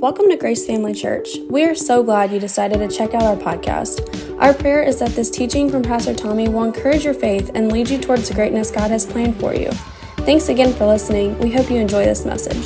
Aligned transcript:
Welcome 0.00 0.28
to 0.28 0.36
Grace 0.36 0.64
Family 0.64 0.94
Church. 0.94 1.38
We 1.50 1.64
are 1.64 1.74
so 1.74 2.04
glad 2.04 2.30
you 2.30 2.38
decided 2.38 2.78
to 2.78 2.96
check 2.96 3.14
out 3.14 3.22
our 3.24 3.34
podcast. 3.34 4.38
Our 4.40 4.54
prayer 4.54 4.80
is 4.80 5.00
that 5.00 5.10
this 5.10 5.28
teaching 5.28 5.68
from 5.68 5.82
Pastor 5.82 6.14
Tommy 6.14 6.48
will 6.48 6.62
encourage 6.62 7.04
your 7.04 7.14
faith 7.14 7.50
and 7.56 7.72
lead 7.72 7.90
you 7.90 7.98
towards 7.98 8.28
the 8.28 8.34
greatness 8.34 8.70
God 8.70 8.92
has 8.92 9.04
planned 9.04 9.40
for 9.40 9.56
you. 9.56 9.72
Thanks 10.18 10.50
again 10.50 10.72
for 10.72 10.86
listening. 10.86 11.36
We 11.40 11.50
hope 11.50 11.68
you 11.68 11.78
enjoy 11.78 12.04
this 12.04 12.24
message. 12.24 12.64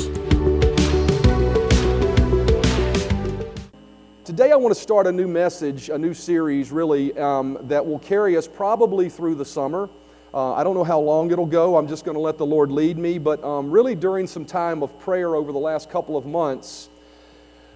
Today, 4.26 4.53
I 4.53 4.56
want 4.56 4.74
to 4.74 4.80
start 4.80 5.06
a 5.06 5.12
new 5.12 5.26
message, 5.26 5.88
a 5.88 5.96
new 5.96 6.12
series, 6.12 6.71
really, 6.71 7.17
um, 7.17 7.56
that 7.62 7.85
will 7.85 8.01
carry 8.01 8.37
us 8.37 8.46
probably 8.46 9.08
through 9.08 9.37
the 9.37 9.46
summer. 9.46 9.88
Uh, 10.35 10.53
I 10.53 10.62
don't 10.62 10.74
know 10.74 10.85
how 10.85 11.01
long 11.01 11.30
it'll 11.30 11.46
go. 11.46 11.78
I'm 11.78 11.88
just 11.88 12.04
going 12.04 12.14
to 12.14 12.21
let 12.21 12.37
the 12.37 12.44
Lord 12.44 12.71
lead 12.71 12.99
me. 12.99 13.17
But 13.17 13.42
um, 13.42 13.71
really, 13.71 13.94
during 13.94 14.26
some 14.26 14.44
time 14.44 14.83
of 14.83 14.99
prayer 14.99 15.35
over 15.35 15.51
the 15.51 15.58
last 15.58 15.88
couple 15.88 16.19
of 16.19 16.27
months, 16.27 16.91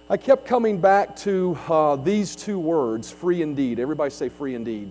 I 0.09 0.15
kept 0.15 0.45
coming 0.45 0.79
back 0.79 1.17
to 1.17 1.59
uh, 1.67 1.97
these 1.97 2.33
two 2.33 2.59
words 2.59 3.11
free 3.11 3.41
indeed. 3.41 3.77
Everybody 3.77 4.09
say 4.09 4.29
free 4.29 4.55
indeed. 4.55 4.89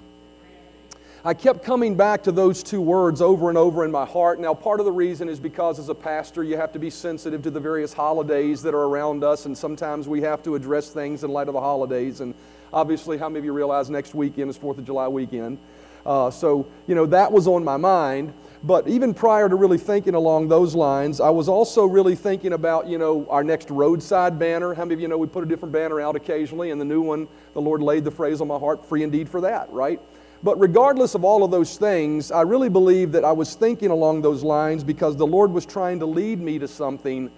I 1.24 1.32
kept 1.32 1.64
coming 1.64 1.94
back 1.94 2.22
to 2.24 2.32
those 2.32 2.62
two 2.62 2.82
words 2.82 3.22
over 3.22 3.48
and 3.48 3.56
over 3.56 3.82
in 3.86 3.90
my 3.90 4.04
heart. 4.04 4.38
Now, 4.38 4.52
part 4.52 4.78
of 4.78 4.84
the 4.84 4.92
reason 4.92 5.30
is 5.30 5.40
because 5.40 5.78
as 5.78 5.88
a 5.88 5.94
pastor, 5.94 6.44
you 6.44 6.58
have 6.58 6.70
to 6.72 6.78
be 6.78 6.90
sensitive 6.90 7.40
to 7.44 7.50
the 7.50 7.58
various 7.58 7.94
holidays 7.94 8.60
that 8.60 8.74
are 8.74 8.82
around 8.82 9.24
us, 9.24 9.46
and 9.46 9.56
sometimes 9.56 10.06
we 10.06 10.20
have 10.20 10.42
to 10.42 10.54
address 10.54 10.90
things 10.90 11.24
in 11.24 11.30
light 11.30 11.48
of 11.48 11.54
the 11.54 11.60
holidays. 11.60 12.20
And 12.20 12.34
obviously, 12.70 13.16
how 13.16 13.30
many 13.30 13.38
of 13.38 13.44
you 13.46 13.54
realize 13.54 13.88
next 13.88 14.14
weekend 14.14 14.50
is 14.50 14.58
4th 14.58 14.76
of 14.76 14.84
July 14.84 15.08
weekend? 15.08 15.56
Uh, 16.04 16.30
so, 16.30 16.68
you 16.86 16.94
know, 16.94 17.06
that 17.06 17.32
was 17.32 17.46
on 17.46 17.64
my 17.64 17.78
mind. 17.78 18.34
But 18.62 18.88
even 18.88 19.14
prior 19.14 19.48
to 19.48 19.54
really 19.54 19.78
thinking 19.78 20.14
along 20.14 20.48
those 20.48 20.74
lines, 20.74 21.20
I 21.20 21.30
was 21.30 21.48
also 21.48 21.84
really 21.84 22.14
thinking 22.14 22.52
about, 22.52 22.86
you 22.86 22.98
know, 22.98 23.26
our 23.28 23.44
next 23.44 23.70
roadside 23.70 24.38
banner. 24.38 24.74
How 24.74 24.84
many 24.84 24.94
of 24.94 25.00
you 25.00 25.08
know 25.08 25.18
we 25.18 25.26
put 25.26 25.44
a 25.44 25.46
different 25.46 25.72
banner 25.72 26.00
out 26.00 26.16
occasionally? 26.16 26.70
And 26.70 26.80
the 26.80 26.84
new 26.84 27.00
one, 27.00 27.28
the 27.52 27.60
Lord 27.60 27.82
laid 27.82 28.04
the 28.04 28.10
phrase 28.10 28.40
on 28.40 28.48
my 28.48 28.58
heart, 28.58 28.84
free 28.84 29.02
indeed 29.02 29.28
for 29.28 29.40
that, 29.42 29.70
right? 29.70 30.00
But 30.42 30.60
regardless 30.60 31.14
of 31.14 31.24
all 31.24 31.44
of 31.44 31.50
those 31.50 31.76
things, 31.76 32.30
I 32.30 32.42
really 32.42 32.68
believe 32.68 33.12
that 33.12 33.24
I 33.24 33.32
was 33.32 33.54
thinking 33.54 33.90
along 33.90 34.22
those 34.22 34.42
lines 34.42 34.84
because 34.84 35.16
the 35.16 35.26
Lord 35.26 35.50
was 35.50 35.66
trying 35.66 35.98
to 36.00 36.06
lead 36.06 36.40
me 36.40 36.58
to 36.58 36.68
something 36.68 37.30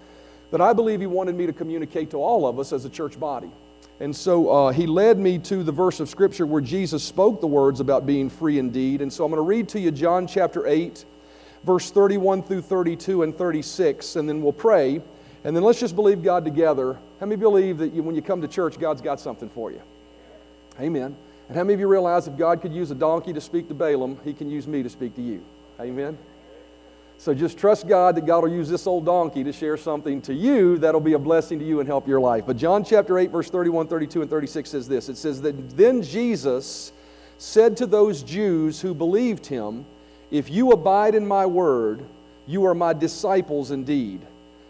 that 0.50 0.60
I 0.60 0.72
believe 0.72 1.00
He 1.00 1.06
wanted 1.06 1.34
me 1.34 1.46
to 1.46 1.52
communicate 1.52 2.10
to 2.10 2.16
all 2.16 2.46
of 2.46 2.58
us 2.58 2.72
as 2.72 2.84
a 2.84 2.90
church 2.90 3.18
body. 3.18 3.50
And 4.00 4.14
so 4.14 4.48
uh, 4.48 4.72
he 4.72 4.86
led 4.86 5.18
me 5.18 5.38
to 5.40 5.64
the 5.64 5.72
verse 5.72 5.98
of 5.98 6.08
Scripture 6.08 6.46
where 6.46 6.60
Jesus 6.60 7.02
spoke 7.02 7.40
the 7.40 7.48
words 7.48 7.80
about 7.80 8.06
being 8.06 8.30
free 8.30 8.58
indeed. 8.58 9.02
And 9.02 9.12
so 9.12 9.24
I'm 9.24 9.30
going 9.30 9.38
to 9.38 9.42
read 9.42 9.68
to 9.70 9.80
you 9.80 9.90
John 9.90 10.26
chapter 10.26 10.66
8, 10.66 11.04
verse 11.64 11.90
31 11.90 12.44
through 12.44 12.62
32 12.62 13.24
and 13.24 13.36
36, 13.36 14.16
and 14.16 14.28
then 14.28 14.40
we'll 14.40 14.52
pray. 14.52 15.02
And 15.44 15.56
then 15.56 15.64
let's 15.64 15.80
just 15.80 15.96
believe 15.96 16.22
God 16.22 16.44
together. 16.44 16.98
How 17.18 17.26
many 17.26 17.40
believe 17.40 17.78
that 17.78 17.92
you, 17.92 18.02
when 18.02 18.14
you 18.14 18.22
come 18.22 18.40
to 18.40 18.48
church, 18.48 18.78
God's 18.78 19.02
got 19.02 19.18
something 19.18 19.48
for 19.48 19.72
you? 19.72 19.82
Amen. 20.80 21.16
And 21.48 21.56
how 21.56 21.64
many 21.64 21.74
of 21.74 21.80
you 21.80 21.88
realize 21.88 22.28
if 22.28 22.36
God 22.36 22.60
could 22.60 22.72
use 22.72 22.90
a 22.90 22.94
donkey 22.94 23.32
to 23.32 23.40
speak 23.40 23.66
to 23.68 23.74
Balaam, 23.74 24.18
he 24.24 24.32
can 24.32 24.48
use 24.48 24.68
me 24.68 24.82
to 24.82 24.90
speak 24.90 25.16
to 25.16 25.22
you? 25.22 25.42
Amen. 25.80 26.16
So 27.20 27.34
just 27.34 27.58
trust 27.58 27.88
God 27.88 28.14
that 28.14 28.26
God 28.26 28.44
will 28.44 28.52
use 28.52 28.68
this 28.68 28.86
old 28.86 29.04
donkey 29.04 29.42
to 29.42 29.52
share 29.52 29.76
something 29.76 30.22
to 30.22 30.32
you 30.32 30.78
that'll 30.78 31.00
be 31.00 31.14
a 31.14 31.18
blessing 31.18 31.58
to 31.58 31.64
you 31.64 31.80
and 31.80 31.88
help 31.88 32.06
your 32.06 32.20
life. 32.20 32.44
But 32.46 32.56
John 32.56 32.84
chapter 32.84 33.18
8, 33.18 33.30
verse 33.30 33.50
31, 33.50 33.88
32, 33.88 34.22
and 34.22 34.30
36 34.30 34.70
says 34.70 34.86
this 34.86 35.08
It 35.08 35.16
says 35.16 35.42
that 35.42 35.76
then 35.76 36.00
Jesus 36.00 36.92
said 37.36 37.76
to 37.78 37.86
those 37.86 38.22
Jews 38.22 38.80
who 38.80 38.94
believed 38.94 39.46
him, 39.46 39.84
If 40.30 40.48
you 40.48 40.70
abide 40.70 41.16
in 41.16 41.26
my 41.26 41.44
word, 41.44 42.04
you 42.46 42.64
are 42.66 42.74
my 42.74 42.92
disciples 42.92 43.72
indeed. 43.72 44.20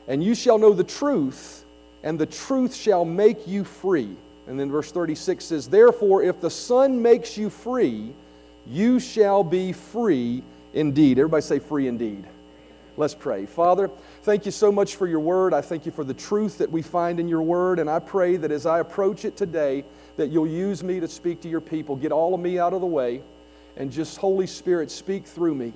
And 0.06 0.24
you 0.24 0.34
shall 0.34 0.56
know 0.56 0.72
the 0.72 0.84
truth, 0.84 1.66
and 2.02 2.18
the 2.18 2.24
truth 2.24 2.74
shall 2.74 3.04
make 3.04 3.46
you 3.46 3.62
free. 3.62 4.16
And 4.46 4.58
then 4.58 4.70
verse 4.70 4.90
36 4.90 5.44
says, 5.44 5.68
Therefore, 5.68 6.22
if 6.22 6.40
the 6.40 6.50
Son 6.50 7.02
makes 7.02 7.36
you 7.36 7.50
free, 7.50 8.14
you 8.66 8.98
shall 8.98 9.44
be 9.44 9.74
free 9.74 10.42
indeed. 10.72 11.18
Everybody 11.18 11.42
say, 11.42 11.58
free 11.58 11.88
indeed. 11.88 12.24
Let's 12.98 13.14
pray. 13.14 13.46
Father, 13.46 13.88
thank 14.22 14.44
you 14.44 14.50
so 14.50 14.72
much 14.72 14.96
for 14.96 15.06
your 15.06 15.20
word. 15.20 15.54
I 15.54 15.60
thank 15.60 15.86
you 15.86 15.92
for 15.92 16.02
the 16.02 16.12
truth 16.12 16.58
that 16.58 16.68
we 16.68 16.82
find 16.82 17.20
in 17.20 17.28
your 17.28 17.42
word. 17.42 17.78
And 17.78 17.88
I 17.88 18.00
pray 18.00 18.36
that 18.36 18.50
as 18.50 18.66
I 18.66 18.80
approach 18.80 19.24
it 19.24 19.36
today, 19.36 19.84
that 20.16 20.30
you'll 20.30 20.48
use 20.48 20.82
me 20.82 20.98
to 20.98 21.06
speak 21.06 21.40
to 21.42 21.48
your 21.48 21.60
people. 21.60 21.94
Get 21.94 22.10
all 22.10 22.34
of 22.34 22.40
me 22.40 22.58
out 22.58 22.72
of 22.72 22.80
the 22.80 22.88
way 22.88 23.22
and 23.76 23.92
just, 23.92 24.18
Holy 24.18 24.48
Spirit, 24.48 24.90
speak 24.90 25.26
through 25.26 25.54
me. 25.54 25.72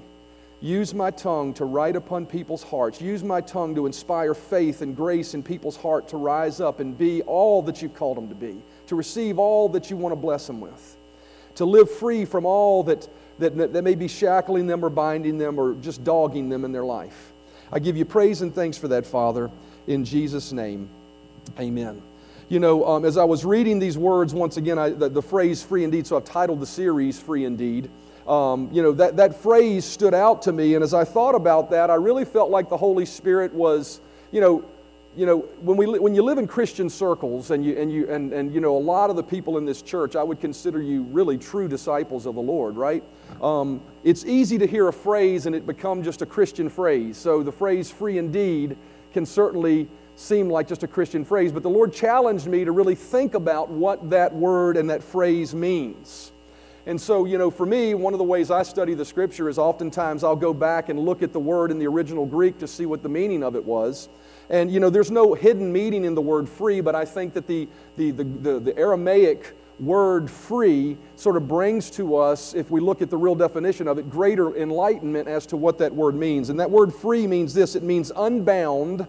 Use 0.61 0.95
my 0.95 1.13
tongue 1.13 1.55
to 1.55 1.65
write 1.65 1.95
upon 1.95 2.27
people's 2.27 2.65
hearts. 2.65 3.01
Use 3.01 3.23
my 3.23 3.41
tongue 3.41 3.77
to 3.77 3.87
inspire 3.87 4.35
faith 4.35 4.83
and 4.83 4.97
grace 4.97 5.35
in 5.35 5.45
people's 5.45 5.77
heart 5.77 6.09
to 6.09 6.17
rise 6.17 6.61
up 6.61 6.81
and 6.81 6.99
be 6.99 7.23
all 7.23 7.63
that 7.63 7.81
you've 7.81 7.95
called 7.95 8.17
them 8.17 8.29
to 8.31 8.35
be, 8.35 8.61
to 8.89 8.97
receive 8.97 9.39
all 9.39 9.69
that 9.69 9.91
you 9.91 9.97
want 9.97 10.13
to 10.13 10.17
bless 10.17 10.49
them 10.49 10.61
with, 10.61 10.97
to 11.55 11.65
live 11.65 11.89
free 11.89 12.25
from 12.25 12.45
all 12.45 12.83
that 12.83 13.09
that, 13.39 13.73
that 13.73 13.83
may 13.83 13.95
be 13.95 14.09
shackling 14.09 14.67
them 14.67 14.85
or 14.85 14.91
binding 14.91 15.39
them 15.39 15.59
or 15.59 15.75
just 15.75 16.05
dogging 16.05 16.49
them 16.49 16.65
in 16.65 16.73
their 16.73 16.85
life. 16.85 17.33
I 17.73 17.79
give 17.79 17.97
you 17.97 18.05
praise 18.05 18.43
and 18.43 18.55
thanks 18.55 18.77
for 18.77 18.89
that, 18.89 19.07
Father, 19.07 19.51
in 19.87 20.05
Jesus' 20.05 20.53
name. 20.53 20.89
Amen. 21.59 22.03
You 22.49 22.61
know, 22.61 22.87
um, 22.87 23.05
as 23.05 23.17
I 23.17 23.25
was 23.25 23.45
reading 23.45 23.79
these 23.79 23.97
words, 23.97 24.35
once 24.35 24.59
again, 24.59 24.79
I, 24.79 24.91
the, 24.91 25.09
the, 25.09 25.23
phrase 25.23 25.63
free 25.63 25.85
indeed, 25.85 26.07
so 26.07 26.17
I've 26.17 26.25
titled 26.25 26.61
the 26.61 26.67
series 26.67 27.19
Free 27.19 27.47
Indeed. 27.47 27.89
Um, 28.27 28.69
you 28.73 28.83
know, 28.83 28.93
that, 28.93 29.17
that 29.17 29.35
phrase 29.35 29.85
stood 29.85 30.13
out 30.13 30.43
to 30.43 30.53
me, 30.53 30.75
and 30.75 30.85
as 30.85 30.93
I 30.93 31.05
thought 31.05 31.35
about 31.35 31.71
that, 31.71 31.89
I 31.89 31.95
really 31.95 32.27
felt 32.27 32.51
like 32.51 32.69
the 32.69 32.77
Holy 32.77 33.07
Spirit 33.07 33.55
was, 33.55 34.01
you 34.31 34.41
know, 34.41 34.65
you 35.15 35.27
know, 35.27 35.41
when, 35.61 35.77
we, 35.77 35.87
when 35.99 36.15
you 36.15 36.23
live 36.23 36.39
in 36.39 36.47
Christian 36.47 36.89
circles 36.89 37.51
and, 37.51 37.65
you, 37.65 37.77
and, 37.77 37.93
you, 37.93 38.09
and, 38.09 38.33
and, 38.33 38.53
you 38.55 38.61
know, 38.61 38.77
a 38.77 38.79
lot 38.79 39.11
of 39.11 39.17
the 39.17 39.23
people 39.23 39.59
in 39.59 39.67
this 39.67 39.83
church, 39.83 40.17
I 40.17 40.23
would 40.23 40.41
consider 40.41 40.81
you 40.81 41.03
really 41.03 41.37
true 41.37 41.69
disciples 41.69 42.25
of 42.25 42.35
the 42.35 42.41
Lord, 42.41 42.77
right? 42.77 43.05
Um, 43.43 43.83
it's 44.05 44.25
easy 44.25 44.57
to 44.59 44.67
hear 44.67 44.89
a 44.89 44.93
phrase 44.93 45.45
and 45.45 45.55
it 45.55 45.67
become 45.67 46.03
just 46.03 46.23
a 46.23 46.27
Christian 46.27 46.71
phrase. 46.71 47.19
So 47.19 47.43
the 47.43 47.53
phrase 47.53 47.91
free 47.91 48.17
indeed 48.17 48.77
can 49.13 49.27
certainly 49.27 49.87
seem 50.17 50.49
like 50.49 50.67
just 50.67 50.83
a 50.83 50.89
Christian 50.89 51.25
phrase, 51.25 51.53
but 51.53 51.63
the 51.63 51.71
Lord 51.71 51.93
challenged 51.93 52.47
me 52.47 52.65
to 52.65 52.73
really 52.73 52.95
think 52.95 53.35
about 53.35 53.69
what 53.69 54.11
that 54.11 54.35
word 54.35 54.77
and 54.77 54.89
that 54.89 55.03
phrase 55.03 55.55
means. 55.55 56.33
And 56.87 57.01
so, 57.01 57.27
you 57.27 57.39
know, 57.39 57.51
for 57.51 57.65
me, 57.65 57.95
one 57.95 58.13
of 58.13 58.19
the 58.19 58.25
ways 58.25 58.51
I 58.51 58.63
study 58.63 58.95
the 58.95 59.05
scripture 59.05 59.49
is 59.49 59.57
oftentimes 59.57 60.25
I'll 60.25 60.35
go 60.35 60.53
back 60.53 60.89
and 60.89 60.99
look 60.99 61.23
at 61.23 61.33
the 61.33 61.39
word 61.39 61.71
in 61.71 61.79
the 61.79 61.87
original 61.87 62.27
Greek 62.27 62.59
to 62.59 62.67
see 62.67 62.87
what 62.87 63.03
the 63.03 63.09
meaning 63.09 63.45
of 63.45 63.55
it 63.55 63.65
was. 63.65 64.09
And, 64.51 64.71
you 64.71 64.81
know, 64.81 64.91
there's 64.91 65.11
no 65.11 65.35
hidden 65.35 65.73
meaning 65.73 66.05
in 66.05 66.15
the 66.15 66.21
word 66.21 66.49
free, 66.49 66.81
but 66.81 66.95
I 66.95 67.05
think 67.05 67.35
that 67.35 67.47
the, 67.47 67.69
the, 67.97 68.11
the, 68.11 68.25
the, 68.25 68.61
the 68.61 68.79
Aramaic 68.79 69.55
word 69.81 70.31
free 70.31 70.97
sort 71.17 71.37
of 71.37 71.49
brings 71.49 71.91
to 71.91 72.17
us, 72.17 72.55
if 72.55 72.71
we 72.71 72.81
look 72.81 73.03
at 73.03 73.11
the 73.11 73.17
real 73.17 73.35
definition 73.35 73.89
of 73.89 73.99
it, 73.99 74.09
greater 74.11 74.57
enlightenment 74.57 75.29
as 75.29 75.47
to 75.47 75.57
what 75.57 75.79
that 75.79 75.93
word 75.95 76.15
means. 76.15 76.51
And 76.51 76.61
that 76.61 76.71
word 76.71 76.95
free 76.95 77.27
means 77.27 77.53
this 77.53 77.75
it 77.75 77.83
means 77.83 78.13
unbound, 78.15 79.07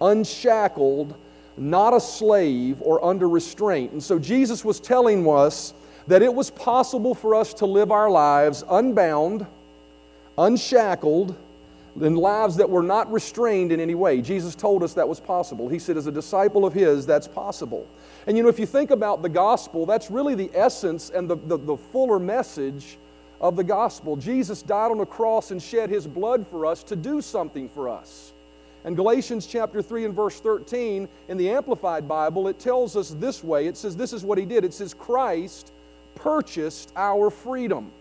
unshackled, 0.00 1.14
not 1.56 1.94
a 1.94 2.00
slave, 2.00 2.80
or 2.80 3.04
under 3.04 3.28
restraint. 3.28 3.92
And 3.92 4.02
so 4.02 4.18
Jesus 4.18 4.64
was 4.64 4.80
telling 4.80 5.28
us 5.28 5.74
that 6.06 6.22
it 6.22 6.32
was 6.32 6.50
possible 6.50 7.14
for 7.14 7.34
us 7.34 7.54
to 7.54 7.66
live 7.66 7.90
our 7.90 8.10
lives 8.10 8.64
unbound, 8.68 9.46
unshackled, 10.36 11.36
in 12.00 12.16
lives 12.16 12.56
that 12.56 12.68
were 12.68 12.82
not 12.82 13.10
restrained 13.12 13.70
in 13.70 13.78
any 13.78 13.94
way. 13.94 14.20
Jesus 14.20 14.54
told 14.54 14.82
us 14.82 14.94
that 14.94 15.08
was 15.08 15.20
possible. 15.20 15.68
He 15.68 15.78
said, 15.78 15.96
as 15.96 16.06
a 16.06 16.12
disciple 16.12 16.64
of 16.64 16.72
His, 16.72 17.06
that's 17.06 17.28
possible. 17.28 17.86
And 18.26 18.36
you 18.36 18.42
know, 18.42 18.48
if 18.48 18.58
you 18.58 18.66
think 18.66 18.90
about 18.90 19.22
the 19.22 19.28
gospel, 19.28 19.86
that's 19.86 20.10
really 20.10 20.34
the 20.34 20.50
essence 20.54 21.10
and 21.10 21.28
the, 21.28 21.36
the, 21.36 21.56
the 21.56 21.76
fuller 21.76 22.18
message 22.18 22.98
of 23.40 23.56
the 23.56 23.64
gospel. 23.64 24.16
Jesus 24.16 24.62
died 24.62 24.90
on 24.90 25.00
a 25.00 25.06
cross 25.06 25.50
and 25.50 25.62
shed 25.62 25.90
His 25.90 26.06
blood 26.06 26.46
for 26.46 26.66
us 26.66 26.82
to 26.84 26.96
do 26.96 27.20
something 27.20 27.68
for 27.68 27.88
us. 27.88 28.32
And 28.84 28.96
Galatians 28.96 29.46
chapter 29.46 29.80
3 29.80 30.06
and 30.06 30.14
verse 30.14 30.40
13 30.40 31.08
in 31.28 31.36
the 31.36 31.50
Amplified 31.50 32.06
Bible, 32.06 32.48
it 32.48 32.58
tells 32.58 32.96
us 32.96 33.10
this 33.10 33.42
way 33.42 33.66
it 33.66 33.76
says, 33.76 33.96
This 33.96 34.12
is 34.12 34.24
what 34.24 34.36
He 34.36 34.44
did. 34.44 34.64
It 34.64 34.74
says, 34.74 34.94
Christ 34.94 35.72
purchased 36.14 36.92
our 36.96 37.30
freedom. 37.30 37.92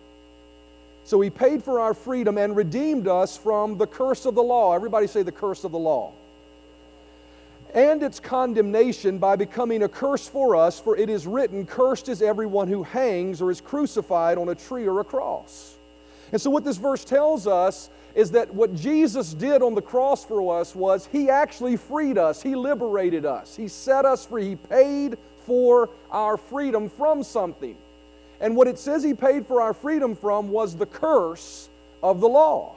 So 1.06 1.20
he 1.20 1.30
paid 1.30 1.64
for 1.64 1.80
our 1.80 1.94
freedom 1.94 2.38
and 2.38 2.56
redeemed 2.56 3.08
us 3.08 3.36
from 3.36 3.78
the 3.78 3.88
curse 3.88 4.26
of 4.26 4.36
the 4.36 4.44
law. 4.44 4.74
Everybody 4.74 5.08
say 5.08 5.24
the 5.24 5.32
curse 5.32 5.64
of 5.64 5.72
the 5.72 5.80
law. 5.80 6.14
And 7.74 8.04
its 8.04 8.20
condemnation 8.20 9.18
by 9.18 9.36
becoming 9.36 9.84
a 9.84 9.90
curse 9.90 10.28
for 10.28 10.56
us, 10.56 10.80
for 10.80 10.96
it 10.96 11.10
is 11.10 11.26
written, 11.26 11.66
Cursed 11.66 12.08
is 12.08 12.22
everyone 12.22 12.68
who 12.68 12.84
hangs 12.84 13.42
or 13.42 13.50
is 13.50 13.60
crucified 13.60 14.38
on 14.38 14.50
a 14.50 14.56
tree 14.56 14.86
or 14.86 15.00
a 15.00 15.04
cross. 15.04 15.76
And 16.32 16.40
so, 16.40 16.52
what 16.52 16.64
this 16.64 16.78
verse 16.78 17.04
tells 17.04 17.48
us 17.48 17.90
is 18.16 18.32
that 18.32 18.54
what 18.54 18.76
Jesus 18.76 19.34
did 19.34 19.64
on 19.64 19.74
the 19.74 19.82
cross 19.82 20.24
for 20.24 20.60
us 20.60 20.76
was 20.76 21.08
He 21.12 21.30
actually 21.32 21.78
freed 21.78 22.18
us, 22.18 22.44
He 22.44 22.56
liberated 22.56 23.26
us, 23.26 23.56
He 23.56 23.68
set 23.68 24.06
us 24.06 24.26
free, 24.26 24.50
He 24.50 24.56
paid 24.56 25.18
for 25.46 25.90
our 26.12 26.38
freedom 26.38 26.90
from 26.90 27.24
something. 27.24 27.76
And 28.42 28.56
what 28.56 28.68
it 28.68 28.78
says 28.78 29.04
he 29.04 29.14
paid 29.14 29.48
for 29.48 29.62
our 29.62 29.74
freedom 29.74 30.16
from 30.16 30.50
was 30.50 30.76
the 30.76 30.86
curse 30.86 31.70
of 32.02 32.20
the 32.20 32.28
law. 32.28 32.76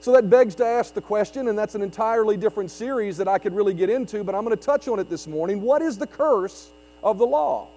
So 0.00 0.12
that 0.12 0.28
begs 0.28 0.54
to 0.56 0.66
ask 0.66 0.94
the 0.94 1.00
question, 1.00 1.48
and 1.48 1.58
that's 1.58 1.74
an 1.74 1.82
entirely 1.82 2.36
different 2.36 2.70
series 2.70 3.16
that 3.16 3.28
I 3.28 3.38
could 3.38 3.54
really 3.54 3.74
get 3.74 3.90
into, 3.90 4.22
but 4.22 4.34
I'm 4.34 4.44
going 4.44 4.56
to 4.56 4.62
touch 4.62 4.88
on 4.88 4.98
it 4.98 5.08
this 5.08 5.26
morning. 5.26 5.62
What 5.62 5.82
is 5.82 5.98
the 5.98 6.06
curse 6.06 6.70
of 7.02 7.18
the 7.18 7.26
law? 7.26 7.68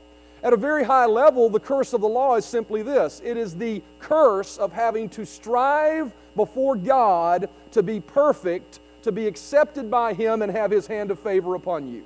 At 0.44 0.54
a 0.54 0.58
very 0.58 0.84
high 0.84 1.06
level, 1.06 1.50
the 1.50 1.60
curse 1.60 1.94
of 1.94 2.02
the 2.02 2.08
law 2.08 2.36
is 2.36 2.46
simply 2.46 2.82
this 2.82 3.22
it 3.26 3.36
is 3.36 3.56
the 3.56 3.82
curse 4.00 4.58
of 4.58 4.72
having 4.72 5.10
to 5.10 5.26
strive 5.26 6.14
before 6.36 6.76
God 6.76 7.50
to 7.72 7.84
be 7.84 8.00
perfect, 8.00 8.80
to 9.02 9.12
be 9.12 9.28
accepted 9.28 9.92
by 9.92 10.14
Him, 10.14 10.42
and 10.42 10.52
have 10.52 10.72
His 10.72 10.88
hand 10.88 11.12
of 11.12 11.20
favor 11.20 11.56
upon 11.56 11.92
you. 11.92 12.04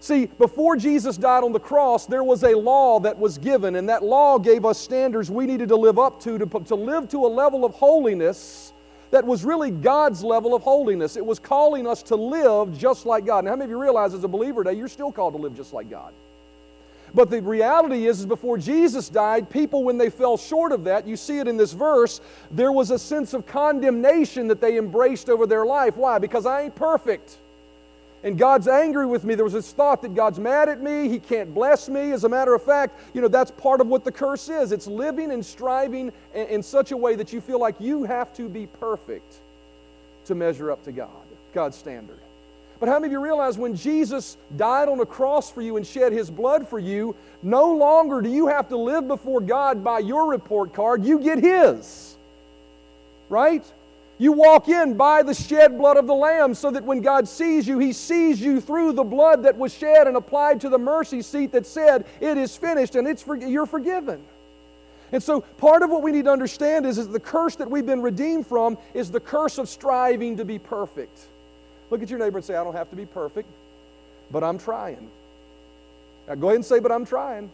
See, 0.00 0.26
before 0.26 0.76
Jesus 0.76 1.16
died 1.16 1.42
on 1.42 1.52
the 1.52 1.60
cross, 1.60 2.06
there 2.06 2.22
was 2.22 2.44
a 2.44 2.56
law 2.56 3.00
that 3.00 3.18
was 3.18 3.38
given, 3.38 3.76
and 3.76 3.88
that 3.88 4.04
law 4.04 4.38
gave 4.38 4.64
us 4.64 4.78
standards 4.78 5.30
we 5.30 5.46
needed 5.46 5.68
to 5.70 5.76
live 5.76 5.98
up 5.98 6.20
to, 6.22 6.38
to, 6.38 6.46
to 6.46 6.74
live 6.74 7.08
to 7.10 7.24
a 7.24 7.28
level 7.28 7.64
of 7.64 7.72
holiness 7.74 8.72
that 9.10 9.24
was 9.24 9.44
really 9.44 9.70
God's 9.70 10.22
level 10.22 10.54
of 10.54 10.62
holiness. 10.62 11.16
It 11.16 11.24
was 11.24 11.38
calling 11.38 11.86
us 11.86 12.02
to 12.04 12.16
live 12.16 12.76
just 12.76 13.06
like 13.06 13.24
God. 13.24 13.44
Now, 13.44 13.50
how 13.50 13.56
many 13.56 13.64
of 13.66 13.70
you 13.70 13.80
realize 13.80 14.14
as 14.14 14.24
a 14.24 14.28
believer 14.28 14.64
today, 14.64 14.76
you're 14.76 14.88
still 14.88 15.12
called 15.12 15.34
to 15.34 15.38
live 15.38 15.54
just 15.56 15.72
like 15.72 15.88
God? 15.88 16.12
But 17.14 17.30
the 17.30 17.40
reality 17.40 18.06
is, 18.06 18.20
is 18.20 18.26
before 18.26 18.58
Jesus 18.58 19.08
died, 19.08 19.48
people, 19.48 19.84
when 19.84 19.96
they 19.96 20.10
fell 20.10 20.36
short 20.36 20.72
of 20.72 20.84
that, 20.84 21.06
you 21.06 21.16
see 21.16 21.38
it 21.38 21.48
in 21.48 21.56
this 21.56 21.72
verse, 21.72 22.20
there 22.50 22.72
was 22.72 22.90
a 22.90 22.98
sense 22.98 23.32
of 23.32 23.46
condemnation 23.46 24.48
that 24.48 24.60
they 24.60 24.76
embraced 24.76 25.30
over 25.30 25.46
their 25.46 25.64
life. 25.64 25.96
Why? 25.96 26.18
Because 26.18 26.44
I 26.44 26.62
ain't 26.62 26.74
perfect. 26.74 27.38
And 28.26 28.36
God's 28.36 28.66
angry 28.66 29.06
with 29.06 29.22
me. 29.22 29.36
There 29.36 29.44
was 29.44 29.52
this 29.52 29.70
thought 29.72 30.02
that 30.02 30.16
God's 30.16 30.40
mad 30.40 30.68
at 30.68 30.82
me. 30.82 31.08
He 31.08 31.20
can't 31.20 31.54
bless 31.54 31.88
me. 31.88 32.10
As 32.10 32.24
a 32.24 32.28
matter 32.28 32.54
of 32.54 32.62
fact, 32.64 32.98
you 33.14 33.20
know, 33.20 33.28
that's 33.28 33.52
part 33.52 33.80
of 33.80 33.86
what 33.86 34.02
the 34.02 34.10
curse 34.10 34.48
is. 34.48 34.72
It's 34.72 34.88
living 34.88 35.30
and 35.30 35.46
striving 35.46 36.10
in, 36.34 36.60
such 36.60 36.90
a 36.90 36.96
way 36.96 37.14
that 37.14 37.32
you 37.32 37.40
feel 37.40 37.60
like 37.60 37.80
you 37.80 38.02
have 38.02 38.34
to 38.34 38.48
be 38.48 38.66
perfect 38.66 39.36
to 40.24 40.34
measure 40.34 40.72
up 40.72 40.82
to 40.86 40.90
God, 40.90 41.08
God's 41.54 41.76
standard. 41.76 42.18
But 42.80 42.88
how 42.88 42.98
many 42.98 43.06
of 43.06 43.12
you 43.12 43.20
realize 43.20 43.58
when 43.58 43.76
Jesus 43.76 44.36
died 44.56 44.88
on 44.88 44.98
a 44.98 45.06
cross 45.06 45.48
for 45.48 45.62
you 45.62 45.76
and 45.76 45.86
shed 45.86 46.10
his 46.10 46.28
blood 46.28 46.66
for 46.66 46.80
you, 46.80 47.14
no 47.44 47.76
longer 47.76 48.20
do 48.22 48.28
you 48.28 48.48
have 48.48 48.68
to 48.70 48.76
live 48.76 49.06
before 49.06 49.40
God 49.40 49.84
by 49.84 50.00
your 50.00 50.28
report 50.28 50.74
card, 50.74 51.04
you 51.04 51.20
get 51.20 51.38
his. 51.38 52.16
Right? 53.28 53.64
You 54.18 54.32
walk 54.32 54.68
in 54.68 54.94
by 54.94 55.22
the 55.22 55.34
shed 55.34 55.76
blood 55.76 55.98
of 55.98 56.06
the 56.06 56.14
Lamb 56.14 56.54
so 56.54 56.70
that 56.70 56.84
when 56.84 57.00
God 57.00 57.28
sees 57.28 57.68
you, 57.68 57.78
He 57.78 57.92
sees 57.92 58.40
you 58.40 58.60
through 58.60 58.92
the 58.92 59.04
blood 59.04 59.42
that 59.42 59.56
was 59.56 59.74
shed 59.74 60.06
and 60.06 60.16
applied 60.16 60.60
to 60.62 60.68
the 60.68 60.78
mercy 60.78 61.20
seat 61.20 61.52
that 61.52 61.66
said, 61.66 62.06
It 62.20 62.38
is 62.38 62.56
finished 62.56 62.94
and 62.94 63.06
it's 63.06 63.22
for, 63.22 63.36
you're 63.36 63.66
forgiven. 63.66 64.24
And 65.12 65.22
so, 65.22 65.42
part 65.42 65.82
of 65.82 65.90
what 65.90 66.02
we 66.02 66.12
need 66.12 66.24
to 66.24 66.32
understand 66.32 66.84
is, 66.86 66.98
is 66.98 67.08
the 67.08 67.20
curse 67.20 67.56
that 67.56 67.70
we've 67.70 67.86
been 67.86 68.02
redeemed 68.02 68.46
from 68.46 68.76
is 68.92 69.10
the 69.10 69.20
curse 69.20 69.58
of 69.58 69.68
striving 69.68 70.36
to 70.38 70.44
be 70.44 70.58
perfect. 70.58 71.26
Look 71.90 72.02
at 72.02 72.10
your 72.10 72.18
neighbor 72.18 72.38
and 72.38 72.44
say, 72.44 72.56
I 72.56 72.64
don't 72.64 72.74
have 72.74 72.90
to 72.90 72.96
be 72.96 73.06
perfect, 73.06 73.48
but 74.30 74.42
I'm 74.42 74.58
trying. 74.58 75.08
Now 76.26 76.34
go 76.34 76.48
ahead 76.48 76.56
and 76.56 76.64
say, 76.64 76.80
but 76.80 76.90
I'm 76.90 77.04
trying. 77.04 77.50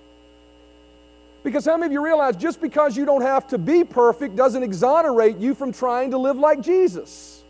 Because 1.43 1.65
how 1.65 1.77
many 1.77 1.87
of 1.87 1.93
you 1.93 2.05
realize 2.05 2.37
just 2.37 2.61
because 2.61 2.97
you 2.97 3.05
don't 3.05 3.23
have 3.23 3.49
to 3.49 3.59
be 3.59 3.83
perfect 3.83 4.37
doesn't 4.37 4.63
exonerate 4.63 5.39
you 5.39 5.55
from 5.55 5.73
trying 5.73 6.13
to 6.13 6.19
live 6.19 6.39
like 6.39 6.61
Jesus? 6.61 7.43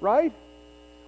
Right? 0.00 0.32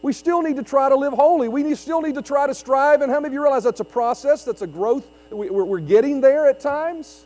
We 0.00 0.12
still 0.12 0.42
need 0.42 0.56
to 0.56 0.62
try 0.62 0.88
to 0.88 0.96
live 0.96 1.12
holy. 1.12 1.48
We 1.48 1.74
still 1.74 2.00
need 2.00 2.14
to 2.14 2.22
try 2.22 2.46
to 2.46 2.54
strive. 2.54 3.02
And 3.02 3.10
how 3.10 3.20
many 3.20 3.28
of 3.28 3.32
you 3.34 3.42
realize 3.42 3.64
that's 3.64 3.80
a 3.80 3.84
process, 3.84 4.44
that's 4.44 4.62
a 4.62 4.66
growth? 4.66 5.06
We're 5.30 5.78
getting 5.80 6.20
there 6.20 6.46
at 6.46 6.60
times. 6.60 7.24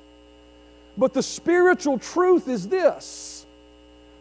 But 0.97 1.13
the 1.13 1.23
spiritual 1.23 1.99
truth 1.99 2.49
is 2.49 2.69
this 2.69 3.47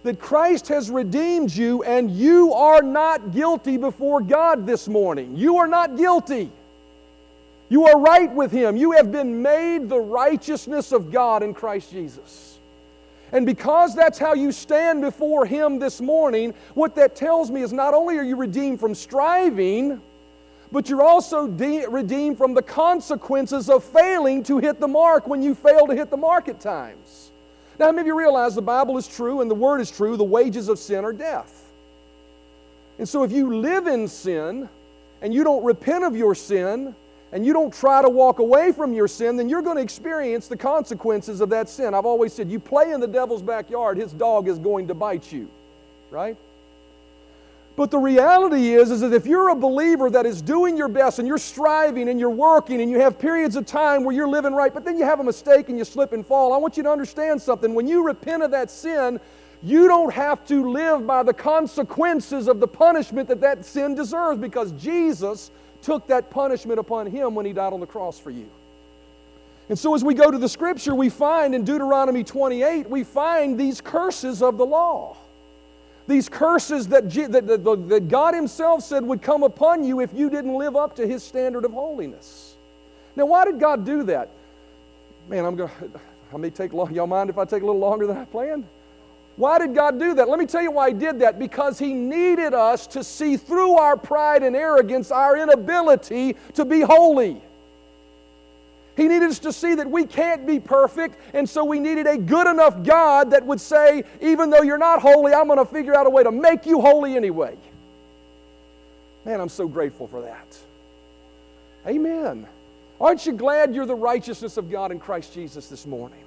that 0.03 0.19
Christ 0.19 0.67
has 0.69 0.89
redeemed 0.89 1.53
you 1.53 1.83
and 1.83 2.09
you 2.09 2.53
are 2.53 2.81
not 2.81 3.31
guilty 3.31 3.77
before 3.77 4.21
God 4.21 4.65
this 4.65 4.87
morning. 4.87 5.35
You 5.35 5.57
are 5.57 5.67
not 5.67 5.97
guilty. 5.97 6.49
You 7.69 7.87
are 7.87 7.99
right 7.99 8.31
with 8.33 8.51
Him. 8.51 8.77
You 8.77 8.93
have 8.93 9.11
been 9.11 9.41
made 9.41 9.89
the 9.89 9.99
righteousness 9.99 10.91
of 10.91 11.11
God 11.11 11.43
in 11.43 11.53
Christ 11.53 11.91
Jesus. 11.91 12.59
And 13.31 13.45
because 13.45 13.93
that's 13.93 14.17
how 14.17 14.33
you 14.33 14.53
stand 14.53 15.01
before 15.01 15.45
Him 15.45 15.79
this 15.79 15.99
morning, 15.99 16.53
what 16.75 16.95
that 16.95 17.15
tells 17.15 17.51
me 17.51 17.61
is 17.61 17.73
not 17.73 17.93
only 17.93 18.17
are 18.17 18.23
you 18.23 18.37
redeemed 18.37 18.79
from 18.79 18.95
striving, 18.95 20.01
but 20.71 20.89
you're 20.89 21.03
also 21.03 21.47
de- 21.47 21.85
redeemed 21.87 22.37
from 22.37 22.53
the 22.53 22.61
consequences 22.61 23.69
of 23.69 23.83
failing 23.83 24.43
to 24.43 24.59
hit 24.59 24.79
the 24.79 24.87
mark 24.87 25.27
when 25.27 25.41
you 25.41 25.55
fail 25.55 25.87
to 25.87 25.95
hit 25.95 26.09
the 26.09 26.17
mark 26.17 26.47
at 26.47 26.59
times. 26.59 27.31
Now, 27.79 27.87
how 27.87 27.91
many 27.91 28.01
of 28.01 28.07
you 28.07 28.17
realize 28.17 28.55
the 28.55 28.61
Bible 28.61 28.97
is 28.97 29.07
true 29.07 29.41
and 29.41 29.51
the 29.51 29.55
Word 29.55 29.81
is 29.81 29.91
true? 29.91 30.17
The 30.17 30.23
wages 30.23 30.67
of 30.69 30.79
sin 30.79 31.05
are 31.05 31.13
death. 31.13 31.69
And 32.97 33.07
so, 33.07 33.23
if 33.23 33.31
you 33.31 33.57
live 33.57 33.87
in 33.87 34.07
sin 34.07 34.67
and 35.21 35.33
you 35.33 35.43
don't 35.43 35.63
repent 35.63 36.03
of 36.03 36.15
your 36.15 36.33
sin 36.33 36.95
and 37.31 37.45
you 37.45 37.53
don't 37.53 37.73
try 37.73 38.01
to 38.01 38.09
walk 38.09 38.39
away 38.39 38.71
from 38.71 38.93
your 38.93 39.07
sin, 39.07 39.35
then 39.35 39.49
you're 39.49 39.61
going 39.61 39.75
to 39.75 39.81
experience 39.81 40.47
the 40.47 40.57
consequences 40.57 41.41
of 41.41 41.49
that 41.49 41.69
sin. 41.69 41.93
I've 41.93 42.05
always 42.05 42.33
said, 42.33 42.49
you 42.49 42.59
play 42.59 42.91
in 42.91 42.99
the 42.99 43.07
devil's 43.07 43.41
backyard, 43.41 43.97
his 43.97 44.13
dog 44.13 44.47
is 44.47 44.59
going 44.59 44.87
to 44.87 44.93
bite 44.93 45.31
you, 45.31 45.49
right? 46.09 46.37
But 47.75 47.91
the 47.91 47.99
reality 47.99 48.73
is, 48.73 48.89
is 48.89 49.01
that 49.01 49.13
if 49.13 49.27
you're 49.27 49.49
a 49.49 49.55
believer 49.55 50.09
that 50.09 50.25
is 50.25 50.41
doing 50.41 50.75
your 50.75 50.87
best 50.87 51.19
and 51.19 51.27
you're 51.27 51.37
striving 51.37 52.09
and 52.09 52.19
you're 52.19 52.29
working 52.31 52.81
and 52.81 52.89
you 52.89 52.99
have 52.99 53.19
periods 53.19 53.55
of 53.55 53.67
time 53.67 54.03
where 54.03 54.15
you're 54.15 54.27
living 54.27 54.53
right, 54.53 54.73
but 54.73 54.83
then 54.83 54.97
you 54.97 55.05
have 55.05 55.19
a 55.19 55.23
mistake 55.23 55.69
and 55.69 55.77
you 55.77 55.85
slip 55.85 56.11
and 56.11 56.25
fall, 56.25 56.53
I 56.53 56.57
want 56.57 56.75
you 56.75 56.81
to 56.81 56.89
understand 56.89 57.39
something. 57.39 57.75
When 57.75 57.87
you 57.87 58.03
repent 58.03 58.41
of 58.41 58.49
that 58.49 58.71
sin, 58.71 59.19
you 59.61 59.87
don't 59.87 60.11
have 60.11 60.43
to 60.47 60.71
live 60.71 61.05
by 61.05 61.21
the 61.21 61.33
consequences 61.33 62.47
of 62.47 62.59
the 62.59 62.67
punishment 62.67 63.27
that 63.27 63.41
that 63.41 63.63
sin 63.63 63.93
deserves 63.93 64.39
because 64.39 64.71
Jesus 64.71 65.51
took 65.81 66.07
that 66.07 66.29
punishment 66.29 66.79
upon 66.79 67.07
him 67.07 67.35
when 67.35 67.45
he 67.45 67.53
died 67.53 67.73
on 67.73 67.79
the 67.79 67.87
cross 67.87 68.19
for 68.19 68.31
you. 68.31 68.49
And 69.69 69.77
so, 69.77 69.93
as 69.95 70.03
we 70.03 70.13
go 70.13 70.31
to 70.31 70.37
the 70.37 70.47
scripture, 70.47 70.95
we 70.95 71.09
find 71.09 71.53
in 71.53 71.65
Deuteronomy 71.65 72.23
28, 72.23 72.89
we 72.89 73.03
find 73.03 73.59
these 73.59 73.81
curses 73.81 74.41
of 74.41 74.57
the 74.57 74.65
law 74.65 75.17
these 76.07 76.29
curses 76.29 76.87
that, 76.87 77.11
that, 77.11 77.47
that, 77.47 77.89
that 77.89 78.07
God 78.07 78.33
Himself 78.33 78.83
said 78.83 79.03
would 79.03 79.21
come 79.21 79.43
upon 79.43 79.83
you 79.83 79.99
if 79.99 80.13
you 80.13 80.29
didn't 80.29 80.55
live 80.55 80.75
up 80.75 80.95
to 80.95 81.05
His 81.05 81.21
standard 81.21 81.65
of 81.65 81.73
holiness. 81.73 82.55
Now, 83.15 83.25
why 83.25 83.45
did 83.45 83.59
God 83.59 83.85
do 83.85 84.03
that? 84.03 84.29
Man, 85.27 85.43
I'm 85.43 85.57
going 85.57 85.69
to, 85.69 85.99
I 86.33 86.37
may 86.37 86.49
take 86.49 86.71
long, 86.71 86.93
y'all 86.93 87.07
mind 87.07 87.29
if 87.29 87.37
I 87.37 87.43
take 87.43 87.61
a 87.61 87.65
little 87.65 87.81
longer 87.81 88.07
than 88.07 88.17
I 88.17 88.25
planned? 88.25 88.65
Why 89.37 89.59
did 89.59 89.75
God 89.75 89.99
do 89.99 90.15
that? 90.15 90.27
Let 90.27 90.39
me 90.39 90.47
tell 90.47 90.63
you 90.63 90.71
why 90.71 90.89
He 90.89 90.95
did 90.95 91.19
that. 91.19 91.39
Because 91.39 91.79
He 91.79 91.93
needed 91.93 92.53
us 92.53 92.87
to 92.87 93.03
see 93.03 93.37
through 93.37 93.77
our 93.77 93.95
pride 93.95 94.43
and 94.43 94.55
arrogance 94.55 95.11
our 95.11 95.37
inability 95.37 96.35
to 96.55 96.65
be 96.65 96.81
holy. 96.81 97.41
He 98.97 99.07
needed 99.07 99.29
us 99.29 99.37
to 99.39 99.53
see 99.53 99.75
that 99.75 99.89
we 99.89 100.07
can't 100.07 100.47
be 100.47 100.59
perfect, 100.59 101.19
and 101.35 101.47
so 101.47 101.63
we 101.63 101.79
needed 101.79 102.07
a 102.07 102.17
good 102.17 102.47
enough 102.47 102.83
God 102.83 103.29
that 103.29 103.45
would 103.45 103.61
say, 103.61 104.03
even 104.21 104.49
though 104.49 104.63
you're 104.63 104.79
not 104.79 105.01
holy, 105.01 105.33
I'm 105.33 105.45
going 105.45 105.59
to 105.59 105.65
figure 105.65 105.93
out 105.93 106.07
a 106.07 106.09
way 106.09 106.23
to 106.23 106.31
make 106.31 106.65
you 106.65 106.81
holy 106.81 107.15
anyway. 107.15 107.55
Man, 109.23 109.39
I'm 109.39 109.49
so 109.49 109.67
grateful 109.67 110.07
for 110.07 110.21
that. 110.21 110.57
Amen. 111.85 112.47
Aren't 112.99 113.27
you 113.27 113.33
glad 113.33 113.75
you're 113.75 113.85
the 113.85 113.93
righteousness 113.93 114.57
of 114.57 114.71
God 114.71 114.91
in 114.91 114.99
Christ 114.99 115.31
Jesus 115.31 115.67
this 115.67 115.85
morning? 115.85 116.23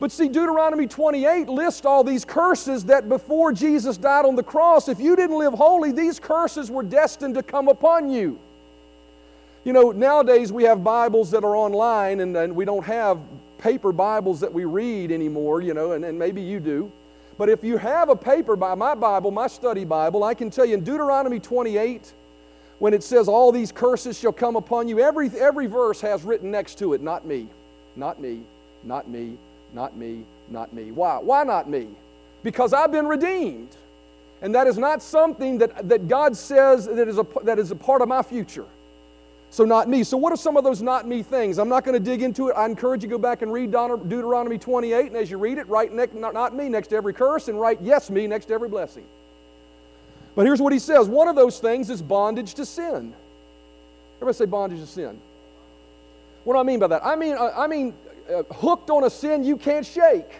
But 0.00 0.12
see, 0.12 0.28
Deuteronomy 0.28 0.86
28 0.86 1.48
lists 1.48 1.84
all 1.84 2.04
these 2.04 2.24
curses 2.24 2.84
that 2.84 3.08
before 3.08 3.52
Jesus 3.52 3.96
died 3.96 4.24
on 4.24 4.36
the 4.36 4.42
cross, 4.42 4.88
if 4.88 5.00
you 5.00 5.16
didn't 5.16 5.36
live 5.36 5.54
holy, 5.54 5.90
these 5.90 6.20
curses 6.20 6.70
were 6.70 6.84
destined 6.84 7.34
to 7.34 7.42
come 7.42 7.68
upon 7.68 8.08
you. 8.08 8.38
You 9.64 9.72
know, 9.72 9.90
nowadays 9.90 10.52
we 10.52 10.62
have 10.64 10.84
Bibles 10.84 11.32
that 11.32 11.42
are 11.42 11.56
online 11.56 12.20
and, 12.20 12.36
and 12.36 12.54
we 12.54 12.64
don't 12.64 12.84
have 12.84 13.18
paper 13.58 13.92
Bibles 13.92 14.38
that 14.40 14.52
we 14.52 14.64
read 14.64 15.10
anymore, 15.10 15.60
you 15.62 15.74
know, 15.74 15.92
and, 15.92 16.04
and 16.04 16.16
maybe 16.16 16.40
you 16.40 16.60
do. 16.60 16.92
But 17.36 17.48
if 17.48 17.64
you 17.64 17.76
have 17.76 18.08
a 18.08 18.16
paper 18.16 18.54
by 18.54 18.76
my 18.76 18.94
Bible, 18.94 19.32
my 19.32 19.48
study 19.48 19.84
Bible, 19.84 20.22
I 20.22 20.34
can 20.34 20.48
tell 20.48 20.64
you 20.64 20.74
in 20.74 20.84
Deuteronomy 20.84 21.40
28, 21.40 22.12
when 22.78 22.94
it 22.94 23.02
says 23.02 23.26
all 23.26 23.50
these 23.50 23.72
curses 23.72 24.16
shall 24.18 24.32
come 24.32 24.54
upon 24.54 24.86
you, 24.86 25.00
every, 25.00 25.28
every 25.38 25.66
verse 25.66 26.00
has 26.00 26.22
written 26.22 26.52
next 26.52 26.78
to 26.78 26.94
it, 26.94 27.02
not 27.02 27.26
me, 27.26 27.48
not 27.96 28.20
me, 28.20 28.42
not 28.84 29.08
me, 29.08 29.36
not 29.72 29.96
me, 29.96 30.24
not 30.48 30.72
me. 30.72 30.90
Why? 30.92 31.18
Why 31.18 31.44
not 31.44 31.68
me? 31.68 31.88
Because 32.42 32.72
I've 32.72 32.92
been 32.92 33.06
redeemed. 33.06 33.76
And 34.40 34.54
that 34.54 34.66
is 34.66 34.78
not 34.78 35.02
something 35.02 35.58
that, 35.58 35.88
that 35.88 36.06
God 36.08 36.36
says 36.36 36.86
that 36.86 37.08
is, 37.08 37.18
a, 37.18 37.26
that 37.42 37.58
is 37.58 37.70
a 37.70 37.76
part 37.76 38.02
of 38.02 38.08
my 38.08 38.22
future. 38.22 38.66
So, 39.50 39.64
not 39.64 39.88
me. 39.88 40.04
So, 40.04 40.16
what 40.16 40.32
are 40.32 40.36
some 40.36 40.56
of 40.56 40.64
those 40.64 40.82
not 40.82 41.08
me 41.08 41.22
things? 41.22 41.58
I'm 41.58 41.70
not 41.70 41.84
going 41.84 41.94
to 41.94 42.04
dig 42.04 42.22
into 42.22 42.48
it. 42.48 42.52
I 42.52 42.66
encourage 42.66 43.02
you 43.02 43.08
to 43.08 43.14
go 43.14 43.18
back 43.18 43.40
and 43.40 43.50
read 43.50 43.70
Deuteronomy 43.70 44.58
28, 44.58 45.06
and 45.06 45.16
as 45.16 45.30
you 45.30 45.38
read 45.38 45.56
it, 45.56 45.66
write 45.68 45.92
next, 45.92 46.14
not 46.14 46.54
me 46.54 46.68
next 46.68 46.88
to 46.88 46.96
every 46.96 47.14
curse 47.14 47.48
and 47.48 47.58
write 47.58 47.80
yes 47.80 48.10
me 48.10 48.26
next 48.26 48.46
to 48.46 48.54
every 48.54 48.68
blessing. 48.68 49.06
But 50.34 50.44
here's 50.44 50.60
what 50.60 50.72
he 50.72 50.78
says 50.78 51.08
one 51.08 51.28
of 51.28 51.34
those 51.34 51.58
things 51.58 51.88
is 51.90 52.02
bondage 52.02 52.54
to 52.54 52.66
sin. 52.66 53.14
Everybody 54.18 54.36
say 54.36 54.44
bondage 54.44 54.80
to 54.80 54.86
sin. 54.86 55.18
What 56.44 56.54
do 56.54 56.60
I 56.60 56.62
mean 56.62 56.78
by 56.78 56.86
that? 56.88 57.04
I 57.04 57.16
mean, 57.16 57.36
I 57.38 57.66
mean 57.66 57.94
uh, 58.28 58.42
hooked 58.54 58.90
on 58.90 59.04
a 59.04 59.10
sin 59.10 59.44
you 59.44 59.56
can't 59.56 59.86
shake. 59.86 60.30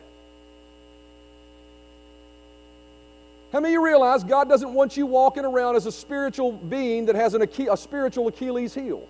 How 3.52 3.60
many 3.60 3.74
of 3.74 3.80
you 3.80 3.84
realize 3.84 4.24
God 4.24 4.48
doesn't 4.48 4.74
want 4.74 4.96
you 4.96 5.06
walking 5.06 5.44
around 5.44 5.76
as 5.76 5.86
a 5.86 5.92
spiritual 5.92 6.52
being 6.52 7.06
that 7.06 7.14
has 7.14 7.32
an, 7.32 7.42
a 7.42 7.76
spiritual 7.76 8.28
Achilles 8.28 8.74
heel? 8.74 9.08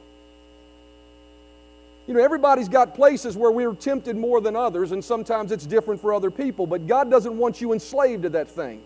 You 2.06 2.14
know, 2.14 2.22
everybody's 2.22 2.68
got 2.68 2.94
places 2.94 3.36
where 3.36 3.50
we're 3.50 3.74
tempted 3.74 4.16
more 4.16 4.40
than 4.40 4.56
others, 4.56 4.92
and 4.92 5.04
sometimes 5.04 5.52
it's 5.52 5.66
different 5.66 6.00
for 6.00 6.14
other 6.14 6.30
people, 6.30 6.66
but 6.66 6.86
God 6.86 7.10
doesn't 7.10 7.36
want 7.36 7.60
you 7.60 7.72
enslaved 7.72 8.22
to 8.22 8.30
that 8.30 8.48
thing. 8.48 8.80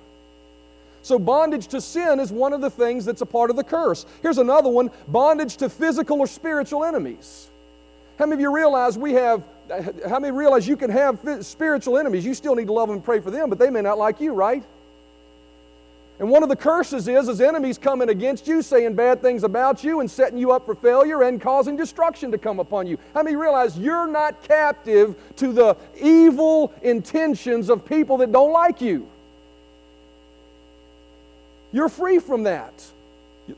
So, 1.03 1.19
bondage 1.19 1.69
to 1.69 1.81
sin 1.81 2.19
is 2.19 2.33
one 2.33 2.53
of 2.53 2.61
the 2.61 2.71
things 2.71 3.05
that's 3.05 3.21
a 3.21 3.27
part 3.27 3.51
of 3.51 3.57
the 3.57 3.65
curse. 3.65 4.07
Here's 4.23 4.39
another 4.39 4.69
one 4.69 4.91
bondage 5.07 5.57
to 5.59 5.69
physical 5.69 6.19
or 6.21 6.27
spiritual 6.27 6.85
enemies. 6.85 7.49
How 8.19 8.27
many 8.27 8.35
of 8.35 8.41
you 8.41 8.55
realize 8.55 8.99
we 8.99 9.15
have, 9.15 9.43
how 10.09 10.19
many 10.19 10.31
realize 10.31 10.69
you 10.69 10.77
can 10.77 10.91
have 10.91 11.19
spiritual 11.41 11.99
enemies? 11.99 12.25
You 12.25 12.35
still 12.35 12.55
need 12.55 12.67
to 12.67 12.73
love 12.73 12.89
them 12.89 12.97
and 12.97 13.05
pray 13.05 13.21
for 13.21 13.31
them, 13.31 13.49
but 13.49 13.59
they 13.59 13.71
may 13.71 13.81
not 13.81 13.99
like 13.99 14.21
you, 14.21 14.33
right? 14.33 14.63
And 16.19 16.31
one 16.31 16.43
of 16.45 16.49
the 16.49 16.57
curses 16.57 17.09
is, 17.09 17.29
is 17.29 17.41
enemies 17.41 17.79
coming 17.79 18.09
against 18.09 18.47
you, 18.47 18.63
saying 18.63 18.95
bad 18.95 19.21
things 19.23 19.43
about 19.43 19.83
you, 19.83 19.99
and 19.99 20.09
setting 20.09 20.39
you 20.39 20.53
up 20.53 20.67
for 20.67 20.75
failure 20.75 21.23
and 21.23 21.41
causing 21.41 21.77
destruction 21.77 22.31
to 22.31 22.39
come 22.39 22.61
upon 22.61 22.87
you. 22.87 22.97
How 23.15 23.23
many 23.23 23.35
realize 23.35 23.77
you're 23.77 24.07
not 24.07 24.41
captive 24.45 25.17
to 25.37 25.53
the 25.53 25.77
evil 26.01 26.73
intentions 26.83 27.71
of 27.71 27.85
people 27.85 28.19
that 28.19 28.31
don't 28.31 28.53
like 28.53 28.81
you? 28.81 29.09
You're 31.73 31.89
free 31.89 32.19
from 32.19 32.45
that. 32.45 32.73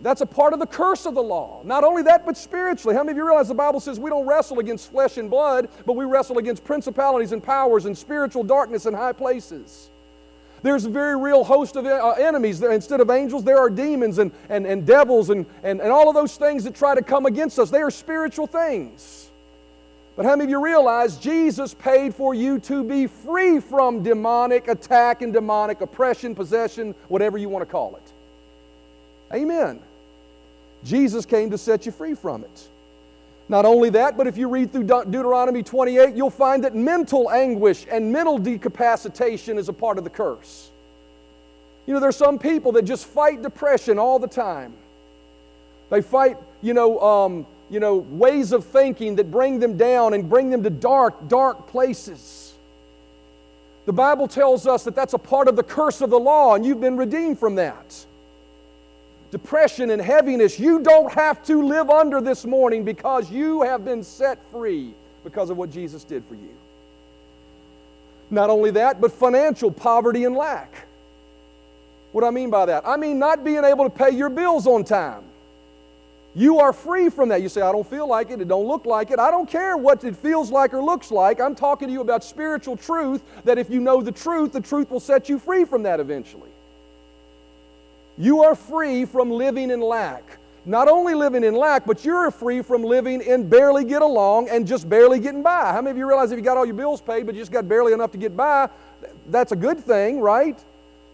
That's 0.00 0.22
a 0.22 0.26
part 0.26 0.54
of 0.54 0.60
the 0.60 0.66
curse 0.66 1.04
of 1.04 1.14
the 1.14 1.22
law. 1.22 1.60
Not 1.62 1.84
only 1.84 2.02
that, 2.04 2.24
but 2.24 2.36
spiritually. 2.36 2.96
How 2.96 3.02
many 3.02 3.12
of 3.12 3.16
you 3.18 3.26
realize 3.26 3.48
the 3.48 3.54
Bible 3.54 3.80
says 3.80 4.00
we 4.00 4.08
don't 4.08 4.26
wrestle 4.26 4.58
against 4.58 4.90
flesh 4.90 5.18
and 5.18 5.30
blood, 5.30 5.68
but 5.84 5.94
we 5.94 6.06
wrestle 6.06 6.38
against 6.38 6.64
principalities 6.64 7.32
and 7.32 7.42
powers 7.42 7.84
and 7.84 7.96
spiritual 7.96 8.44
darkness 8.44 8.86
in 8.86 8.94
high 8.94 9.12
places? 9.12 9.90
There's 10.62 10.86
a 10.86 10.90
very 10.90 11.14
real 11.18 11.44
host 11.44 11.76
of 11.76 11.84
uh, 11.84 12.12
enemies. 12.12 12.62
Instead 12.62 13.00
of 13.00 13.10
angels, 13.10 13.44
there 13.44 13.58
are 13.58 13.68
demons 13.68 14.16
and, 14.16 14.32
and, 14.48 14.66
and 14.66 14.86
devils 14.86 15.28
and, 15.28 15.44
and, 15.62 15.82
and 15.82 15.92
all 15.92 16.08
of 16.08 16.14
those 16.14 16.38
things 16.38 16.64
that 16.64 16.74
try 16.74 16.94
to 16.94 17.02
come 17.02 17.26
against 17.26 17.58
us. 17.58 17.68
They 17.68 17.82
are 17.82 17.90
spiritual 17.90 18.46
things. 18.46 19.30
But 20.16 20.24
how 20.24 20.30
many 20.30 20.44
of 20.44 20.50
you 20.50 20.64
realize 20.64 21.18
Jesus 21.18 21.74
paid 21.74 22.14
for 22.14 22.34
you 22.34 22.58
to 22.60 22.82
be 22.82 23.06
free 23.06 23.60
from 23.60 24.02
demonic 24.02 24.68
attack 24.68 25.20
and 25.20 25.34
demonic 25.34 25.82
oppression, 25.82 26.34
possession, 26.34 26.94
whatever 27.08 27.36
you 27.36 27.50
want 27.50 27.60
to 27.60 27.70
call 27.70 27.96
it? 27.96 28.13
Amen. 29.34 29.80
Jesus 30.84 31.26
came 31.26 31.50
to 31.50 31.58
set 31.58 31.86
you 31.86 31.92
free 31.92 32.14
from 32.14 32.44
it. 32.44 32.68
Not 33.48 33.66
only 33.66 33.90
that, 33.90 34.16
but 34.16 34.26
if 34.26 34.38
you 34.38 34.48
read 34.48 34.72
through 34.72 34.84
De- 34.84 35.04
Deuteronomy 35.04 35.62
28, 35.62 36.14
you'll 36.14 36.30
find 36.30 36.64
that 36.64 36.74
mental 36.74 37.30
anguish 37.30 37.86
and 37.90 38.12
mental 38.12 38.38
decapacitation 38.38 39.58
is 39.58 39.68
a 39.68 39.72
part 39.72 39.98
of 39.98 40.04
the 40.04 40.10
curse. 40.10 40.70
You 41.86 41.94
know, 41.94 42.00
there's 42.00 42.16
some 42.16 42.38
people 42.38 42.72
that 42.72 42.82
just 42.82 43.06
fight 43.06 43.42
depression 43.42 43.98
all 43.98 44.18
the 44.18 44.28
time. 44.28 44.72
They 45.90 46.00
fight, 46.00 46.38
you 46.62 46.72
know, 46.72 46.98
um, 47.00 47.46
you 47.68 47.80
know, 47.80 47.96
ways 47.96 48.52
of 48.52 48.64
thinking 48.64 49.16
that 49.16 49.30
bring 49.30 49.58
them 49.58 49.76
down 49.76 50.14
and 50.14 50.28
bring 50.28 50.48
them 50.48 50.62
to 50.62 50.70
dark, 50.70 51.28
dark 51.28 51.66
places. 51.66 52.54
The 53.84 53.92
Bible 53.92 54.28
tells 54.28 54.66
us 54.66 54.84
that 54.84 54.94
that's 54.94 55.12
a 55.12 55.18
part 55.18 55.48
of 55.48 55.56
the 55.56 55.62
curse 55.62 56.00
of 56.00 56.08
the 56.08 56.18
law, 56.18 56.54
and 56.54 56.64
you've 56.64 56.80
been 56.80 56.96
redeemed 56.96 57.38
from 57.38 57.56
that 57.56 58.06
depression 59.34 59.90
and 59.90 60.00
heaviness, 60.00 60.60
you 60.60 60.78
don't 60.78 61.12
have 61.12 61.44
to 61.44 61.60
live 61.60 61.90
under 61.90 62.20
this 62.20 62.44
morning 62.44 62.84
because 62.84 63.32
you 63.32 63.62
have 63.62 63.84
been 63.84 64.04
set 64.04 64.38
free 64.52 64.94
because 65.24 65.50
of 65.50 65.56
what 65.56 65.72
Jesus 65.72 66.04
did 66.04 66.24
for 66.24 66.36
you. 66.36 66.54
Not 68.30 68.48
only 68.48 68.70
that, 68.70 69.00
but 69.00 69.10
financial 69.10 69.72
poverty 69.72 70.22
and 70.22 70.36
lack. 70.36 70.86
What 72.12 72.20
do 72.20 72.28
I 72.28 72.30
mean 72.30 72.48
by 72.48 72.66
that? 72.66 72.86
I 72.86 72.96
mean 72.96 73.18
not 73.18 73.42
being 73.42 73.64
able 73.64 73.82
to 73.82 73.90
pay 73.90 74.10
your 74.10 74.30
bills 74.30 74.68
on 74.68 74.84
time. 74.84 75.24
You 76.36 76.60
are 76.60 76.72
free 76.72 77.08
from 77.10 77.28
that. 77.30 77.42
You 77.42 77.48
say, 77.48 77.60
I 77.60 77.72
don't 77.72 77.88
feel 77.88 78.06
like 78.06 78.30
it, 78.30 78.40
it 78.40 78.46
don't 78.46 78.68
look 78.68 78.86
like 78.86 79.10
it. 79.10 79.18
I 79.18 79.32
don't 79.32 79.50
care 79.50 79.76
what 79.76 80.04
it 80.04 80.14
feels 80.14 80.48
like 80.52 80.72
or 80.72 80.80
looks 80.80 81.10
like. 81.10 81.40
I'm 81.40 81.56
talking 81.56 81.88
to 81.88 81.92
you 81.92 82.02
about 82.02 82.22
spiritual 82.22 82.76
truth 82.76 83.20
that 83.42 83.58
if 83.58 83.68
you 83.68 83.80
know 83.80 84.00
the 84.00 84.12
truth, 84.12 84.52
the 84.52 84.60
truth 84.60 84.92
will 84.92 85.00
set 85.00 85.28
you 85.28 85.40
free 85.40 85.64
from 85.64 85.82
that 85.82 85.98
eventually. 85.98 86.53
You 88.16 88.44
are 88.44 88.54
free 88.54 89.04
from 89.04 89.30
living 89.30 89.70
in 89.70 89.80
lack. 89.80 90.38
Not 90.66 90.88
only 90.88 91.14
living 91.14 91.44
in 91.44 91.54
lack, 91.54 91.84
but 91.84 92.04
you're 92.04 92.30
free 92.30 92.62
from 92.62 92.82
living 92.82 93.20
in 93.20 93.48
barely 93.48 93.84
get 93.84 94.02
along 94.02 94.48
and 94.48 94.66
just 94.66 94.88
barely 94.88 95.18
getting 95.18 95.42
by. 95.42 95.72
How 95.72 95.82
many 95.82 95.90
of 95.90 95.96
you 95.98 96.06
realize 96.08 96.32
if 96.32 96.38
you 96.38 96.44
got 96.44 96.56
all 96.56 96.64
your 96.64 96.74
bills 96.74 97.02
paid 97.02 97.26
but 97.26 97.34
you 97.34 97.42
just 97.42 97.52
got 97.52 97.68
barely 97.68 97.92
enough 97.92 98.12
to 98.12 98.18
get 98.18 98.36
by, 98.36 98.70
that's 99.26 99.52
a 99.52 99.56
good 99.56 99.78
thing, 99.78 100.20
right? 100.20 100.58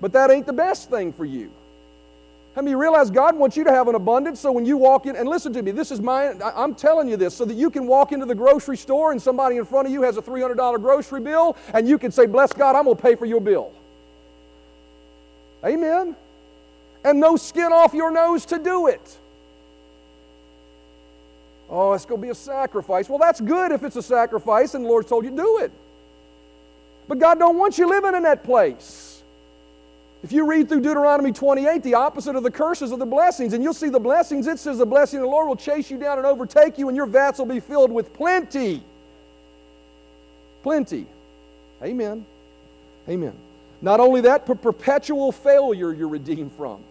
But 0.01 0.13
that 0.13 0.31
ain't 0.31 0.47
the 0.47 0.53
best 0.53 0.89
thing 0.89 1.13
for 1.13 1.25
you. 1.25 1.51
How 2.55 2.63
many 2.63 2.75
realize 2.75 3.11
God 3.11 3.37
wants 3.37 3.57
you 3.57 3.65
to 3.65 3.71
have 3.71 3.89
an 3.89 3.95
abundance 3.95 4.41
so 4.41 4.53
when 4.53 4.67
you 4.67 4.77
walk 4.77 5.07
in, 5.07 5.17
and 5.17 5.29
listen 5.29 5.53
to 5.53 5.63
me, 5.63 5.71
this 5.71 5.91
is 5.91 6.01
my, 6.01 6.33
I'm 6.55 6.75
telling 6.75 7.09
you 7.09 7.17
this, 7.17 7.35
so 7.35 7.45
that 7.45 7.55
you 7.55 7.71
can 7.71 7.87
walk 7.87 8.13
into 8.13 8.27
the 8.27 8.35
grocery 8.35 8.77
store 8.77 9.13
and 9.13 9.23
somebody 9.23 9.57
in 9.57 9.65
front 9.65 9.87
of 9.87 9.93
you 9.93 10.03
has 10.03 10.17
a 10.17 10.23
$300 10.23 10.81
grocery 10.81 11.21
bill 11.21 11.57
and 11.75 11.89
you 11.89 11.99
can 11.99 12.11
say, 12.11 12.27
Bless 12.27 12.53
God, 12.53 12.77
I'm 12.77 12.85
going 12.85 12.97
to 12.97 13.03
pay 13.03 13.15
for 13.15 13.27
your 13.27 13.41
bill. 13.41 13.73
Amen 15.65 16.17
and 17.05 17.21
no 17.21 17.37
skin 17.37 17.73
off 17.73 17.95
your 17.95 18.11
nose 18.11 18.45
to 18.47 18.59
do 18.59 18.89
it. 18.89 19.19
Oh, 21.69 21.93
it's 21.93 22.05
going 22.05 22.21
to 22.21 22.27
be 22.27 22.31
a 22.31 22.35
sacrifice. 22.35 23.09
Well, 23.09 23.19
that's 23.19 23.41
good 23.41 23.71
if 23.71 23.85
it's 23.85 23.97
a 23.97 24.03
sacrifice 24.03 24.75
and 24.75 24.85
the 24.85 24.89
Lord 24.89 25.07
told 25.07 25.25
you 25.25 25.31
to 25.31 25.37
do 25.37 25.59
it. 25.59 25.71
But 27.07 27.19
God 27.19 27.39
don't 27.39 27.57
want 27.57 27.79
you 27.79 27.89
living 27.89 28.15
in 28.15 28.25
that 28.25 28.43
place. 28.43 29.23
If 30.23 30.33
you 30.33 30.45
read 30.45 30.69
through 30.69 30.83
Deuteronomy 30.83 31.33
28, 31.33 31.83
the 31.83 31.95
opposite 31.95 32.37
of 32.37 32.43
the 32.43 32.51
curses 32.51 32.93
are 32.93 32.99
the 32.99 33.07
blessings, 33.07 33.55
and 33.55 33.65
you'll 33.65 33.73
see 33.73 33.89
the 33.89 34.01
blessings. 34.01 34.47
It 34.47 34.59
says 34.59 34.79
the 34.79 34.85
blessing 34.85 35.19
of 35.21 35.23
the 35.23 35.31
Lord 35.31 35.49
will 35.49 35.57
chase 35.57 35.91
you 35.91 35.97
down 35.97 36.19
and 36.19 36.27
overtake 36.27 36.77
you, 36.77 36.89
and 36.89 36.97
your 36.97 37.07
vats 37.07 37.39
will 37.39 37.47
be 37.47 37.61
filled 37.61 37.91
with 37.91 38.13
plenty. 38.13 38.83
Plenty. 40.63 41.07
Amen. 41.83 42.27
Amen. 43.09 43.33
Not 43.81 43.99
only 43.99 44.21
that, 44.23 44.47
but 44.47 44.61
perpetual 44.61 45.33
failure 45.33 45.93
you're 45.93 46.09
redeemed 46.09 46.53
from. 46.53 46.85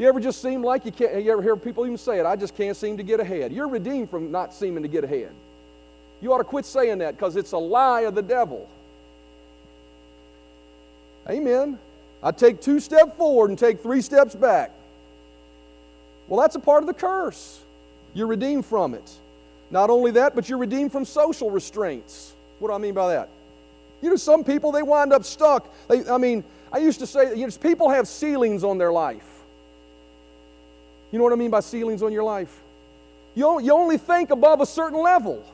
You 0.00 0.08
ever 0.08 0.18
just 0.18 0.40
seem 0.40 0.62
like 0.62 0.86
you 0.86 0.92
can't, 0.92 1.22
you 1.22 1.30
ever 1.30 1.42
hear 1.42 1.56
people 1.56 1.84
even 1.84 1.98
say 1.98 2.18
it, 2.18 2.24
I 2.24 2.34
just 2.34 2.56
can't 2.56 2.74
seem 2.74 2.96
to 2.96 3.02
get 3.02 3.20
ahead. 3.20 3.52
You're 3.52 3.68
redeemed 3.68 4.08
from 4.08 4.30
not 4.30 4.54
seeming 4.54 4.82
to 4.82 4.88
get 4.88 5.04
ahead. 5.04 5.30
You 6.22 6.32
ought 6.32 6.38
to 6.38 6.44
quit 6.44 6.64
saying 6.64 6.96
that 6.98 7.18
because 7.18 7.36
it's 7.36 7.52
a 7.52 7.58
lie 7.58 8.00
of 8.00 8.14
the 8.14 8.22
devil. 8.22 8.66
Amen. 11.28 11.78
I 12.22 12.30
take 12.30 12.62
two 12.62 12.80
steps 12.80 13.12
forward 13.18 13.50
and 13.50 13.58
take 13.58 13.82
three 13.82 14.00
steps 14.00 14.34
back. 14.34 14.70
Well, 16.28 16.40
that's 16.40 16.54
a 16.54 16.60
part 16.60 16.82
of 16.82 16.86
the 16.86 16.94
curse. 16.94 17.60
You're 18.14 18.26
redeemed 18.26 18.64
from 18.64 18.94
it. 18.94 19.12
Not 19.70 19.90
only 19.90 20.12
that, 20.12 20.34
but 20.34 20.48
you're 20.48 20.56
redeemed 20.56 20.92
from 20.92 21.04
social 21.04 21.50
restraints. 21.50 22.32
What 22.58 22.68
do 22.68 22.74
I 22.74 22.78
mean 22.78 22.94
by 22.94 23.08
that? 23.08 23.28
You 24.00 24.08
know, 24.08 24.16
some 24.16 24.44
people, 24.44 24.72
they 24.72 24.82
wind 24.82 25.12
up 25.12 25.24
stuck. 25.24 25.70
They, 25.88 26.08
I 26.08 26.16
mean, 26.16 26.42
I 26.72 26.78
used 26.78 27.00
to 27.00 27.06
say, 27.06 27.36
you 27.36 27.46
know, 27.46 27.52
people 27.60 27.90
have 27.90 28.08
ceilings 28.08 28.64
on 28.64 28.78
their 28.78 28.92
life. 28.92 29.39
You 31.10 31.18
know 31.18 31.24
what 31.24 31.32
I 31.32 31.36
mean 31.36 31.50
by 31.50 31.60
ceilings 31.60 32.02
on 32.02 32.12
your 32.12 32.22
life? 32.22 32.60
You, 33.34 33.60
you 33.60 33.72
only 33.72 33.98
think 33.98 34.30
above 34.30 34.60
a 34.60 34.66
certain 34.66 35.00
level. 35.00 35.44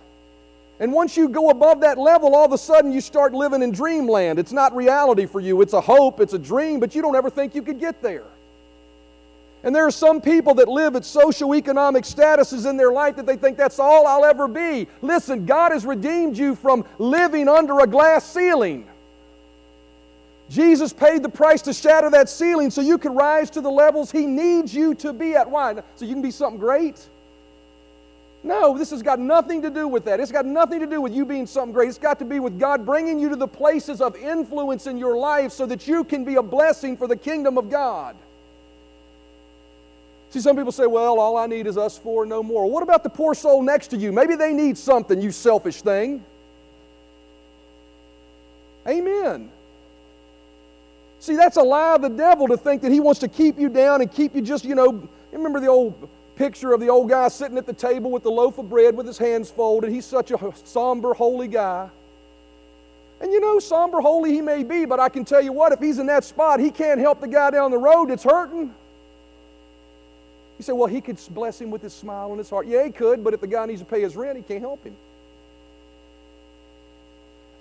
And 0.79 0.93
once 0.93 1.17
you 1.17 1.29
go 1.29 1.49
above 1.49 1.81
that 1.81 1.99
level, 1.99 2.35
all 2.35 2.45
of 2.45 2.53
a 2.53 2.59
sudden 2.59 2.93
you 2.93 3.01
start 3.01 3.33
living 3.33 3.63
in 3.63 3.73
dreamland. 3.73 4.39
It's 4.39 4.53
not 4.53 4.77
reality 4.77 5.25
for 5.25 5.41
you. 5.41 5.63
It's 5.63 5.73
a 5.73 5.81
hope, 5.81 6.21
it's 6.21 6.35
a 6.35 6.39
dream, 6.39 6.81
but 6.81 6.95
you 6.95 7.01
don't 7.01 7.17
ever 7.17 7.31
think 7.31 7.55
you 7.55 7.63
could 7.63 7.81
get 7.81 8.03
there. 8.03 8.25
And 9.63 9.75
there 9.75 9.87
are 9.87 9.91
some 9.91 10.21
people 10.21 10.55
that 10.55 10.69
live 10.69 10.95
at 10.97 11.03
socioeconomic 11.03 12.03
statuses 12.03 12.69
in 12.69 12.77
their 12.77 12.93
life 12.93 13.17
that 13.17 13.27
they 13.27 13.37
think 13.37 13.57
that's 13.57 13.79
all 13.79 14.07
I'll 14.07 14.25
ever 14.25 14.47
be. 14.47 14.87
Listen, 15.01 15.47
God 15.47 15.73
has 15.73 15.85
redeemed 15.87 16.37
you 16.37 16.55
from 16.55 16.85
living 16.99 17.49
under 17.49 17.81
a 17.81 17.87
glass 17.87 18.25
ceiling. 18.25 18.87
Jesus 20.49 20.93
paid 20.93 21.23
the 21.23 21.29
price 21.29 21.63
to 21.63 21.73
shatter 21.73 22.09
that 22.11 22.29
ceiling 22.29 22.71
so 22.71 22.81
you 22.81 22.99
can 22.99 23.15
rise 23.15 23.51
to 23.51 23.61
the 23.61 23.71
levels 23.71 24.13
He 24.13 24.27
needs 24.27 24.75
you 24.75 24.95
to 24.97 25.13
be 25.13 25.35
at. 25.35 25.51
Why? 25.51 25.75
So 25.97 26.05
you 26.05 26.13
can 26.13 26.23
be 26.23 26.31
something 26.31 26.61
great? 26.61 27.09
No, 28.45 28.79
this 28.79 28.91
has 28.91 29.03
got 29.03 29.19
nothing 29.19 29.61
to 29.63 29.71
do 29.71 29.89
with 29.89 30.05
that. 30.05 30.21
It's 30.21 30.31
got 30.31 30.47
nothing 30.47 30.79
to 30.79 30.87
do 30.87 31.01
with 31.01 31.13
you 31.13 31.25
being 31.25 31.47
something 31.47 31.73
great. 31.73 31.89
It's 31.89 31.99
got 31.99 32.21
to 32.21 32.25
be 32.25 32.39
with 32.39 32.61
God 32.61 32.87
bringing 32.87 33.19
you 33.19 33.29
to 33.29 33.37
the 33.37 33.49
places 33.49 34.01
of 34.01 34.15
influence 34.15 34.87
in 34.87 34.99
your 34.99 35.17
life 35.17 35.51
so 35.51 35.67
that 35.67 35.89
you 35.89 36.05
can 36.05 36.25
be 36.25 36.37
a 36.37 36.43
blessing 36.43 36.97
for 36.97 37.09
the 37.09 37.17
kingdom 37.17 37.59
of 37.59 37.69
God. 37.69 38.15
See, 40.31 40.41
some 40.41 40.57
people 40.57 40.71
say, 40.71 40.87
well, 40.87 41.19
all 41.19 41.37
I 41.37 41.47
need 41.47 41.67
is 41.67 41.77
us 41.77 41.99
four, 41.99 42.25
no 42.25 42.41
more. 42.43 42.71
What 42.71 42.85
about 42.85 43.03
the 43.03 43.11
poor 43.11 43.35
soul 43.35 43.63
next 43.63 43.89
to 43.89 43.97
you? 43.97 44.13
Maybe 44.13 44.37
they 44.37 44.53
need 44.53 44.79
something, 44.79 45.21
you 45.21 45.33
selfish 45.33 45.83
thing. 45.83 46.25
Amen. 48.87 49.51
See, 51.27 51.35
that's 51.35 51.57
a 51.57 51.63
lie 51.63 51.97
of 51.97 52.03
the 52.03 52.09
devil 52.09 52.47
to 52.47 52.57
think 52.57 52.83
that 52.83 52.93
he 52.93 53.01
wants 53.01 53.19
to 53.19 53.27
keep 53.27 53.59
you 53.59 53.69
down 53.69 54.01
and 54.01 54.09
keep 54.09 54.33
you 54.37 54.41
just, 54.41 54.65
you 54.65 54.77
know, 54.77 55.09
remember 55.33 55.59
the 55.59 55.67
old 55.67 56.09
picture 56.37 56.73
of 56.73 56.79
the 56.79 56.89
old 56.89 57.09
guy 57.11 57.27
sitting 57.27 57.59
at 57.59 57.67
the 57.67 57.73
table 57.73 58.13
with 58.13 58.23
the 58.23 58.31
loaf 58.31 58.59
of 58.59 58.71
bread 58.71 58.97
with 58.97 59.09
his 59.09 59.19
hands 59.19 59.51
folded. 59.51 59.91
He's 59.91 60.07
such 60.07 60.31
a 60.31 60.53
somber, 60.63 61.15
holy 61.15 61.49
guy. 61.49 61.91
And 63.21 63.33
you 63.33 63.41
know, 63.41 63.59
somber, 63.59 64.01
holy 64.01 64.35
he 64.35 64.41
may 64.41 64.63
be, 64.63 64.85
but 64.85 65.01
I 65.01 65.09
can 65.09 65.25
tell 65.25 65.43
you 65.43 65.53
what, 65.53 65.73
if 65.73 65.81
he's 65.81 65.99
in 65.99 66.07
that 66.07 66.23
spot, 66.23 66.61
he 66.61 66.71
can't 66.71 67.01
help 67.01 67.21
the 67.21 67.27
guy 67.27 67.51
down 67.51 67.73
the 67.73 67.79
road 67.79 68.11
that's 68.11 68.23
hurting. 68.23 68.73
You 70.59 70.63
say, 70.63 70.75
well, 70.75 70.87
he 70.87 71.01
could 71.01 71.19
bless 71.31 71.61
him 71.61 71.73
with 71.73 71.83
his 71.83 71.93
smile 71.93 72.31
on 72.31 72.39
his 72.39 72.49
heart. 72.49 72.69
Yeah, 72.69 72.85
he 72.85 72.93
could, 72.93 73.25
but 73.25 73.35
if 73.35 73.41
the 73.41 73.49
guy 73.49 73.67
needs 73.67 73.81
to 73.81 73.85
pay 73.85 74.03
his 74.03 74.15
rent, 74.15 74.37
he 74.37 74.45
can't 74.45 74.61
help 74.61 74.85
him. 74.85 74.95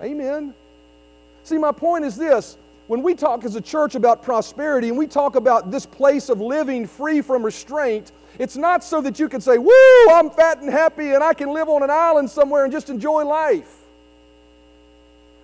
Amen. 0.04 0.54
See, 1.44 1.58
my 1.58 1.72
point 1.72 2.06
is 2.06 2.16
this 2.16 2.60
when 2.88 3.02
we 3.02 3.16
talk 3.16 3.44
as 3.46 3.56
a 3.56 3.62
church 3.62 3.96
about 3.96 4.22
prosperity 4.22 4.90
and 4.90 4.98
we 4.98 5.08
talk 5.08 5.36
about 5.36 5.72
this 5.72 5.86
place 5.86 6.30
of 6.30 6.40
living 6.40 6.86
free 6.86 7.22
from 7.22 7.44
restraint, 7.44 8.12
it's 8.38 8.56
not 8.56 8.84
so 8.84 9.02
that 9.02 9.20
you 9.20 9.28
can 9.28 9.42
say, 9.42 9.58
Woo, 9.58 10.10
I'm 10.10 10.30
fat 10.30 10.62
and 10.62 10.70
happy 10.70 11.14
and 11.14 11.24
I 11.24 11.34
can 11.34 11.54
live 11.54 11.68
on 11.68 11.84
an 11.84 11.90
island 11.90 12.30
somewhere 12.30 12.64
and 12.64 12.72
just 12.72 12.90
enjoy 12.90 13.26
life. 13.26 13.82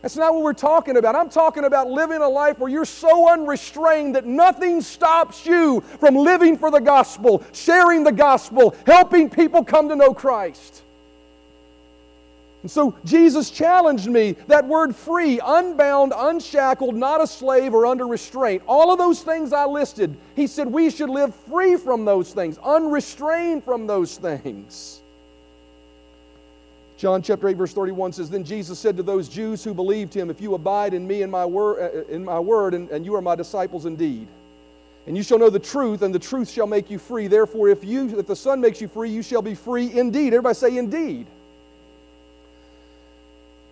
That's 0.02 0.18
not 0.18 0.34
what 0.34 0.44
we're 0.44 0.54
talking 0.54 0.98
about. 0.98 1.16
I'm 1.16 1.30
talking 1.30 1.66
about 1.66 1.90
living 1.90 2.22
a 2.22 2.28
life 2.28 2.58
where 2.58 2.72
you're 2.72 2.86
so 2.86 3.30
unrestrained 3.30 4.16
that 4.16 4.26
nothing 4.26 4.82
stops 4.82 5.46
you 5.46 5.82
from 6.00 6.16
living 6.16 6.58
for 6.58 6.72
the 6.72 6.80
gospel, 6.80 7.44
sharing 7.54 8.04
the 8.04 8.12
gospel, 8.12 8.76
helping 8.88 9.30
people 9.30 9.64
come 9.64 9.90
to 9.90 9.96
know 9.96 10.12
Christ. 10.14 10.82
And 12.62 12.70
so 12.70 12.96
Jesus 13.06 13.50
challenged 13.50 14.08
me 14.08 14.34
that 14.48 14.68
word 14.68 14.96
free, 14.96 15.40
unbound, 15.44 16.14
unshackled, 16.16 16.96
not 16.96 17.20
a 17.22 17.26
slave 17.26 17.74
or 17.74 17.88
under 17.88 18.06
restraint. 18.06 18.62
All 18.68 18.92
of 18.92 19.00
those 19.00 19.24
things 19.24 19.52
I 19.52 19.66
listed, 19.66 20.16
he 20.36 20.46
said 20.46 20.68
we 20.68 20.92
should 20.92 21.10
live 21.10 21.34
free 21.34 21.76
from 21.76 22.06
those 22.06 22.34
things, 22.34 22.60
unrestrained 22.60 23.64
from 23.64 23.88
those 23.88 24.18
things. 24.18 25.02
John 26.98 27.24
chapter 27.24 27.48
8 27.48 27.58
verse 27.58 27.74
31 27.74 28.14
says 28.14 28.30
then 28.30 28.44
Jesus 28.44 28.78
said 28.78 28.96
to 28.98 29.02
those 29.02 29.28
Jews 29.28 29.64
who 29.64 29.74
believed 29.74 30.14
him 30.14 30.30
if 30.30 30.40
you 30.40 30.54
abide 30.54 30.94
in 30.94 31.08
me 31.08 31.24
and 31.24 31.32
my 31.32 31.44
word 31.44 31.80
uh, 31.82 32.14
in 32.14 32.24
my 32.24 32.38
word 32.38 32.76
and, 32.76 32.92
and 32.92 33.04
you 33.04 33.16
are 33.16 33.24
my 33.24 33.34
disciples 33.34 33.88
indeed. 33.88 34.28
And 35.08 35.18
you 35.18 35.24
shall 35.24 35.40
know 35.40 35.50
the 35.50 35.58
truth 35.58 36.04
and 36.04 36.14
the 36.14 36.20
truth 36.20 36.48
shall 36.48 36.68
make 36.68 36.92
you 36.92 37.00
free. 37.00 37.26
Therefore 37.26 37.70
if 37.70 37.84
you 37.84 38.20
if 38.20 38.28
the 38.28 38.36
son 38.36 38.62
makes 38.62 38.80
you 38.80 38.88
free 38.88 39.10
you 39.10 39.24
shall 39.24 39.42
be 39.42 39.56
free 39.56 39.92
indeed. 39.98 40.28
Everybody 40.28 40.54
say 40.54 40.78
indeed 40.78 41.26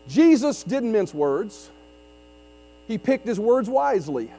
Jesus 0.10 0.64
didn't 0.64 0.92
mince 0.92 1.14
words. 1.14 1.70
He 2.88 2.98
picked 2.98 3.28
his 3.28 3.40
words 3.40 3.70
wisely. 3.70 4.32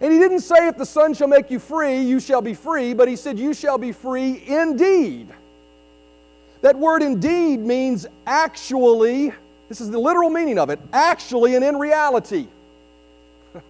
And 0.00 0.12
he 0.12 0.18
didn't 0.18 0.40
say, 0.40 0.68
If 0.68 0.76
the 0.76 0.84
Son 0.84 1.14
shall 1.14 1.28
make 1.28 1.50
you 1.50 1.58
free, 1.58 2.02
you 2.02 2.20
shall 2.20 2.42
be 2.42 2.52
free, 2.54 2.92
but 2.92 3.08
he 3.08 3.16
said, 3.16 3.38
You 3.38 3.54
shall 3.54 3.78
be 3.78 3.92
free 3.92 4.44
indeed. 4.46 5.28
That 6.60 6.76
word 6.76 7.02
indeed 7.02 7.60
means 7.60 8.06
actually, 8.26 9.32
this 9.68 9.80
is 9.80 9.90
the 9.90 9.98
literal 9.98 10.28
meaning 10.28 10.58
of 10.58 10.68
it, 10.70 10.78
actually 10.92 11.54
and 11.54 11.64
in 11.64 11.76
reality. 11.78 12.46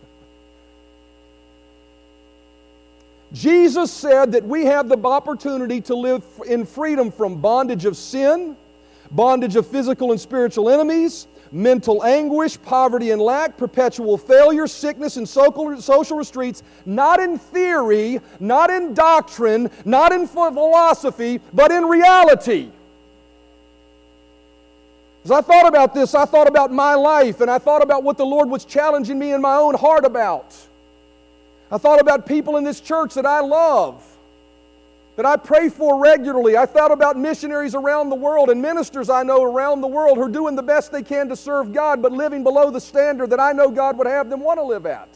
Jesus 3.33 3.93
said 3.93 4.33
that 4.33 4.45
we 4.45 4.65
have 4.65 4.89
the 4.89 4.99
opportunity 4.99 5.81
to 5.83 5.95
live 5.95 6.25
in 6.47 6.67
freedom 6.67 7.13
from 7.13 7.41
bondage 7.41 7.85
of 7.85 7.97
sin, 7.97 8.57
bondage 9.13 9.57
of 9.57 9.67
physical 9.67 10.11
and 10.11 10.21
spiritual 10.21 10.69
enemies, 10.69 11.29
mental 11.53 12.03
anguish, 12.03 12.61
poverty 12.63 13.11
and 13.11 13.21
lack, 13.21 13.57
perpetual 13.57 14.17
failure, 14.17 14.67
sickness, 14.67 15.17
and 15.17 15.29
social 15.29 16.17
restraints, 16.17 16.63
not 16.87 17.21
in 17.21 17.39
theory, 17.39 18.21
not 18.41 18.71
in 18.71 18.95
doctrine, 18.95 19.71
not 19.85 20.13
in 20.13 20.27
philosophy, 20.27 21.41
but 21.53 21.71
in 21.71 21.85
reality. 21.85 22.71
As 25.25 25.31
I 25.31 25.41
thought 25.41 25.69
about 25.69 25.95
this, 25.95 26.15
I 26.15 26.25
thought 26.25 26.49
about 26.49 26.73
my 26.73 26.95
life 26.95 27.41
and 27.41 27.51
I 27.51 27.59
thought 27.59 27.83
about 27.83 28.03
what 28.03 28.17
the 28.17 28.27
Lord 28.27 28.49
was 28.49 28.65
challenging 28.65 29.19
me 29.19 29.33
in 29.33 29.41
my 29.41 29.55
own 29.55 29.75
heart 29.75 30.05
about. 30.05 30.57
I 31.71 31.79
thought 31.79 32.01
about 32.01 32.27
people 32.27 32.57
in 32.57 32.65
this 32.65 32.81
church 32.81 33.15
that 33.15 33.25
I 33.25 33.41
love 33.41 34.05
that 35.17 35.27
I 35.27 35.37
pray 35.37 35.69
for 35.69 36.01
regularly. 36.01 36.57
I 36.57 36.67
thought 36.67 36.91
about 36.91 37.19
missionaries 37.19 37.75
around 37.75 38.09
the 38.09 38.17
world 38.17 38.49
and 38.49 38.63
ministers 38.63 39.11
I 39.11 39.23
know 39.23 39.43
around 39.43 39.81
the 39.81 39.89
world 39.89 40.17
who 40.17 40.25
are 40.25 40.31
doing 40.31 40.57
the 40.57 40.63
best 40.63 40.91
they 40.91 41.03
can 41.03 41.29
to 41.29 41.37
serve 41.37 41.73
God, 41.73 42.01
but 42.01 42.13
living 42.13 42.43
below 42.43 42.71
the 42.71 42.81
standard 42.81 43.31
that 43.31 43.41
I 43.41 43.53
know 43.53 43.71
God 43.71 43.99
would 43.99 44.07
have 44.07 44.31
them 44.31 44.41
want 44.41 44.59
to 44.59 44.65
live 44.65 44.87
at. 44.87 45.09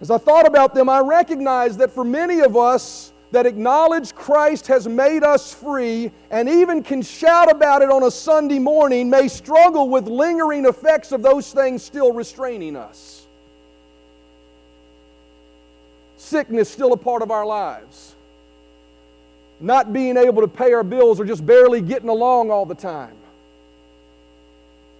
As 0.00 0.10
I 0.10 0.16
thought 0.16 0.46
about 0.46 0.74
them, 0.74 0.88
I 0.88 1.00
recognized 1.00 1.78
that 1.80 1.90
for 1.90 2.04
many 2.04 2.40
of 2.40 2.56
us 2.56 3.12
that 3.32 3.46
acknowledge 3.46 4.14
Christ 4.14 4.66
has 4.68 4.88
made 4.88 5.22
us 5.22 5.54
free 5.54 6.10
and 6.30 6.48
even 6.48 6.82
can 6.82 7.02
shout 7.02 7.50
about 7.50 7.82
it 7.82 7.90
on 7.90 8.02
a 8.02 8.10
Sunday 8.10 8.58
morning 8.58 9.10
may 9.10 9.28
struggle 9.28 9.88
with 9.88 10.08
lingering 10.08 10.64
effects 10.64 11.12
of 11.12 11.22
those 11.22 11.52
things 11.52 11.82
still 11.82 12.12
restraining 12.12 12.76
us. 12.76 13.19
Sickness 16.20 16.70
still 16.70 16.92
a 16.92 16.96
part 16.96 17.22
of 17.22 17.30
our 17.30 17.46
lives. 17.46 18.14
Not 19.58 19.92
being 19.92 20.16
able 20.16 20.42
to 20.42 20.48
pay 20.48 20.72
our 20.72 20.84
bills 20.84 21.20
or 21.20 21.24
just 21.24 21.44
barely 21.44 21.80
getting 21.80 22.08
along 22.08 22.50
all 22.50 22.64
the 22.66 22.74
time. 22.74 23.16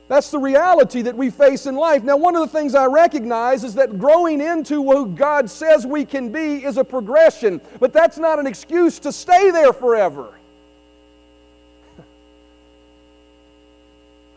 That's 0.09 0.33
the 0.33 0.41
reality 0.41 1.03
that 1.03 1.17
we 1.17 1.31
face 1.31 1.67
in 1.67 1.77
life. 1.77 2.03
Now, 2.03 2.17
one 2.17 2.35
of 2.35 2.41
the 2.41 2.49
things 2.49 2.75
I 2.75 2.87
recognize 2.87 3.63
is 3.63 3.75
that 3.75 3.97
growing 3.97 4.41
into 4.41 4.83
who 4.83 5.07
God 5.07 5.49
says 5.49 5.87
we 5.87 6.05
can 6.05 6.33
be 6.33 6.65
is 6.65 6.79
a 6.79 6.85
progression, 6.85 7.61
but 7.79 7.93
that's 7.93 8.19
not 8.19 8.41
an 8.41 8.47
excuse 8.47 8.99
to 9.01 9.13
stay 9.13 9.53
there 9.53 9.73
forever. 9.73 10.35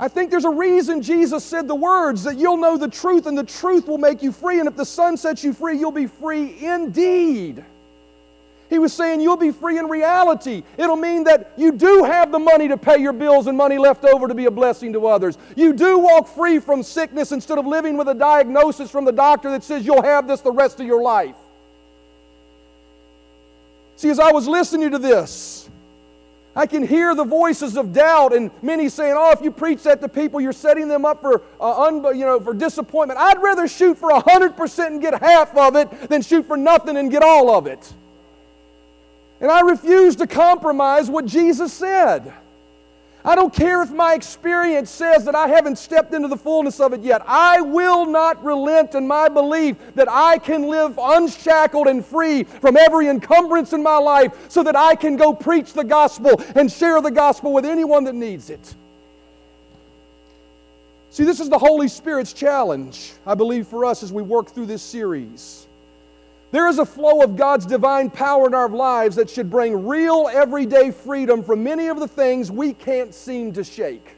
I 0.04 0.10
think 0.10 0.32
there's 0.32 0.44
a 0.44 0.50
reason 0.50 1.02
Jesus 1.02 1.46
said 1.46 1.66
the 1.66 1.76
words 1.76 2.26
that 2.26 2.38
you'll 2.38 2.58
know 2.58 2.76
the 2.76 2.90
truth 2.90 3.26
and 3.26 3.38
the 3.38 3.44
truth 3.46 3.88
will 3.88 3.98
make 3.98 4.22
you 4.22 4.34
free. 4.34 4.60
And 4.60 4.68
if 4.68 4.76
the 4.76 4.84
Son 4.84 5.16
sets 5.16 5.46
you 5.46 5.54
free, 5.54 5.78
you'll 5.78 5.94
be 5.94 6.08
free 6.08 6.58
indeed. 6.60 7.64
He 8.70 8.80
was 8.80 8.92
saying 8.92 9.22
you'll 9.22 9.38
be 9.38 9.52
free 9.52 9.78
in 9.78 9.86
reality. 9.86 10.64
It'll 10.76 10.98
mean 10.98 11.24
that 11.24 11.54
you 11.56 11.72
do 11.72 12.04
have 12.04 12.34
the 12.34 12.40
money 12.40 12.68
to 12.68 12.76
pay 12.76 12.98
your 12.98 13.14
bills 13.14 13.48
and 13.48 13.58
money 13.58 13.78
left 13.78 14.04
over 14.04 14.28
to 14.28 14.36
be 14.36 14.44
a 14.44 14.52
blessing 14.52 14.92
to 14.92 15.08
others. 15.08 15.38
You 15.56 15.72
do 15.72 16.00
walk 16.00 16.28
free 16.28 16.60
from 16.60 16.84
sickness 16.84 17.32
instead 17.32 17.58
of 17.58 17.66
living 17.66 17.96
with 17.96 18.10
a 18.10 18.14
diagnosis 18.14 18.92
from 18.92 19.06
the 19.06 19.14
doctor 19.14 19.52
that 19.52 19.64
says 19.64 19.86
you'll 19.86 20.04
have 20.04 20.28
this 20.28 20.42
the 20.42 20.52
rest 20.52 20.82
of 20.82 20.86
your 20.86 21.02
life. 21.02 21.38
See, 23.96 24.10
as 24.10 24.20
I 24.20 24.34
was 24.34 24.50
listening 24.50 24.92
to 24.92 25.00
this, 25.00 25.70
I 26.56 26.68
can 26.68 26.86
hear 26.86 27.16
the 27.16 27.24
voices 27.24 27.78
of 27.78 27.94
doubt 27.94 28.34
and 28.34 28.52
many 28.62 28.88
saying, 28.88 29.16
"Oh, 29.18 29.32
if 29.32 29.42
you 29.42 29.50
preach 29.50 29.84
that 29.84 30.02
to 30.02 30.08
people, 30.08 30.40
you're 30.40 30.54
setting 30.54 30.88
them 30.88 31.04
up 31.04 31.22
for, 31.22 31.42
uh, 31.60 31.86
un- 31.86 32.04
you 32.18 32.26
know, 32.26 32.40
for 32.40 32.54
disappointment." 32.54 33.20
I'd 33.20 33.42
rather 33.42 33.68
shoot 33.68 33.98
for 33.98 34.14
hundred 34.14 34.56
percent 34.56 34.94
and 34.94 35.02
get 35.02 35.20
half 35.22 35.56
of 35.58 35.76
it 35.76 36.10
than 36.10 36.22
shoot 36.22 36.46
for 36.46 36.58
nothing 36.58 36.98
and 36.98 37.10
get 37.10 37.24
all 37.24 37.56
of 37.56 37.66
it. 37.66 37.92
And 39.42 39.50
I 39.50 39.62
refuse 39.62 40.16
to 40.18 40.28
compromise 40.28 41.10
what 41.10 41.26
Jesus 41.26 41.74
said. 41.74 42.32
I 43.26 43.36
don't 43.36 43.54
care 43.54 43.82
if 43.82 43.92
my 43.92 44.16
experience 44.16 44.90
says 44.90 45.24
that 45.26 45.36
I 45.36 45.48
haven't 45.48 45.78
stepped 45.78 46.14
into 46.14 46.28
the 46.28 46.36
fullness 46.36 46.82
of 46.82 46.92
it 46.92 47.02
yet. 47.02 47.22
I 47.26 47.62
will 47.62 48.06
not 48.06 48.44
relent 48.44 48.96
in 48.96 49.08
my 49.08 49.30
belief 49.30 49.78
that 49.96 50.10
I 50.12 50.38
can 50.40 50.68
live 50.68 51.00
unshackled 51.02 51.88
and 51.88 52.06
free 52.06 52.44
from 52.44 52.76
every 52.76 53.08
encumbrance 53.08 53.72
in 53.72 53.82
my 53.82 53.98
life 53.98 54.34
so 54.50 54.62
that 54.64 54.76
I 54.76 54.96
can 54.96 55.16
go 55.16 55.34
preach 55.34 55.72
the 55.72 55.86
gospel 55.86 56.42
and 56.56 56.70
share 56.70 57.00
the 57.02 57.12
gospel 57.12 57.54
with 57.54 57.66
anyone 57.66 58.04
that 58.04 58.16
needs 58.16 58.50
it. 58.50 58.76
See, 61.10 61.24
this 61.24 61.40
is 61.40 61.48
the 61.48 61.60
Holy 61.60 61.88
Spirit's 61.88 62.34
challenge, 62.34 63.14
I 63.26 63.36
believe, 63.36 63.68
for 63.68 63.86
us 63.86 64.04
as 64.04 64.12
we 64.12 64.22
work 64.22 64.50
through 64.50 64.66
this 64.66 64.82
series. 64.82 65.68
There 66.54 66.68
is 66.68 66.78
a 66.78 66.86
flow 66.86 67.24
of 67.24 67.36
God's 67.36 67.66
divine 67.66 68.12
power 68.12 68.46
in 68.46 68.54
our 68.54 68.70
lives 68.70 69.16
that 69.16 69.28
should 69.28 69.50
bring 69.50 69.88
real 69.88 70.30
everyday 70.32 70.92
freedom 70.92 71.44
from 71.44 71.64
many 71.64 71.88
of 71.88 72.00
the 72.00 72.08
things 72.08 72.52
we 72.52 72.74
can't 72.74 73.12
seem 73.12 73.54
to 73.54 73.64
shake. 73.64 74.16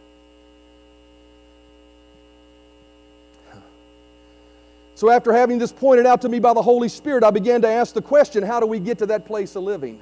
So, 4.95 5.09
after 5.09 5.31
having 5.31 5.59
this 5.59 5.71
pointed 5.71 6.05
out 6.05 6.21
to 6.23 6.29
me 6.29 6.39
by 6.39 6.53
the 6.53 6.61
Holy 6.61 6.89
Spirit, 6.89 7.23
I 7.23 7.31
began 7.31 7.61
to 7.61 7.69
ask 7.69 7.93
the 7.93 8.01
question 8.01 8.43
how 8.43 8.59
do 8.59 8.65
we 8.65 8.81
get 8.81 8.97
to 8.97 9.05
that 9.05 9.25
place 9.25 9.55
of 9.55 9.63
living? 9.63 10.01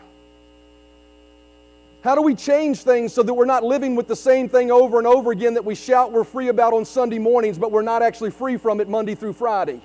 How 2.04 2.16
do 2.16 2.24
we 2.24 2.34
change 2.34 2.80
things 2.80 3.14
so 3.14 3.22
that 3.22 3.34
we're 3.36 3.46
not 3.46 3.64
living 3.64 3.96
with 3.96 4.08
the 4.08 4.16
same 4.16 4.50
thing 4.50 4.72
over 4.72 4.98
and 4.98 5.06
over 5.06 5.30
again 5.30 5.54
that 5.54 5.66
we 5.66 5.76
shout 5.76 6.12
we're 6.12 6.24
free 6.24 6.48
about 6.48 6.74
on 6.74 6.84
Sunday 6.84 7.20
mornings, 7.20 7.60
but 7.60 7.72
we're 7.72 7.84
not 7.84 8.02
actually 8.02 8.32
free 8.32 8.58
from 8.58 8.82
it 8.82 8.90
Monday 8.90 9.14
through 9.14 9.34
Friday? 9.34 9.82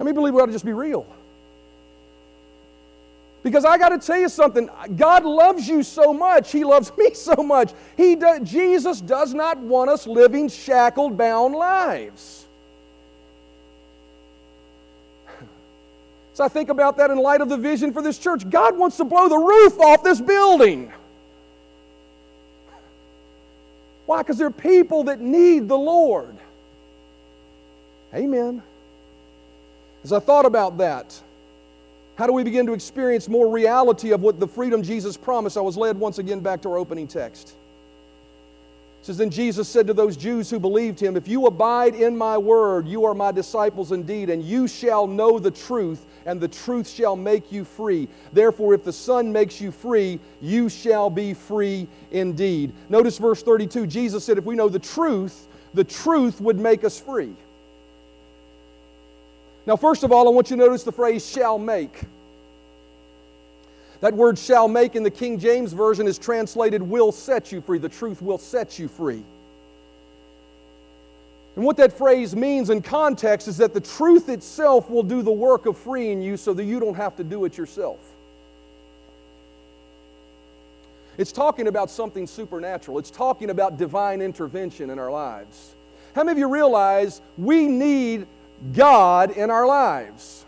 How 0.00 0.04
many 0.04 0.14
believe 0.14 0.32
we 0.32 0.40
ought 0.40 0.46
to 0.46 0.52
just 0.52 0.64
be 0.64 0.72
real? 0.72 1.06
Because 3.42 3.66
I 3.66 3.76
got 3.76 3.90
to 3.90 3.98
tell 3.98 4.18
you 4.18 4.30
something. 4.30 4.70
God 4.96 5.26
loves 5.26 5.68
you 5.68 5.82
so 5.82 6.14
much. 6.14 6.50
He 6.50 6.64
loves 6.64 6.90
me 6.98 7.12
so 7.12 7.34
much. 7.34 7.74
He 7.98 8.16
do, 8.16 8.40
Jesus 8.42 9.02
does 9.02 9.34
not 9.34 9.58
want 9.58 9.90
us 9.90 10.06
living 10.06 10.48
shackled, 10.48 11.18
bound 11.18 11.54
lives. 11.54 12.46
So 16.32 16.44
I 16.44 16.48
think 16.48 16.70
about 16.70 16.96
that 16.96 17.10
in 17.10 17.18
light 17.18 17.42
of 17.42 17.50
the 17.50 17.58
vision 17.58 17.92
for 17.92 18.00
this 18.00 18.16
church. 18.16 18.48
God 18.48 18.78
wants 18.78 18.96
to 18.96 19.04
blow 19.04 19.28
the 19.28 19.36
roof 19.36 19.78
off 19.78 20.02
this 20.02 20.22
building. 20.22 20.90
Why? 24.06 24.22
Because 24.22 24.38
there 24.38 24.46
are 24.46 24.50
people 24.50 25.04
that 25.04 25.20
need 25.20 25.68
the 25.68 25.76
Lord. 25.76 26.34
Amen. 28.14 28.62
As 30.02 30.12
I 30.12 30.18
thought 30.18 30.46
about 30.46 30.78
that, 30.78 31.20
how 32.16 32.26
do 32.26 32.32
we 32.32 32.42
begin 32.42 32.66
to 32.66 32.72
experience 32.72 33.28
more 33.28 33.50
reality 33.50 34.12
of 34.12 34.20
what 34.20 34.40
the 34.40 34.46
freedom 34.46 34.82
Jesus 34.82 35.16
promised? 35.16 35.56
I 35.56 35.60
was 35.60 35.76
led 35.76 35.98
once 35.98 36.18
again 36.18 36.40
back 36.40 36.62
to 36.62 36.70
our 36.70 36.76
opening 36.76 37.06
text. 37.06 37.54
It 39.00 39.06
says, 39.06 39.16
Then 39.16 39.30
Jesus 39.30 39.68
said 39.68 39.86
to 39.86 39.94
those 39.94 40.16
Jews 40.16 40.50
who 40.50 40.58
believed 40.58 41.00
him, 41.00 41.16
If 41.16 41.26
you 41.26 41.46
abide 41.46 41.94
in 41.94 42.16
my 42.16 42.36
word, 42.36 42.86
you 42.86 43.06
are 43.06 43.14
my 43.14 43.32
disciples 43.32 43.92
indeed, 43.92 44.28
and 44.28 44.42
you 44.42 44.68
shall 44.68 45.06
know 45.06 45.38
the 45.38 45.50
truth, 45.50 46.04
and 46.26 46.38
the 46.38 46.48
truth 46.48 46.86
shall 46.88 47.16
make 47.16 47.50
you 47.50 47.64
free. 47.64 48.08
Therefore, 48.34 48.74
if 48.74 48.84
the 48.84 48.92
Son 48.92 49.32
makes 49.32 49.58
you 49.58 49.70
free, 49.70 50.20
you 50.42 50.68
shall 50.68 51.08
be 51.08 51.32
free 51.32 51.88
indeed. 52.10 52.74
Notice 52.90 53.16
verse 53.16 53.42
32. 53.42 53.86
Jesus 53.86 54.24
said, 54.24 54.36
If 54.36 54.44
we 54.44 54.54
know 54.56 54.68
the 54.68 54.78
truth, 54.78 55.48
the 55.72 55.84
truth 55.84 56.38
would 56.40 56.58
make 56.58 56.84
us 56.84 57.00
free. 57.00 57.34
Now, 59.66 59.76
first 59.76 60.02
of 60.04 60.12
all, 60.12 60.26
I 60.26 60.30
want 60.30 60.50
you 60.50 60.56
to 60.56 60.62
notice 60.62 60.84
the 60.84 60.92
phrase 60.92 61.28
shall 61.28 61.58
make. 61.58 62.02
That 64.00 64.14
word 64.14 64.38
shall 64.38 64.66
make 64.66 64.96
in 64.96 65.02
the 65.02 65.10
King 65.10 65.38
James 65.38 65.72
Version 65.72 66.06
is 66.06 66.18
translated 66.18 66.82
will 66.82 67.12
set 67.12 67.52
you 67.52 67.60
free. 67.60 67.78
The 67.78 67.88
truth 67.88 68.22
will 68.22 68.38
set 68.38 68.78
you 68.78 68.88
free. 68.88 69.22
And 71.56 71.64
what 71.64 71.76
that 71.76 71.92
phrase 71.92 72.34
means 72.34 72.70
in 72.70 72.80
context 72.80 73.48
is 73.48 73.58
that 73.58 73.74
the 73.74 73.80
truth 73.80 74.28
itself 74.28 74.88
will 74.88 75.02
do 75.02 75.20
the 75.20 75.32
work 75.32 75.66
of 75.66 75.76
freeing 75.76 76.22
you 76.22 76.36
so 76.36 76.54
that 76.54 76.64
you 76.64 76.80
don't 76.80 76.94
have 76.94 77.16
to 77.16 77.24
do 77.24 77.44
it 77.44 77.58
yourself. 77.58 77.98
It's 81.18 81.32
talking 81.32 81.66
about 81.66 81.90
something 81.90 82.26
supernatural, 82.26 82.98
it's 82.98 83.10
talking 83.10 83.50
about 83.50 83.76
divine 83.76 84.22
intervention 84.22 84.88
in 84.88 84.98
our 84.98 85.10
lives. 85.10 85.74
How 86.14 86.24
many 86.24 86.32
of 86.32 86.38
you 86.38 86.48
realize 86.48 87.20
we 87.36 87.66
need 87.66 88.26
God 88.72 89.30
in 89.30 89.50
our 89.50 89.66
lives? 89.66 90.44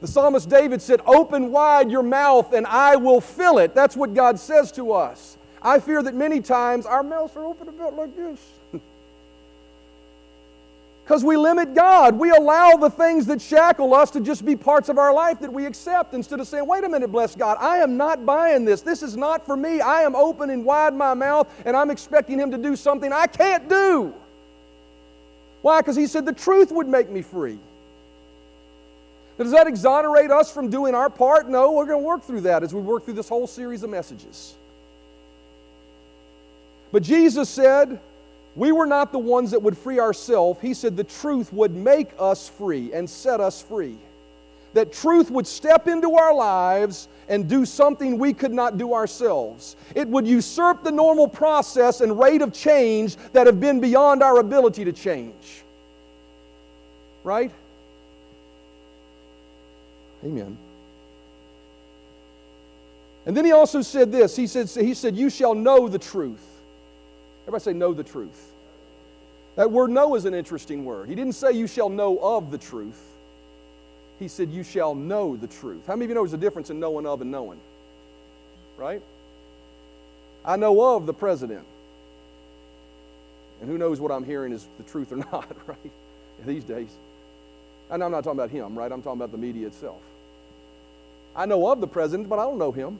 The 0.00 0.08
psalmist 0.08 0.50
David 0.50 0.82
said, 0.82 1.00
Open 1.06 1.50
wide 1.50 1.90
your 1.90 2.02
mouth 2.02 2.52
and 2.52 2.66
I 2.66 2.96
will 2.96 3.22
fill 3.22 3.58
it. 3.58 3.74
That's 3.74 3.96
what 3.96 4.12
God 4.12 4.38
says 4.38 4.70
to 4.72 4.92
us. 4.92 5.38
I 5.62 5.78
fear 5.78 6.02
that 6.02 6.14
many 6.14 6.42
times 6.42 6.84
our 6.84 7.02
mouths 7.02 7.34
are 7.36 7.44
open 7.44 7.68
a 7.68 7.72
bit 7.72 7.94
like 7.94 8.14
this. 8.14 8.38
Because 11.04 11.22
we 11.22 11.36
limit 11.36 11.74
God. 11.74 12.18
We 12.18 12.30
allow 12.30 12.76
the 12.76 12.88
things 12.88 13.26
that 13.26 13.42
shackle 13.42 13.92
us 13.92 14.10
to 14.12 14.20
just 14.20 14.42
be 14.42 14.56
parts 14.56 14.88
of 14.88 14.96
our 14.96 15.12
life 15.12 15.38
that 15.40 15.52
we 15.52 15.66
accept 15.66 16.14
instead 16.14 16.40
of 16.40 16.48
saying, 16.48 16.66
wait 16.66 16.82
a 16.82 16.88
minute, 16.88 17.12
bless 17.12 17.36
God, 17.36 17.58
I 17.60 17.76
am 17.78 17.98
not 17.98 18.24
buying 18.24 18.64
this. 18.64 18.80
This 18.80 19.02
is 19.02 19.14
not 19.14 19.44
for 19.44 19.54
me. 19.54 19.82
I 19.82 20.02
am 20.02 20.16
opening 20.16 20.64
wide 20.64 20.94
my 20.94 21.12
mouth 21.12 21.46
and 21.66 21.76
I'm 21.76 21.90
expecting 21.90 22.38
Him 22.38 22.50
to 22.52 22.56
do 22.56 22.74
something 22.74 23.12
I 23.12 23.26
can't 23.26 23.68
do. 23.68 24.14
Why? 25.60 25.82
Because 25.82 25.96
He 25.96 26.06
said 26.06 26.24
the 26.24 26.32
truth 26.32 26.72
would 26.72 26.88
make 26.88 27.10
me 27.10 27.20
free. 27.20 27.58
Does 29.36 29.50
that 29.50 29.66
exonerate 29.66 30.30
us 30.30 30.50
from 30.50 30.70
doing 30.70 30.94
our 30.94 31.10
part? 31.10 31.50
No, 31.50 31.72
we're 31.72 31.86
going 31.86 32.00
to 32.00 32.06
work 32.06 32.22
through 32.22 32.42
that 32.42 32.62
as 32.62 32.72
we 32.72 32.80
work 32.80 33.04
through 33.04 33.14
this 33.14 33.28
whole 33.28 33.46
series 33.46 33.82
of 33.82 33.90
messages. 33.90 34.54
But 36.92 37.02
Jesus 37.02 37.50
said, 37.50 38.00
we 38.56 38.70
were 38.70 38.86
not 38.86 39.10
the 39.10 39.18
ones 39.18 39.50
that 39.50 39.62
would 39.62 39.76
free 39.76 39.98
ourselves. 39.98 40.60
He 40.60 40.74
said 40.74 40.96
the 40.96 41.04
truth 41.04 41.52
would 41.52 41.74
make 41.74 42.10
us 42.18 42.48
free 42.48 42.92
and 42.92 43.08
set 43.08 43.40
us 43.40 43.60
free. 43.60 43.98
That 44.74 44.92
truth 44.92 45.30
would 45.30 45.46
step 45.46 45.86
into 45.86 46.14
our 46.14 46.34
lives 46.34 47.08
and 47.28 47.48
do 47.48 47.64
something 47.64 48.18
we 48.18 48.32
could 48.32 48.52
not 48.52 48.76
do 48.76 48.92
ourselves. 48.92 49.76
It 49.94 50.08
would 50.08 50.26
usurp 50.26 50.82
the 50.82 50.92
normal 50.92 51.28
process 51.28 52.00
and 52.00 52.18
rate 52.18 52.42
of 52.42 52.52
change 52.52 53.16
that 53.32 53.46
have 53.46 53.60
been 53.60 53.80
beyond 53.80 54.22
our 54.22 54.38
ability 54.38 54.84
to 54.84 54.92
change. 54.92 55.62
Right? 57.22 57.52
Amen. 60.24 60.58
And 63.26 63.36
then 63.36 63.44
he 63.44 63.52
also 63.52 63.80
said 63.80 64.12
this. 64.12 64.36
He 64.36 64.46
said, 64.46 64.68
he 64.68 64.94
said, 64.94 65.16
You 65.16 65.30
shall 65.30 65.54
know 65.54 65.88
the 65.88 65.98
truth. 65.98 66.53
Everybody 67.44 67.62
say, 67.62 67.72
Know 67.72 67.92
the 67.92 68.04
truth. 68.04 68.52
That 69.56 69.70
word 69.70 69.90
know 69.90 70.16
is 70.16 70.24
an 70.24 70.34
interesting 70.34 70.84
word. 70.84 71.08
He 71.08 71.14
didn't 71.14 71.34
say, 71.34 71.52
You 71.52 71.66
shall 71.66 71.88
know 71.88 72.18
of 72.18 72.50
the 72.50 72.58
truth. 72.58 73.00
He 74.18 74.28
said, 74.28 74.50
You 74.50 74.62
shall 74.62 74.94
know 74.94 75.36
the 75.36 75.46
truth. 75.46 75.86
How 75.86 75.94
many 75.94 76.06
of 76.06 76.08
you 76.10 76.14
know 76.14 76.22
there's 76.22 76.32
a 76.32 76.38
difference 76.38 76.70
in 76.70 76.80
knowing 76.80 77.06
of 77.06 77.20
and 77.20 77.30
knowing? 77.30 77.60
Right? 78.76 79.02
I 80.44 80.56
know 80.56 80.96
of 80.96 81.06
the 81.06 81.14
president. 81.14 81.64
And 83.60 83.70
who 83.70 83.78
knows 83.78 84.00
what 84.00 84.10
I'm 84.10 84.24
hearing 84.24 84.52
is 84.52 84.66
the 84.78 84.82
truth 84.84 85.12
or 85.12 85.16
not, 85.32 85.50
right? 85.66 85.90
These 86.44 86.64
days. 86.64 86.90
And 87.90 88.02
I'm 88.02 88.10
not 88.10 88.24
talking 88.24 88.38
about 88.38 88.50
him, 88.50 88.76
right? 88.76 88.90
I'm 88.90 89.02
talking 89.02 89.18
about 89.18 89.32
the 89.32 89.38
media 89.38 89.66
itself. 89.66 90.00
I 91.36 91.46
know 91.46 91.70
of 91.70 91.80
the 91.80 91.86
president, 91.86 92.28
but 92.28 92.38
I 92.38 92.44
don't 92.44 92.58
know 92.58 92.72
him. 92.72 92.98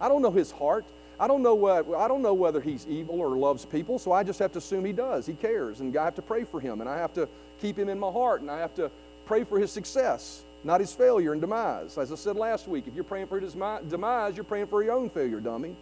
I 0.00 0.08
don't 0.08 0.22
know 0.22 0.30
his 0.30 0.50
heart. 0.50 0.84
I 1.20 1.26
don't 1.26 1.42
know 1.42 1.54
what, 1.54 1.92
I 1.96 2.06
don't 2.06 2.22
know 2.22 2.34
whether 2.34 2.60
he's 2.60 2.86
evil 2.86 3.20
or 3.20 3.30
loves 3.30 3.64
people, 3.64 3.98
so 3.98 4.12
I 4.12 4.22
just 4.22 4.38
have 4.38 4.52
to 4.52 4.58
assume 4.58 4.84
he 4.84 4.92
does. 4.92 5.26
He 5.26 5.34
cares, 5.34 5.80
and 5.80 5.96
I 5.96 6.04
have 6.04 6.14
to 6.14 6.22
pray 6.22 6.44
for 6.44 6.60
him, 6.60 6.80
and 6.80 6.88
I 6.88 6.98
have 6.98 7.12
to 7.14 7.28
keep 7.60 7.76
him 7.76 7.88
in 7.88 7.98
my 7.98 8.10
heart, 8.10 8.40
and 8.40 8.50
I 8.50 8.60
have 8.60 8.74
to 8.76 8.90
pray 9.26 9.42
for 9.42 9.58
his 9.58 9.72
success, 9.72 10.42
not 10.62 10.80
his 10.80 10.92
failure 10.92 11.32
and 11.32 11.40
demise. 11.40 11.98
As 11.98 12.12
I 12.12 12.14
said 12.14 12.36
last 12.36 12.68
week, 12.68 12.86
if 12.86 12.94
you're 12.94 13.04
praying 13.04 13.26
for 13.26 13.40
his 13.40 13.54
demise, 13.54 14.36
you're 14.36 14.44
praying 14.44 14.68
for 14.68 14.82
your 14.82 14.94
own 14.94 15.10
failure, 15.10 15.40
dummy. 15.40 15.74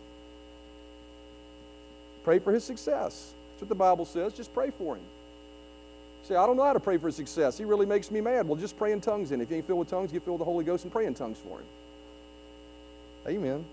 Pray 2.25 2.38
for 2.38 2.53
his 2.53 2.64
success. 2.64 3.35
That's 3.51 3.62
what 3.62 3.68
the 3.68 3.75
Bible 3.75 4.05
says. 4.05 4.33
Just 4.33 4.53
pray 4.55 4.70
for 4.70 4.96
him. 4.96 5.05
Say, 6.25 6.35
I 6.35 6.44
don't 6.46 6.57
know 6.57 6.64
how 6.64 6.72
to 6.72 6.81
pray 6.81 6.96
for 6.96 7.11
success. 7.12 7.57
He 7.57 7.64
really 7.64 7.87
makes 7.87 8.11
me 8.11 8.20
mad. 8.20 8.49
Well, 8.49 8.59
just 8.59 8.77
pray 8.77 8.90
in 8.92 9.01
tongues 9.01 9.31
then. 9.31 9.40
If 9.40 9.51
you 9.51 9.57
ain't 9.57 9.66
filled 9.66 9.79
with 9.79 9.90
tongues, 9.90 10.11
get 10.11 10.25
filled 10.25 10.40
with 10.40 10.46
the 10.46 10.51
Holy 10.51 10.64
Ghost 10.64 10.83
and 10.83 10.92
pray 10.92 11.07
in 11.07 11.14
tongues 11.14 11.38
for 11.38 11.59
him. 11.59 11.66
Amen. 13.29 13.64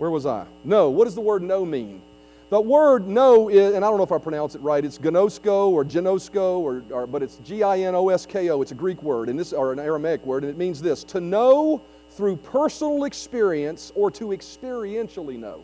Where 0.00 0.10
was 0.10 0.24
I? 0.24 0.46
No. 0.64 0.88
What 0.88 1.04
does 1.04 1.14
the 1.14 1.20
word 1.20 1.42
know 1.42 1.62
mean? 1.66 2.00
The 2.48 2.58
word 2.58 3.06
know 3.06 3.50
is, 3.50 3.74
and 3.74 3.84
I 3.84 3.88
don't 3.88 3.98
know 3.98 4.02
if 4.02 4.12
I 4.12 4.16
pronounce 4.16 4.54
it 4.54 4.62
right, 4.62 4.82
it's 4.82 4.96
gnosko 4.96 5.68
or 5.68 5.84
genosko, 5.84 6.58
or, 6.60 6.82
or 6.90 7.06
but 7.06 7.22
it's 7.22 7.36
G 7.44 7.62
I 7.62 7.80
N 7.80 7.94
O 7.94 8.08
S 8.08 8.24
K 8.24 8.48
O. 8.48 8.62
It's 8.62 8.72
a 8.72 8.74
Greek 8.74 9.02
word, 9.02 9.28
and 9.28 9.38
this, 9.38 9.52
or 9.52 9.74
an 9.74 9.78
Aramaic 9.78 10.24
word, 10.24 10.42
and 10.42 10.50
it 10.50 10.56
means 10.56 10.80
this 10.80 11.04
to 11.04 11.20
know 11.20 11.82
through 12.12 12.36
personal 12.36 13.04
experience 13.04 13.92
or 13.94 14.10
to 14.12 14.28
experientially 14.28 15.38
know. 15.38 15.62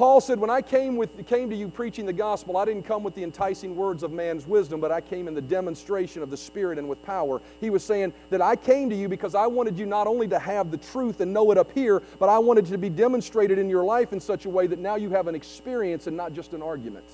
Paul 0.00 0.22
said, 0.22 0.40
When 0.40 0.48
I 0.48 0.62
came, 0.62 0.96
with, 0.96 1.26
came 1.26 1.50
to 1.50 1.54
you 1.54 1.68
preaching 1.68 2.06
the 2.06 2.12
gospel, 2.14 2.56
I 2.56 2.64
didn't 2.64 2.84
come 2.84 3.02
with 3.02 3.14
the 3.14 3.22
enticing 3.22 3.76
words 3.76 4.02
of 4.02 4.12
man's 4.12 4.46
wisdom, 4.46 4.80
but 4.80 4.90
I 4.90 5.02
came 5.02 5.28
in 5.28 5.34
the 5.34 5.42
demonstration 5.42 6.22
of 6.22 6.30
the 6.30 6.38
Spirit 6.38 6.78
and 6.78 6.88
with 6.88 7.02
power. 7.02 7.42
He 7.60 7.68
was 7.68 7.84
saying 7.84 8.14
that 8.30 8.40
I 8.40 8.56
came 8.56 8.88
to 8.88 8.96
you 8.96 9.10
because 9.10 9.34
I 9.34 9.46
wanted 9.46 9.78
you 9.78 9.84
not 9.84 10.06
only 10.06 10.26
to 10.28 10.38
have 10.38 10.70
the 10.70 10.78
truth 10.78 11.20
and 11.20 11.34
know 11.34 11.50
it 11.50 11.58
up 11.58 11.70
here, 11.72 12.00
but 12.18 12.30
I 12.30 12.38
wanted 12.38 12.66
it 12.66 12.70
to 12.70 12.78
be 12.78 12.88
demonstrated 12.88 13.58
in 13.58 13.68
your 13.68 13.84
life 13.84 14.14
in 14.14 14.20
such 14.20 14.46
a 14.46 14.48
way 14.48 14.66
that 14.68 14.78
now 14.78 14.96
you 14.96 15.10
have 15.10 15.28
an 15.28 15.34
experience 15.34 16.06
and 16.06 16.16
not 16.16 16.32
just 16.32 16.54
an 16.54 16.62
argument. 16.62 17.04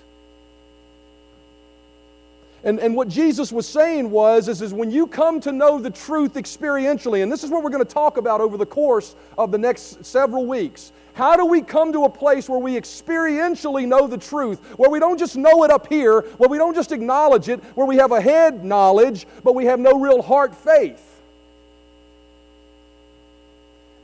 And, 2.64 2.80
and 2.80 2.96
what 2.96 3.08
Jesus 3.08 3.52
was 3.52 3.68
saying 3.68 4.10
was, 4.10 4.48
is, 4.48 4.62
is 4.62 4.74
when 4.74 4.90
you 4.90 5.06
come 5.06 5.40
to 5.40 5.52
know 5.52 5.78
the 5.78 5.90
truth 5.90 6.34
experientially, 6.34 7.22
and 7.22 7.30
this 7.30 7.44
is 7.44 7.50
what 7.50 7.62
we're 7.62 7.70
going 7.70 7.84
to 7.84 7.92
talk 7.92 8.16
about 8.16 8.40
over 8.40 8.56
the 8.56 8.66
course 8.66 9.14
of 9.38 9.52
the 9.52 9.58
next 9.58 10.04
several 10.04 10.46
weeks. 10.46 10.92
How 11.14 11.36
do 11.36 11.46
we 11.46 11.62
come 11.62 11.92
to 11.92 12.04
a 12.04 12.10
place 12.10 12.48
where 12.48 12.58
we 12.58 12.72
experientially 12.72 13.86
know 13.86 14.06
the 14.06 14.18
truth, 14.18 14.60
where 14.78 14.90
we 14.90 14.98
don't 14.98 15.18
just 15.18 15.36
know 15.36 15.64
it 15.64 15.70
up 15.70 15.86
here, 15.86 16.20
where 16.36 16.48
we 16.48 16.58
don't 16.58 16.74
just 16.74 16.92
acknowledge 16.92 17.48
it, 17.48 17.62
where 17.74 17.86
we 17.86 17.96
have 17.96 18.12
a 18.12 18.20
head 18.20 18.64
knowledge, 18.64 19.26
but 19.42 19.54
we 19.54 19.64
have 19.64 19.80
no 19.80 19.98
real 19.98 20.20
heart 20.20 20.54
faith? 20.54 21.02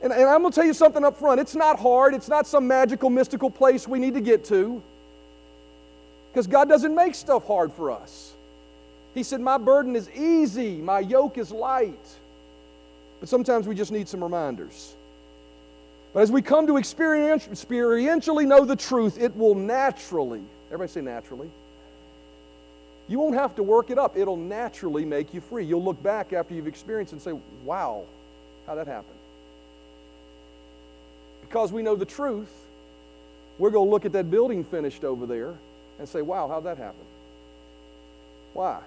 And, 0.01 0.11
and 0.11 0.23
I'm 0.23 0.41
going 0.41 0.51
to 0.51 0.55
tell 0.55 0.65
you 0.65 0.73
something 0.73 1.05
up 1.05 1.17
front. 1.17 1.39
It's 1.39 1.55
not 1.55 1.79
hard, 1.79 2.13
it's 2.13 2.27
not 2.27 2.47
some 2.47 2.67
magical, 2.67 3.09
mystical 3.09 3.49
place 3.49 3.87
we 3.87 3.99
need 3.99 4.15
to 4.15 4.21
get 4.21 4.43
to. 4.45 4.81
Because 6.31 6.47
God 6.47 6.67
doesn't 6.67 6.95
make 6.95 7.13
stuff 7.13 7.45
hard 7.45 7.71
for 7.71 7.91
us. 7.91 8.33
He 9.13 9.23
said, 9.23 9.41
My 9.41 9.57
burden 9.57 9.95
is 9.95 10.09
easy, 10.11 10.77
my 10.77 10.99
yoke 10.99 11.37
is 11.37 11.51
light. 11.51 12.07
But 13.19 13.29
sometimes 13.29 13.67
we 13.67 13.75
just 13.75 13.91
need 13.91 14.09
some 14.09 14.23
reminders. 14.23 14.95
But 16.13 16.23
as 16.23 16.31
we 16.31 16.41
come 16.41 16.67
to 16.67 16.73
experientially 16.73 18.45
know 18.45 18.65
the 18.65 18.75
truth, 18.75 19.17
it 19.19 19.35
will 19.35 19.55
naturally, 19.55 20.43
everybody 20.67 20.91
say 20.91 21.01
naturally. 21.01 21.49
You 23.07 23.19
won't 23.19 23.35
have 23.35 23.55
to 23.55 23.63
work 23.63 23.89
it 23.89 23.97
up. 23.97 24.15
It'll 24.17 24.37
naturally 24.37 25.05
make 25.05 25.33
you 25.33 25.41
free. 25.41 25.65
You'll 25.65 25.83
look 25.83 26.01
back 26.01 26.31
after 26.33 26.53
you've 26.53 26.67
experienced 26.67 27.13
and 27.13 27.21
say, 27.21 27.33
wow, 27.63 28.05
how 28.65 28.75
that 28.75 28.87
happened. 28.87 29.17
Because 31.41 31.71
we 31.71 31.81
know 31.81 31.95
the 31.95 32.05
truth, 32.05 32.51
we're 33.57 33.71
going 33.71 33.87
to 33.87 33.91
look 33.91 34.05
at 34.05 34.13
that 34.13 34.31
building 34.31 34.63
finished 34.63 35.03
over 35.03 35.25
there 35.25 35.53
and 35.99 36.07
say, 36.07 36.21
wow, 36.21 36.47
how'd 36.47 36.63
that 36.63 36.77
happen? 36.77 37.05
Why? 38.53 38.79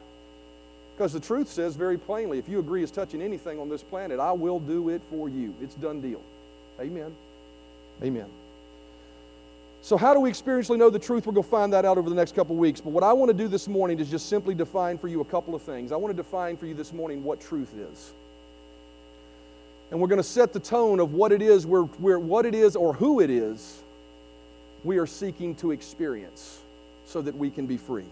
Because 0.97 1.13
the 1.13 1.21
truth 1.21 1.49
says 1.49 1.77
very 1.77 1.99
plainly 1.99 2.39
if 2.39 2.49
you 2.49 2.59
agree 2.59 2.83
as 2.83 2.91
touching 2.91 3.21
anything 3.21 3.59
on 3.59 3.69
this 3.69 3.83
planet, 3.83 4.19
I 4.19 4.33
will 4.33 4.59
do 4.59 4.89
it 4.89 5.03
for 5.11 5.29
you. 5.29 5.55
It's 5.61 5.75
done 5.75 6.01
deal. 6.01 6.23
Amen. 6.81 7.15
Amen. 8.03 8.27
So, 9.83 9.97
how 9.97 10.15
do 10.15 10.21
we 10.21 10.31
experientially 10.31 10.79
know 10.79 10.91
the 10.91 10.99
truth? 10.99 11.27
We're 11.27 11.35
going 11.35 11.45
to 11.45 11.51
find 11.51 11.73
that 11.75 11.85
out 11.85 11.99
over 11.99 12.09
the 12.09 12.17
next 12.17 12.35
couple 12.35 12.57
weeks. 12.57 12.81
But 12.81 12.91
what 12.91 13.05
I 13.05 13.13
want 13.13 13.29
to 13.29 13.37
do 13.37 13.47
this 13.47 13.69
morning 13.69 14.01
is 14.01 14.11
just 14.11 14.29
simply 14.29 14.55
define 14.55 14.97
for 14.97 15.09
you 15.09 15.21
a 15.21 15.25
couple 15.25 15.55
of 15.55 15.63
things. 15.63 15.93
I 15.93 15.97
want 15.97 16.17
to 16.17 16.23
define 16.23 16.57
for 16.57 16.67
you 16.67 16.75
this 16.75 16.93
morning 16.93 17.23
what 17.23 17.41
truth 17.41 17.73
is. 17.77 18.13
And 19.91 20.01
we're 20.01 20.09
going 20.09 20.17
to 20.21 20.25
set 20.25 20.53
the 20.53 20.61
tone 20.61 20.99
of 20.99 21.13
what 21.13 21.31
it 21.31 21.43
is, 21.43 21.67
we're, 21.67 21.85
we're, 22.01 22.19
what 22.19 22.47
it 22.47 22.55
is 22.55 22.75
or 22.75 22.95
who 22.95 23.21
it 23.21 23.31
is 23.31 23.83
we 24.83 24.99
are 24.99 25.07
seeking 25.07 25.55
to 25.57 25.73
experience 25.73 26.61
so 27.05 27.21
that 27.21 27.37
we 27.37 27.51
can 27.51 27.67
be 27.67 27.77
free. 27.77 28.07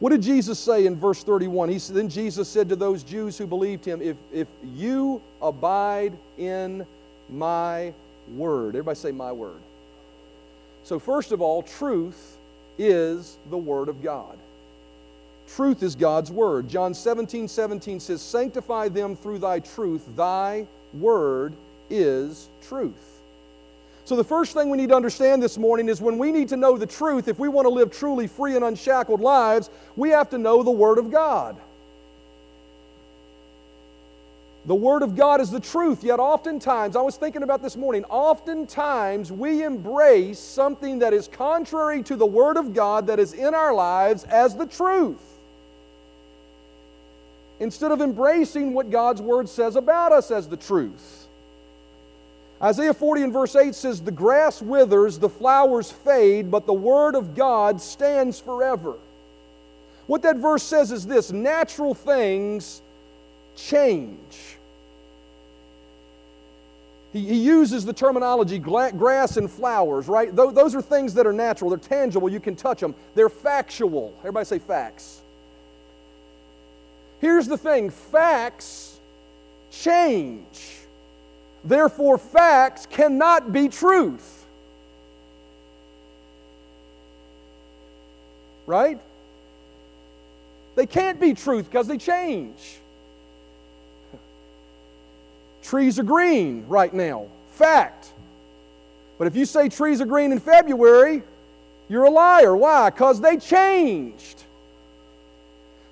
What 0.00 0.10
did 0.10 0.22
Jesus 0.22 0.58
say 0.58 0.86
in 0.86 0.96
verse 0.96 1.22
31? 1.22 1.68
He, 1.68 1.78
said, 1.78 1.94
then 1.94 2.08
Jesus 2.08 2.48
said 2.48 2.68
to 2.70 2.76
those 2.76 3.02
Jews 3.02 3.38
who 3.38 3.46
believed 3.46 3.84
him, 3.84 4.02
if, 4.02 4.16
if 4.32 4.48
you 4.74 5.20
abide 5.40 6.14
in 6.38 6.86
my 7.28 7.92
word. 8.34 8.68
Everybody 8.76 8.96
say, 8.96 9.12
my 9.12 9.30
word. 9.30 9.60
So, 10.84 10.98
first 10.98 11.32
of 11.32 11.40
all, 11.40 11.62
truth 11.62 12.38
is 12.78 13.36
the 13.50 13.58
Word 13.58 13.88
of 13.88 14.02
God. 14.02 14.38
Truth 15.54 15.82
is 15.82 15.94
God's 15.94 16.30
Word. 16.30 16.68
John 16.68 16.94
17, 16.94 17.48
17 17.48 18.00
says, 18.00 18.22
Sanctify 18.22 18.88
them 18.88 19.16
through 19.16 19.38
thy 19.38 19.60
truth. 19.60 20.04
Thy 20.16 20.66
Word 20.94 21.52
is 21.90 22.48
truth. 22.62 23.19
So, 24.10 24.16
the 24.16 24.24
first 24.24 24.54
thing 24.54 24.70
we 24.70 24.76
need 24.76 24.88
to 24.88 24.96
understand 24.96 25.40
this 25.40 25.56
morning 25.56 25.88
is 25.88 26.00
when 26.00 26.18
we 26.18 26.32
need 26.32 26.48
to 26.48 26.56
know 26.56 26.76
the 26.76 26.84
truth, 26.84 27.28
if 27.28 27.38
we 27.38 27.46
want 27.46 27.66
to 27.66 27.68
live 27.68 27.92
truly 27.92 28.26
free 28.26 28.56
and 28.56 28.64
unshackled 28.64 29.20
lives, 29.20 29.70
we 29.94 30.10
have 30.10 30.28
to 30.30 30.38
know 30.38 30.64
the 30.64 30.70
Word 30.72 30.98
of 30.98 31.12
God. 31.12 31.56
The 34.66 34.74
Word 34.74 35.04
of 35.04 35.14
God 35.14 35.40
is 35.40 35.52
the 35.52 35.60
truth, 35.60 36.02
yet 36.02 36.18
oftentimes, 36.18 36.96
I 36.96 37.02
was 37.02 37.16
thinking 37.16 37.44
about 37.44 37.62
this 37.62 37.76
morning, 37.76 38.02
oftentimes 38.06 39.30
we 39.30 39.62
embrace 39.62 40.40
something 40.40 40.98
that 40.98 41.12
is 41.14 41.28
contrary 41.28 42.02
to 42.02 42.16
the 42.16 42.26
Word 42.26 42.56
of 42.56 42.74
God 42.74 43.06
that 43.06 43.20
is 43.20 43.32
in 43.32 43.54
our 43.54 43.72
lives 43.72 44.24
as 44.24 44.56
the 44.56 44.66
truth. 44.66 45.22
Instead 47.60 47.92
of 47.92 48.00
embracing 48.00 48.74
what 48.74 48.90
God's 48.90 49.22
Word 49.22 49.48
says 49.48 49.76
about 49.76 50.10
us 50.10 50.32
as 50.32 50.48
the 50.48 50.56
truth. 50.56 51.28
Isaiah 52.62 52.92
40 52.92 53.22
and 53.22 53.32
verse 53.32 53.56
8 53.56 53.74
says, 53.74 54.02
The 54.02 54.10
grass 54.10 54.60
withers, 54.60 55.18
the 55.18 55.28
flowers 55.28 55.90
fade, 55.90 56.50
but 56.50 56.66
the 56.66 56.74
Word 56.74 57.14
of 57.14 57.34
God 57.34 57.80
stands 57.80 58.38
forever. 58.38 58.94
What 60.06 60.22
that 60.22 60.36
verse 60.36 60.62
says 60.62 60.92
is 60.92 61.06
this 61.06 61.32
natural 61.32 61.94
things 61.94 62.82
change. 63.56 64.56
He, 67.12 67.26
he 67.26 67.36
uses 67.36 67.84
the 67.84 67.92
terminology 67.92 68.58
grass 68.58 69.36
and 69.36 69.50
flowers, 69.50 70.06
right? 70.06 70.34
Those 70.34 70.74
are 70.74 70.82
things 70.82 71.14
that 71.14 71.26
are 71.26 71.32
natural, 71.32 71.70
they're 71.70 71.78
tangible, 71.78 72.28
you 72.28 72.40
can 72.40 72.56
touch 72.56 72.80
them, 72.80 72.94
they're 73.14 73.28
factual. 73.28 74.12
Everybody 74.18 74.44
say 74.44 74.58
facts. 74.58 75.20
Here's 77.20 77.46
the 77.46 77.58
thing 77.58 77.90
facts 77.90 78.98
change. 79.70 80.79
Therefore, 81.64 82.18
facts 82.18 82.86
cannot 82.86 83.52
be 83.52 83.68
truth. 83.68 84.46
Right? 88.66 88.98
They 90.76 90.86
can't 90.86 91.20
be 91.20 91.34
truth 91.34 91.66
because 91.66 91.86
they 91.86 91.98
change. 91.98 92.78
Trees 95.62 95.98
are 95.98 96.04
green 96.04 96.64
right 96.68 96.92
now. 96.92 97.26
Fact. 97.52 98.10
But 99.18 99.26
if 99.26 99.36
you 99.36 99.44
say 99.44 99.68
trees 99.68 100.00
are 100.00 100.06
green 100.06 100.32
in 100.32 100.38
February, 100.38 101.22
you're 101.88 102.04
a 102.04 102.10
liar. 102.10 102.56
Why? 102.56 102.88
Because 102.88 103.20
they 103.20 103.36
changed. 103.36 104.44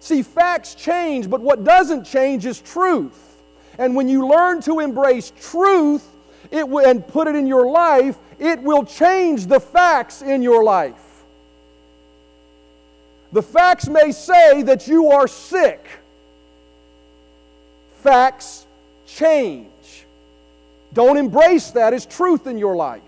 See, 0.00 0.22
facts 0.22 0.74
change, 0.74 1.28
but 1.28 1.42
what 1.42 1.64
doesn't 1.64 2.04
change 2.04 2.46
is 2.46 2.60
truth. 2.60 3.27
And 3.78 3.94
when 3.94 4.08
you 4.08 4.28
learn 4.28 4.60
to 4.62 4.80
embrace 4.80 5.32
truth 5.40 6.04
it 6.50 6.66
and 6.66 7.06
put 7.06 7.28
it 7.28 7.36
in 7.36 7.46
your 7.46 7.66
life, 7.66 8.16
it 8.38 8.62
will 8.62 8.84
change 8.84 9.46
the 9.46 9.60
facts 9.60 10.22
in 10.22 10.42
your 10.42 10.64
life. 10.64 11.04
The 13.32 13.42
facts 13.42 13.88
may 13.88 14.12
say 14.12 14.62
that 14.62 14.88
you 14.88 15.10
are 15.10 15.28
sick. 15.28 15.86
Facts 18.02 18.66
change. 19.06 19.68
Don't 20.94 21.16
embrace 21.16 21.70
that 21.72 21.92
as 21.92 22.06
truth 22.06 22.46
in 22.46 22.56
your 22.56 22.74
life. 22.74 23.02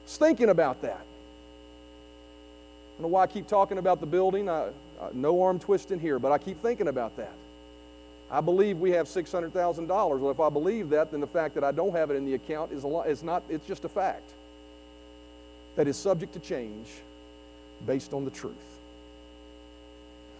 I 0.00 0.04
was 0.04 0.16
thinking 0.16 0.48
about 0.48 0.82
that. 0.82 0.98
I 0.98 2.96
don't 2.96 3.02
know 3.02 3.08
why 3.08 3.22
I 3.22 3.26
keep 3.26 3.46
talking 3.46 3.78
about 3.78 4.00
the 4.00 4.06
building. 4.06 4.48
I, 4.48 4.68
I, 5.00 5.10
no 5.12 5.42
arm 5.42 5.58
twisting 5.58 6.00
here, 6.00 6.18
but 6.18 6.32
I 6.32 6.38
keep 6.38 6.60
thinking 6.60 6.88
about 6.88 7.16
that. 7.16 7.32
I 8.34 8.40
believe 8.40 8.80
we 8.80 8.90
have 8.90 9.06
$600,000. 9.06 9.86
Well, 10.18 10.30
if 10.32 10.40
I 10.40 10.48
believe 10.48 10.90
that, 10.90 11.12
then 11.12 11.20
the 11.20 11.26
fact 11.26 11.54
that 11.54 11.62
I 11.62 11.70
don't 11.70 11.92
have 11.92 12.10
it 12.10 12.16
in 12.16 12.24
the 12.24 12.34
account 12.34 12.72
is, 12.72 12.82
a 12.82 12.88
lot, 12.88 13.06
not, 13.22 13.44
it's 13.48 13.64
just 13.64 13.84
a 13.84 13.88
fact 13.88 14.28
that 15.76 15.86
is 15.86 15.96
subject 15.96 16.32
to 16.32 16.40
change 16.40 16.88
based 17.86 18.12
on 18.12 18.24
the 18.24 18.32
truth. 18.32 18.54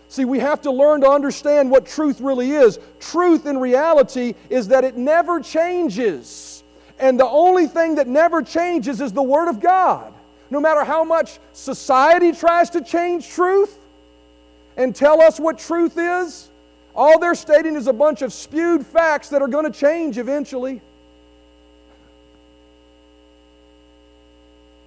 See, 0.09 0.25
we 0.25 0.41
have 0.41 0.61
to 0.63 0.73
learn 0.73 1.03
to 1.03 1.09
understand 1.09 1.71
what 1.71 1.87
truth 1.87 2.21
really 2.21 2.51
is. 2.51 2.81
Truth 2.99 3.47
in 3.47 3.59
reality 3.59 4.35
is 4.51 4.67
that 4.69 4.83
it 4.83 4.97
never 4.97 5.39
changes. 5.39 6.65
And 6.99 7.19
the 7.19 7.29
only 7.29 7.69
thing 7.69 7.95
that 7.95 8.09
never 8.09 8.43
changes 8.43 9.01
is 9.01 9.13
the 9.13 9.23
Word 9.23 9.49
of 9.49 9.61
God. 9.61 10.13
No 10.51 10.59
matter 10.59 10.83
how 10.83 11.05
much 11.05 11.39
society 11.53 12.33
tries 12.33 12.71
to 12.71 12.81
change 12.81 13.29
truth 13.29 13.79
and 14.77 14.97
tell 14.97 15.23
us 15.23 15.39
what 15.39 15.61
truth 15.61 15.97
is, 15.97 16.51
all 16.95 17.19
they're 17.19 17.35
stating 17.35 17.75
is 17.75 17.87
a 17.87 17.93
bunch 17.93 18.23
of 18.23 18.33
spewed 18.33 18.87
facts 18.87 19.29
that 19.31 19.43
are 19.43 19.49
going 19.49 19.71
to 19.71 19.77
change 19.77 20.19
eventually. 20.19 20.81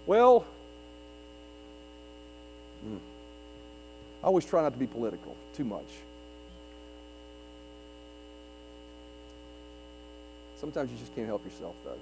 Well, 0.05 0.45
hmm, 2.81 2.97
I 4.23 4.27
always 4.27 4.45
try 4.45 4.61
not 4.61 4.71
to 4.71 4.79
be 4.79 4.87
political 4.87 5.35
too 5.53 5.65
much. 5.65 5.87
Sometimes 10.61 10.91
you 10.91 10.97
just 10.97 11.13
can't 11.13 11.27
help 11.27 11.43
yourself, 11.43 11.75
though. 11.83 11.99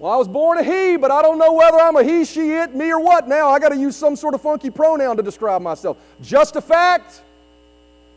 Well, 0.00 0.12
I 0.12 0.16
was 0.16 0.28
born 0.28 0.58
a 0.58 0.64
he, 0.64 0.96
but 0.96 1.10
I 1.10 1.22
don't 1.22 1.38
know 1.38 1.52
whether 1.52 1.78
I'm 1.78 1.96
a 1.96 2.02
he, 2.02 2.24
she, 2.24 2.52
it, 2.52 2.74
me, 2.74 2.90
or 2.90 3.00
what 3.00 3.28
now. 3.28 3.50
I 3.50 3.58
got 3.58 3.68
to 3.68 3.76
use 3.76 3.96
some 3.96 4.16
sort 4.16 4.34
of 4.34 4.40
funky 4.40 4.70
pronoun 4.70 5.16
to 5.18 5.22
describe 5.22 5.62
myself. 5.62 5.98
Just 6.20 6.56
a 6.56 6.60
fact. 6.60 7.22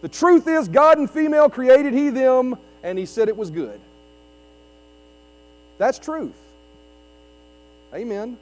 The 0.04 0.10
truth 0.10 0.50
is, 0.50 0.68
God 0.68 0.98
and 0.98 1.10
female 1.10 1.50
created 1.50 1.94
he, 1.94 2.10
them, 2.10 2.58
and 2.84 3.00
he 3.00 3.06
said 3.06 3.30
it 3.30 3.38
was 3.38 3.50
good. 3.50 3.80
That's 5.78 5.98
truth. 5.98 6.36
Amen. 7.94 8.38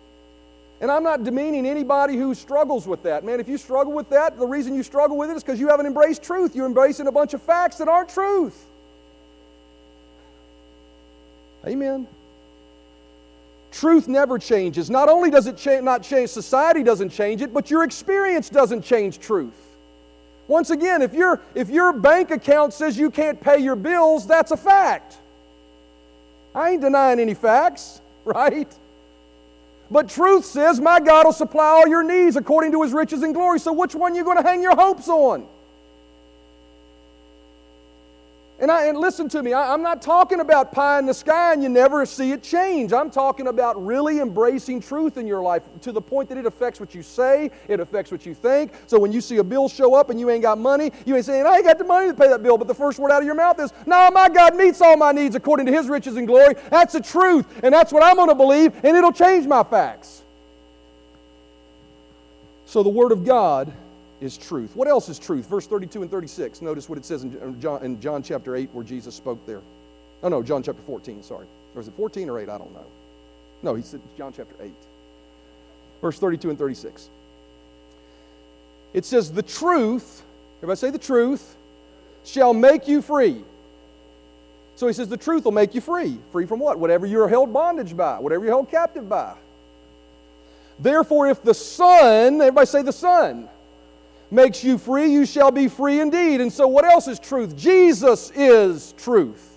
And 0.81 0.89
I'm 0.89 1.03
not 1.03 1.23
demeaning 1.23 1.67
anybody 1.67 2.17
who 2.17 2.33
struggles 2.33 2.87
with 2.87 3.03
that. 3.03 3.23
Man, 3.23 3.39
if 3.39 3.47
you 3.47 3.59
struggle 3.59 3.93
with 3.93 4.09
that, 4.09 4.39
the 4.39 4.47
reason 4.47 4.73
you 4.73 4.81
struggle 4.81 5.17
with 5.17 5.29
it 5.29 5.37
is 5.37 5.43
because 5.43 5.59
you 5.59 5.67
haven't 5.67 5.85
embraced 5.85 6.23
truth. 6.23 6.55
You're 6.55 6.65
embracing 6.65 7.05
a 7.05 7.11
bunch 7.11 7.35
of 7.35 7.43
facts 7.43 7.77
that 7.77 7.87
aren't 7.87 8.09
truth. 8.09 8.65
Amen. 11.67 12.07
Truth 13.71 14.07
never 14.07 14.39
changes. 14.39 14.89
Not 14.89 15.09
only 15.09 15.29
does 15.29 15.45
it 15.45 15.57
cha- 15.57 15.81
not 15.81 16.01
change, 16.01 16.31
society 16.31 16.81
doesn't 16.81 17.09
change 17.09 17.43
it, 17.43 17.53
but 17.53 17.69
your 17.69 17.83
experience 17.83 18.49
doesn't 18.49 18.81
change 18.81 19.19
truth. 19.19 19.70
Once 20.47 20.69
again, 20.69 21.01
if, 21.01 21.13
your 21.13 21.39
if 21.55 21.69
your 21.69 21.93
bank 21.93 22.31
account 22.31 22.73
says 22.73 22.97
you 22.97 23.09
can't 23.09 23.39
pay 23.39 23.59
your 23.59 23.75
bills, 23.75 24.27
that's 24.27 24.51
a 24.51 24.57
fact. 24.57 25.17
I 26.53 26.71
ain't 26.71 26.81
denying 26.81 27.19
any 27.19 27.33
facts, 27.33 28.01
right? 28.25 28.67
But 29.89 30.09
truth 30.09 30.45
says, 30.45 30.79
My 30.79 30.99
God 30.99 31.25
will 31.25 31.33
supply 31.33 31.65
all 31.65 31.87
your 31.87 32.03
needs 32.03 32.35
according 32.35 32.71
to 32.71 32.81
his 32.81 32.93
riches 32.93 33.23
and 33.23 33.33
glory. 33.33 33.59
So 33.59 33.73
which 33.73 33.93
one 33.93 34.13
are 34.13 34.15
you 34.15 34.23
going 34.23 34.37
to 34.37 34.43
hang 34.43 34.61
your 34.61 34.75
hopes 34.75 35.07
on? 35.09 35.45
And, 38.61 38.69
I, 38.69 38.85
and 38.85 38.97
listen 38.97 39.27
to 39.29 39.41
me, 39.41 39.53
I, 39.53 39.73
am 39.73 39.81
not 39.81 40.03
talking 40.03 40.39
about 40.39 40.71
pie 40.71 40.99
in 40.99 41.07
the 41.07 41.15
sky 41.15 41.51
and 41.51 41.63
you 41.63 41.67
never 41.67 42.05
see 42.05 42.31
it 42.31 42.43
change. 42.43 42.93
I'm 42.93 43.09
talking 43.09 43.47
about 43.47 43.83
really 43.83 44.19
embracing 44.19 44.81
truth 44.81 45.17
in 45.17 45.25
your 45.25 45.41
life 45.41 45.63
to 45.81 45.91
the 45.91 45.99
point 45.99 46.29
that 46.29 46.37
it 46.37 46.45
affects 46.45 46.79
what 46.79 46.93
you 46.93 47.01
say, 47.01 47.49
it 47.67 47.79
affects 47.79 48.11
what 48.11 48.23
you 48.23 48.35
think. 48.35 48.71
So 48.85 48.99
when 48.99 49.11
you 49.11 49.19
see 49.19 49.37
a 49.37 49.43
bill 49.43 49.67
show 49.67 49.95
up 49.95 50.11
and 50.11 50.19
you 50.19 50.29
ain't 50.29 50.43
got 50.43 50.59
money, 50.59 50.91
you 51.07 51.15
ain't 51.15 51.25
saying, 51.25 51.47
I 51.47 51.55
ain't 51.55 51.65
got 51.65 51.79
the 51.79 51.85
money 51.85 52.09
to 52.09 52.13
pay 52.13 52.27
that 52.27 52.43
bill. 52.43 52.55
But 52.55 52.67
the 52.67 52.75
first 52.75 52.99
word 52.99 53.11
out 53.11 53.23
of 53.23 53.25
your 53.25 53.33
mouth 53.33 53.59
is, 53.59 53.73
No, 53.87 54.11
my 54.11 54.29
God 54.29 54.55
meets 54.55 54.79
all 54.79 54.95
my 54.95 55.11
needs 55.11 55.33
according 55.33 55.65
to 55.65 55.71
his 55.71 55.89
riches 55.89 56.15
and 56.17 56.27
glory. 56.27 56.53
That's 56.69 56.93
the 56.93 57.01
truth. 57.01 57.47
And 57.63 57.73
that's 57.73 57.91
what 57.91 58.03
I'm 58.03 58.15
going 58.15 58.29
to 58.29 58.35
believe, 58.35 58.75
and 58.85 58.95
it'll 58.95 59.11
change 59.11 59.47
my 59.47 59.63
facts. 59.63 60.21
So 62.65 62.83
the 62.83 62.89
Word 62.89 63.11
of 63.11 63.25
God 63.25 63.73
is 64.21 64.37
truth. 64.37 64.75
What 64.75 64.87
else 64.87 65.09
is 65.09 65.19
truth? 65.19 65.47
Verse 65.47 65.67
32 65.67 66.03
and 66.03 66.11
36. 66.11 66.61
Notice 66.61 66.87
what 66.87 66.97
it 66.97 67.05
says 67.05 67.23
in 67.23 67.59
John, 67.59 67.83
in 67.83 67.99
John 67.99 68.23
chapter 68.23 68.55
8 68.55 68.69
where 68.71 68.85
Jesus 68.85 69.15
spoke 69.15 69.43
there. 69.45 69.61
Oh, 70.23 70.29
no, 70.29 70.43
John 70.43 70.61
chapter 70.61 70.81
14, 70.83 71.23
sorry. 71.23 71.47
Or 71.75 71.81
is 71.81 71.87
it 71.87 71.95
14 71.95 72.29
or 72.29 72.39
8? 72.39 72.47
I 72.47 72.57
don't 72.57 72.73
know. 72.73 72.85
No, 73.63 73.73
he 73.73 73.81
said 73.81 73.99
John 74.17 74.31
chapter 74.35 74.53
8. 74.61 74.71
Verse 75.99 76.19
32 76.19 76.51
and 76.51 76.59
36. 76.59 77.09
It 78.93 79.05
says, 79.05 79.31
The 79.31 79.43
truth, 79.43 80.23
everybody 80.59 80.77
say 80.77 80.89
the 80.91 80.99
truth, 80.99 81.55
shall 82.23 82.53
make 82.53 82.87
you 82.87 83.01
free. 83.01 83.43
So 84.75 84.87
he 84.87 84.93
says, 84.93 85.07
The 85.07 85.17
truth 85.17 85.45
will 85.45 85.51
make 85.51 85.73
you 85.73 85.81
free. 85.81 86.17
Free 86.31 86.45
from 86.45 86.59
what? 86.59 86.77
Whatever 86.77 87.07
you're 87.07 87.27
held 87.27 87.51
bondage 87.51 87.97
by, 87.97 88.19
whatever 88.19 88.43
you're 88.43 88.53
held 88.53 88.69
captive 88.69 89.09
by. 89.09 89.35
Therefore, 90.79 91.27
if 91.27 91.43
the 91.43 91.53
Son, 91.53 92.41
everybody 92.41 92.65
say 92.65 92.81
the 92.81 92.93
Son, 92.93 93.47
makes 94.31 94.63
you 94.63 94.77
free, 94.77 95.11
you 95.11 95.25
shall 95.25 95.51
be 95.51 95.67
free 95.67 95.99
indeed. 95.99 96.41
And 96.41 96.51
so, 96.51 96.67
what 96.67 96.85
else 96.85 97.07
is 97.07 97.19
truth? 97.19 97.55
Jesus 97.55 98.31
is 98.33 98.93
truth. 98.97 99.49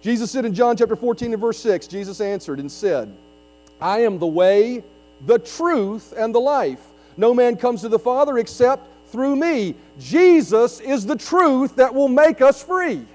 Jesus 0.00 0.30
said 0.30 0.44
in 0.44 0.54
John 0.54 0.76
chapter 0.76 0.96
14 0.96 1.32
and 1.32 1.40
verse 1.40 1.58
6, 1.58 1.86
Jesus 1.86 2.20
answered 2.20 2.60
and 2.60 2.70
said, 2.70 3.14
I 3.80 4.00
am 4.00 4.18
the 4.18 4.26
way, 4.26 4.84
the 5.26 5.38
truth, 5.38 6.12
and 6.16 6.34
the 6.34 6.40
life. 6.40 6.80
No 7.16 7.32
man 7.32 7.56
comes 7.56 7.80
to 7.82 7.88
the 7.88 7.98
Father 7.98 8.38
except 8.38 8.86
through 9.06 9.36
me. 9.36 9.74
Jesus 9.98 10.80
is 10.80 11.06
the 11.06 11.16
truth 11.16 11.76
that 11.76 11.94
will 11.94 12.08
make 12.08 12.42
us 12.42 12.62
free. 12.62 13.06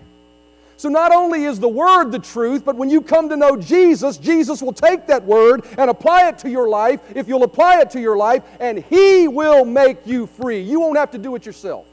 So, 0.79 0.87
not 0.87 1.11
only 1.13 1.43
is 1.43 1.59
the 1.59 1.67
Word 1.67 2.09
the 2.09 2.19
truth, 2.19 2.63
but 2.63 2.77
when 2.77 2.89
you 2.89 3.01
come 3.01 3.27
to 3.27 3.35
know 3.35 3.57
Jesus, 3.57 4.15
Jesus 4.15 4.61
will 4.61 4.71
take 4.71 5.07
that 5.07 5.25
Word 5.25 5.65
and 5.77 5.89
apply 5.89 6.29
it 6.29 6.37
to 6.37 6.49
your 6.49 6.69
life 6.69 7.01
if 7.13 7.27
you'll 7.27 7.43
apply 7.43 7.81
it 7.81 7.89
to 7.89 7.99
your 7.99 8.15
life, 8.15 8.43
and 8.61 8.81
He 8.85 9.27
will 9.27 9.65
make 9.65 10.07
you 10.07 10.25
free. 10.25 10.61
You 10.61 10.79
won't 10.79 10.97
have 10.97 11.11
to 11.11 11.17
do 11.17 11.35
it 11.35 11.45
yourself. 11.45 11.85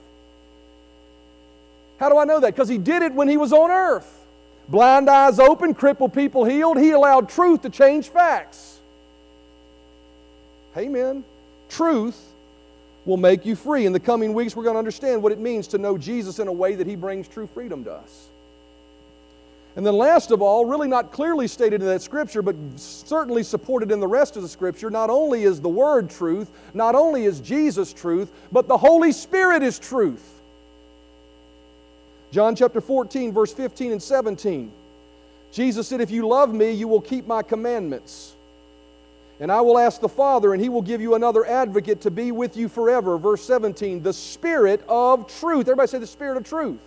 How 1.98 2.08
do 2.08 2.16
I 2.16 2.24
know 2.24 2.38
that? 2.38 2.54
Because 2.54 2.68
He 2.68 2.78
did 2.78 3.02
it 3.02 3.12
when 3.12 3.26
He 3.26 3.36
was 3.36 3.52
on 3.52 3.72
earth. 3.72 4.24
Blind 4.68 5.10
eyes 5.10 5.40
open, 5.40 5.74
crippled 5.74 6.14
people 6.14 6.44
healed. 6.44 6.78
He 6.78 6.92
allowed 6.92 7.28
truth 7.28 7.62
to 7.62 7.70
change 7.70 8.10
facts. 8.10 8.78
Amen. 10.76 11.24
Truth 11.70 12.24
will 13.04 13.16
make 13.16 13.44
you 13.44 13.56
free. 13.56 13.84
In 13.84 13.92
the 13.92 13.98
coming 13.98 14.32
weeks, 14.32 14.54
we're 14.54 14.62
going 14.62 14.76
to 14.76 14.78
understand 14.78 15.24
what 15.24 15.32
it 15.32 15.40
means 15.40 15.66
to 15.68 15.78
know 15.78 15.98
Jesus 15.98 16.38
in 16.38 16.46
a 16.46 16.52
way 16.52 16.76
that 16.76 16.86
He 16.86 16.94
brings 16.94 17.26
true 17.26 17.48
freedom 17.48 17.82
to 17.82 17.92
us. 17.92 18.28
And 19.76 19.84
then, 19.84 19.94
last 19.94 20.30
of 20.30 20.40
all, 20.40 20.64
really 20.64 20.88
not 20.88 21.12
clearly 21.12 21.46
stated 21.46 21.82
in 21.82 21.86
that 21.86 22.00
scripture, 22.00 22.40
but 22.40 22.56
certainly 22.76 23.42
supported 23.42 23.92
in 23.92 24.00
the 24.00 24.08
rest 24.08 24.34
of 24.36 24.42
the 24.42 24.48
scripture, 24.48 24.88
not 24.88 25.10
only 25.10 25.42
is 25.42 25.60
the 25.60 25.68
Word 25.68 26.08
truth, 26.08 26.50
not 26.72 26.94
only 26.94 27.26
is 27.26 27.40
Jesus 27.40 27.92
truth, 27.92 28.32
but 28.50 28.68
the 28.68 28.78
Holy 28.78 29.12
Spirit 29.12 29.62
is 29.62 29.78
truth. 29.78 30.40
John 32.30 32.56
chapter 32.56 32.80
14, 32.80 33.32
verse 33.32 33.52
15 33.52 33.92
and 33.92 34.02
17. 34.02 34.72
Jesus 35.52 35.86
said, 35.86 36.00
If 36.00 36.10
you 36.10 36.26
love 36.26 36.54
me, 36.54 36.72
you 36.72 36.88
will 36.88 37.02
keep 37.02 37.26
my 37.26 37.42
commandments. 37.42 38.34
And 39.40 39.52
I 39.52 39.60
will 39.60 39.78
ask 39.78 40.00
the 40.00 40.08
Father, 40.08 40.54
and 40.54 40.62
he 40.62 40.70
will 40.70 40.82
give 40.82 41.02
you 41.02 41.14
another 41.14 41.44
advocate 41.44 42.00
to 42.02 42.10
be 42.10 42.32
with 42.32 42.56
you 42.56 42.70
forever. 42.70 43.18
Verse 43.18 43.44
17, 43.44 44.02
the 44.02 44.14
Spirit 44.14 44.82
of 44.88 45.30
truth. 45.38 45.68
Everybody 45.68 45.88
say 45.88 45.98
the 45.98 46.06
Spirit 46.06 46.38
of 46.38 46.44
truth. 46.44 46.78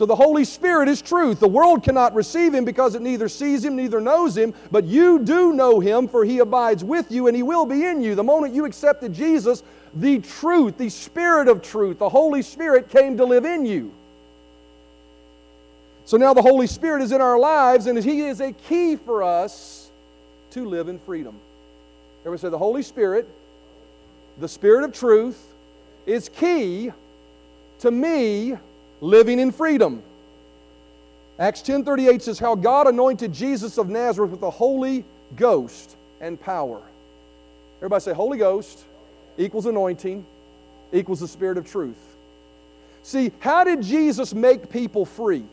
So 0.00 0.06
the 0.06 0.16
Holy 0.16 0.46
Spirit 0.46 0.88
is 0.88 1.02
truth. 1.02 1.40
The 1.40 1.46
world 1.46 1.82
cannot 1.82 2.14
receive 2.14 2.54
him 2.54 2.64
because 2.64 2.94
it 2.94 3.02
neither 3.02 3.28
sees 3.28 3.62
him, 3.62 3.76
neither 3.76 4.00
knows 4.00 4.34
him, 4.34 4.54
but 4.70 4.86
you 4.86 5.18
do 5.18 5.52
know 5.52 5.78
him, 5.78 6.08
for 6.08 6.24
he 6.24 6.38
abides 6.38 6.82
with 6.82 7.12
you 7.12 7.26
and 7.26 7.36
he 7.36 7.42
will 7.42 7.66
be 7.66 7.84
in 7.84 8.00
you. 8.00 8.14
The 8.14 8.24
moment 8.24 8.54
you 8.54 8.64
accepted 8.64 9.12
Jesus, 9.12 9.62
the 9.92 10.20
truth, 10.20 10.78
the 10.78 10.88
Spirit 10.88 11.48
of 11.48 11.60
truth, 11.60 11.98
the 11.98 12.08
Holy 12.08 12.40
Spirit 12.40 12.88
came 12.88 13.18
to 13.18 13.26
live 13.26 13.44
in 13.44 13.66
you. 13.66 13.92
So 16.06 16.16
now 16.16 16.32
the 16.32 16.40
Holy 16.40 16.66
Spirit 16.66 17.02
is 17.02 17.12
in 17.12 17.20
our 17.20 17.38
lives 17.38 17.86
and 17.86 18.02
he 18.02 18.22
is 18.22 18.40
a 18.40 18.52
key 18.52 18.96
for 18.96 19.22
us 19.22 19.90
to 20.52 20.64
live 20.64 20.88
in 20.88 20.98
freedom. 20.98 21.38
Everybody 22.22 22.40
say 22.40 22.48
the 22.48 22.56
Holy 22.56 22.82
Spirit, 22.82 23.28
the 24.38 24.48
Spirit 24.48 24.84
of 24.84 24.94
truth, 24.94 25.52
is 26.06 26.30
key 26.30 26.90
to 27.80 27.90
me 27.90 28.56
living 29.00 29.38
in 29.38 29.52
freedom. 29.52 30.02
Acts 31.38 31.62
10:38 31.62 32.22
says 32.22 32.38
how 32.38 32.54
God 32.54 32.86
anointed 32.86 33.32
Jesus 33.32 33.78
of 33.78 33.88
Nazareth 33.88 34.30
with 34.30 34.40
the 34.40 34.50
Holy 34.50 35.04
Ghost 35.36 35.96
and 36.20 36.38
power. 36.40 36.80
Everybody 37.78 38.02
say 38.02 38.12
Holy 38.12 38.38
Ghost 38.38 38.84
equals 39.38 39.66
anointing 39.66 40.24
equals 40.92 41.20
the 41.20 41.28
spirit 41.28 41.56
of 41.56 41.66
truth. 41.70 41.96
See, 43.02 43.32
how 43.38 43.64
did 43.64 43.80
Jesus 43.80 44.34
make 44.34 44.68
people 44.68 45.06
free? 45.06 45.44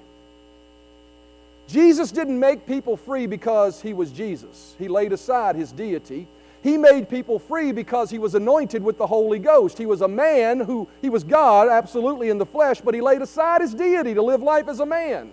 Jesus 1.68 2.12
didn't 2.12 2.40
make 2.40 2.66
people 2.66 2.98
free 2.98 3.28
because 3.28 3.82
he 3.82 3.94
was 3.94 4.12
Jesus. 4.12 4.76
He 4.78 4.88
laid 4.88 5.14
aside 5.14 5.56
his 5.56 5.72
deity 5.72 6.28
he 6.63 6.78
made 6.78 7.10
people 7.10 7.39
free 7.39 7.72
because 7.72 8.10
he 8.10 8.20
was 8.20 8.36
anointed 8.36 8.84
with 8.84 8.98
the 8.98 9.08
Holy 9.08 9.39
Ghost. 9.39 9.78
He 9.78 9.86
was 9.86 10.02
a 10.02 10.08
man 10.08 10.60
who, 10.60 10.88
he 11.02 11.10
was 11.10 11.24
God, 11.24 11.70
absolutely 11.70 12.30
in 12.30 12.38
the 12.38 12.46
flesh, 12.46 12.82
but 12.82 12.93
he 12.93 13.02
laid 13.02 13.22
aside 13.22 13.62
his 13.62 13.74
deity 13.74 14.13
to 14.13 14.22
live 14.22 14.41
life 14.41 14.67
as 14.67 14.80
a 14.80 14.86
man. 14.86 15.32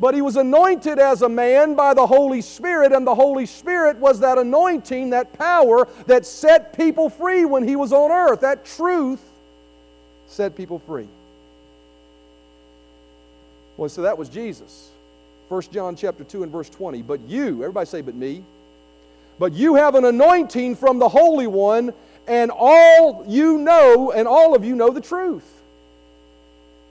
But 0.00 0.14
he 0.14 0.22
was 0.22 0.36
anointed 0.36 0.98
as 0.98 1.22
a 1.22 1.28
man 1.28 1.74
by 1.74 1.94
the 1.94 2.06
Holy 2.06 2.42
Spirit, 2.42 2.92
and 2.92 3.06
the 3.06 3.14
Holy 3.14 3.46
Spirit 3.46 3.96
was 3.98 4.20
that 4.20 4.38
anointing, 4.38 5.10
that 5.10 5.32
power 5.32 5.88
that 6.06 6.26
set 6.26 6.76
people 6.76 7.08
free 7.08 7.44
when 7.44 7.66
he 7.66 7.76
was 7.76 7.92
on 7.92 8.10
earth. 8.10 8.40
That 8.40 8.64
truth 8.64 9.22
set 10.26 10.56
people 10.56 10.80
free. 10.80 11.08
Well, 13.76 13.88
so 13.88 14.02
that 14.02 14.18
was 14.18 14.28
Jesus. 14.28 14.90
1 15.48 15.62
John 15.72 15.96
chapter 15.96 16.24
2 16.24 16.42
and 16.42 16.52
verse 16.52 16.68
20. 16.68 17.02
But 17.02 17.20
you, 17.20 17.62
everybody 17.62 17.86
say, 17.86 18.00
but 18.00 18.14
me. 18.14 18.42
But 19.38 19.52
you 19.52 19.74
have 19.74 19.94
an 19.94 20.04
anointing 20.04 20.76
from 20.76 20.98
the 20.98 21.08
Holy 21.08 21.46
One, 21.46 21.92
and 22.26 22.50
all 22.50 23.24
you 23.26 23.58
know, 23.58 24.12
and 24.12 24.26
all 24.28 24.54
of 24.54 24.64
you 24.64 24.74
know 24.74 24.90
the 24.90 25.00
truth. 25.00 25.44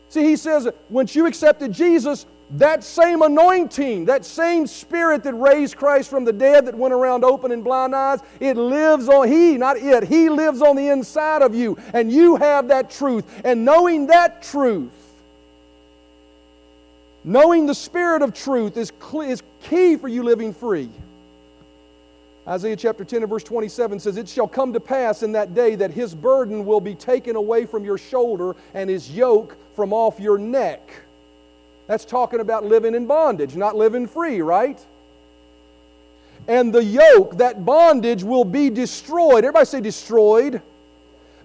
See, 0.09 0.23
he 0.23 0.35
says, 0.35 0.67
once 0.89 1.15
you 1.15 1.25
accepted 1.25 1.71
Jesus, 1.71 2.27
that 2.51 2.83
same 2.83 3.23
anointing, 3.23 4.05
that 4.05 4.25
same 4.25 4.67
spirit 4.67 5.23
that 5.23 5.33
raised 5.33 5.75
Christ 5.75 6.09
from 6.09 6.23
the 6.23 6.33
dead, 6.33 6.67
that 6.67 6.75
went 6.75 6.93
around 6.93 7.23
opening 7.23 7.63
blind 7.63 7.95
eyes, 7.95 8.19
it 8.39 8.57
lives 8.57 9.09
on, 9.09 9.27
He, 9.27 9.57
not 9.57 9.77
it, 9.77 10.03
He 10.03 10.29
lives 10.29 10.61
on 10.61 10.75
the 10.75 10.89
inside 10.89 11.41
of 11.41 11.55
you. 11.55 11.77
And 11.93 12.11
you 12.11 12.35
have 12.35 12.67
that 12.67 12.91
truth. 12.91 13.25
And 13.43 13.65
knowing 13.65 14.07
that 14.07 14.43
truth, 14.43 14.91
knowing 17.23 17.65
the 17.65 17.73
spirit 17.73 18.21
of 18.21 18.35
truth 18.35 18.77
is, 18.77 18.91
is 19.25 19.41
key 19.63 19.95
for 19.95 20.07
you 20.07 20.21
living 20.21 20.53
free. 20.53 20.89
Isaiah 22.45 22.75
chapter 22.75 23.05
10 23.05 23.23
and 23.23 23.29
verse 23.29 23.43
27 23.43 23.99
says, 23.99 24.17
It 24.17 24.27
shall 24.27 24.49
come 24.49 24.73
to 24.73 24.79
pass 24.79 25.23
in 25.23 25.31
that 25.31 25.53
day 25.53 25.75
that 25.75 25.91
his 25.91 26.13
burden 26.13 26.65
will 26.65 26.81
be 26.81 26.93
taken 26.93 27.37
away 27.37 27.65
from 27.65 27.85
your 27.85 27.97
shoulder 27.97 28.55
and 28.73 28.89
his 28.89 29.09
yoke 29.09 29.55
from 29.75 29.93
off 29.93 30.19
your 30.19 30.37
neck. 30.37 30.81
That's 31.87 32.03
talking 32.03 32.41
about 32.41 32.65
living 32.65 32.95
in 32.95 33.07
bondage, 33.07 33.55
not 33.55 33.75
living 33.75 34.07
free, 34.07 34.41
right? 34.41 34.79
And 36.49 36.73
the 36.73 36.83
yoke, 36.83 37.37
that 37.37 37.63
bondage, 37.63 38.23
will 38.23 38.45
be 38.45 38.69
destroyed. 38.69 39.45
Everybody 39.45 39.65
say 39.65 39.79
destroyed. 39.79 40.61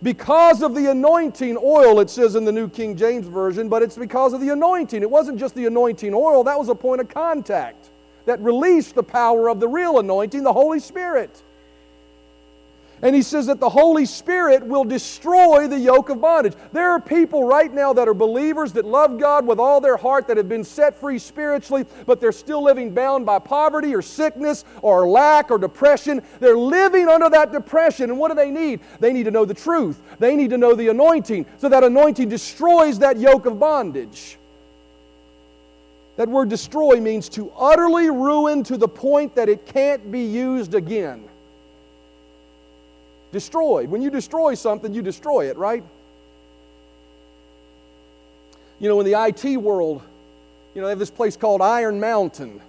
Because 0.03 0.63
of 0.63 0.75
the 0.75 0.91
anointing 0.91 1.59
oil, 1.61 2.01
it 2.01 2.11
says 2.11 2.35
in 2.35 2.45
the 2.45 2.53
New 2.53 2.69
King 2.69 2.97
James 2.97 3.27
Version, 3.27 3.69
but 3.69 3.83
it's 3.83 3.97
because 3.97 4.33
of 4.33 4.41
the 4.41 4.51
anointing. 4.51 5.03
It 5.03 5.11
wasn't 5.11 5.39
just 5.39 5.55
the 5.55 5.67
anointing 5.67 6.15
oil, 6.15 6.45
that 6.45 6.59
was 6.59 6.69
a 6.69 6.75
point 6.75 7.01
of 7.01 7.09
contact 7.09 7.91
that 8.29 8.41
release 8.41 8.93
the 8.93 9.03
power 9.03 9.49
of 9.49 9.59
the 9.59 9.67
real 9.67 9.99
anointing, 9.99 10.43
the 10.43 10.53
Holy 10.53 10.81
Spirit. 10.81 11.43
And 13.01 13.15
he 13.15 13.23
says 13.23 13.47
that 13.47 13.59
the 13.59 13.71
Holy 13.71 14.05
Spirit 14.05 14.67
will 14.67 14.85
destroy 14.85 15.67
the 15.67 15.79
yoke 15.79 16.11
of 16.11 16.21
bondage. 16.21 16.55
There 16.73 16.91
are 16.91 17.01
people 17.01 17.45
right 17.45 17.73
now 17.73 17.93
that 17.95 18.07
are 18.07 18.13
believers 18.15 18.73
that 18.75 18.85
love 18.85 19.19
God 19.19 19.47
with 19.47 19.59
all 19.59 19.81
their 19.81 19.97
heart, 19.97 20.27
that 20.27 20.37
have 20.37 20.49
been 20.49 20.65
set 20.65 20.95
free 20.95 21.19
spiritually, 21.19 21.87
but 22.07 22.21
they're 22.21 22.33
still 22.33 22.63
living 22.63 22.93
bound 22.93 23.25
by 23.25 23.39
poverty 23.39 23.95
or 23.95 24.03
sickness 24.03 24.65
or 24.83 25.09
lack 25.09 25.51
or 25.51 25.59
depression. 25.59 26.21
They're 26.41 26.57
living 26.57 27.09
under 27.09 27.31
that 27.31 27.53
depression. 27.53 28.11
And 28.11 28.19
what 28.19 28.29
do 28.29 28.35
they 28.35 28.51
need? 28.51 28.81
They 29.01 29.13
need 29.13 29.25
to 29.25 29.31
know 29.31 29.45
the 29.45 29.55
truth, 29.55 30.01
they 30.19 30.37
need 30.37 30.51
to 30.51 30.59
know 30.59 30.75
the 30.75 30.89
anointing. 30.89 31.47
So 31.59 31.69
that 31.69 31.85
anointing 31.85 32.29
destroys 32.29 32.99
that 32.99 33.17
yoke 33.17 33.47
of 33.47 33.59
bondage. 33.59 34.38
That 36.19 36.29
word 36.29 36.49
destroy 36.49 37.01
means 37.01 37.29
to 37.31 37.53
utterly 37.57 38.11
ruin 38.11 38.65
to 38.65 38.77
the 38.77 38.89
point 38.89 39.37
that 39.37 39.49
it 39.49 39.67
can't 39.67 40.11
be 40.11 40.25
used 40.25 40.75
again. 40.75 41.23
Destroyed. 43.31 43.89
When 43.89 44.03
you 44.03 44.11
destroy 44.11 44.55
something, 44.55 44.93
you 44.93 45.01
destroy 45.01 45.49
it, 45.49 45.57
right? 45.57 45.85
You 48.81 48.89
know, 48.89 48.99
in 48.99 49.07
the 49.07 49.15
IT 49.15 49.59
world, 49.59 50.03
you 50.75 50.81
know, 50.81 50.89
they 50.89 50.91
have 50.91 50.99
this 50.99 51.09
place 51.09 51.37
called 51.37 51.63
Iron 51.63 52.01
Mountain. 52.01 52.61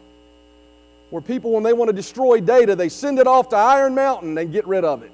Where 1.10 1.22
people, 1.24 1.52
when 1.52 1.64
they 1.64 1.74
want 1.74 1.90
to 1.90 1.94
destroy 1.94 2.40
data, 2.40 2.76
they 2.76 2.90
send 2.90 3.18
it 3.18 3.26
off 3.26 3.50
to 3.50 3.56
Iron 3.56 3.96
Mountain 3.96 4.38
and 4.38 4.52
get 4.52 4.68
rid 4.68 4.86
of 4.86 5.02
it. 5.02 5.12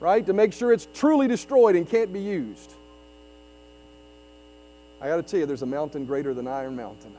Right? 0.00 0.26
To 0.26 0.32
make 0.32 0.52
sure 0.52 0.72
it's 0.72 0.88
truly 0.92 1.28
destroyed 1.28 1.76
and 1.76 1.88
can't 1.88 2.12
be 2.12 2.20
used. 2.20 2.72
I 5.00 5.08
got 5.08 5.16
to 5.16 5.22
tell 5.22 5.40
you, 5.40 5.46
there's 5.46 5.62
a 5.62 5.66
mountain 5.66 6.04
greater 6.06 6.32
than 6.32 6.46
Iron 6.46 6.76
Mountain. 6.76 7.12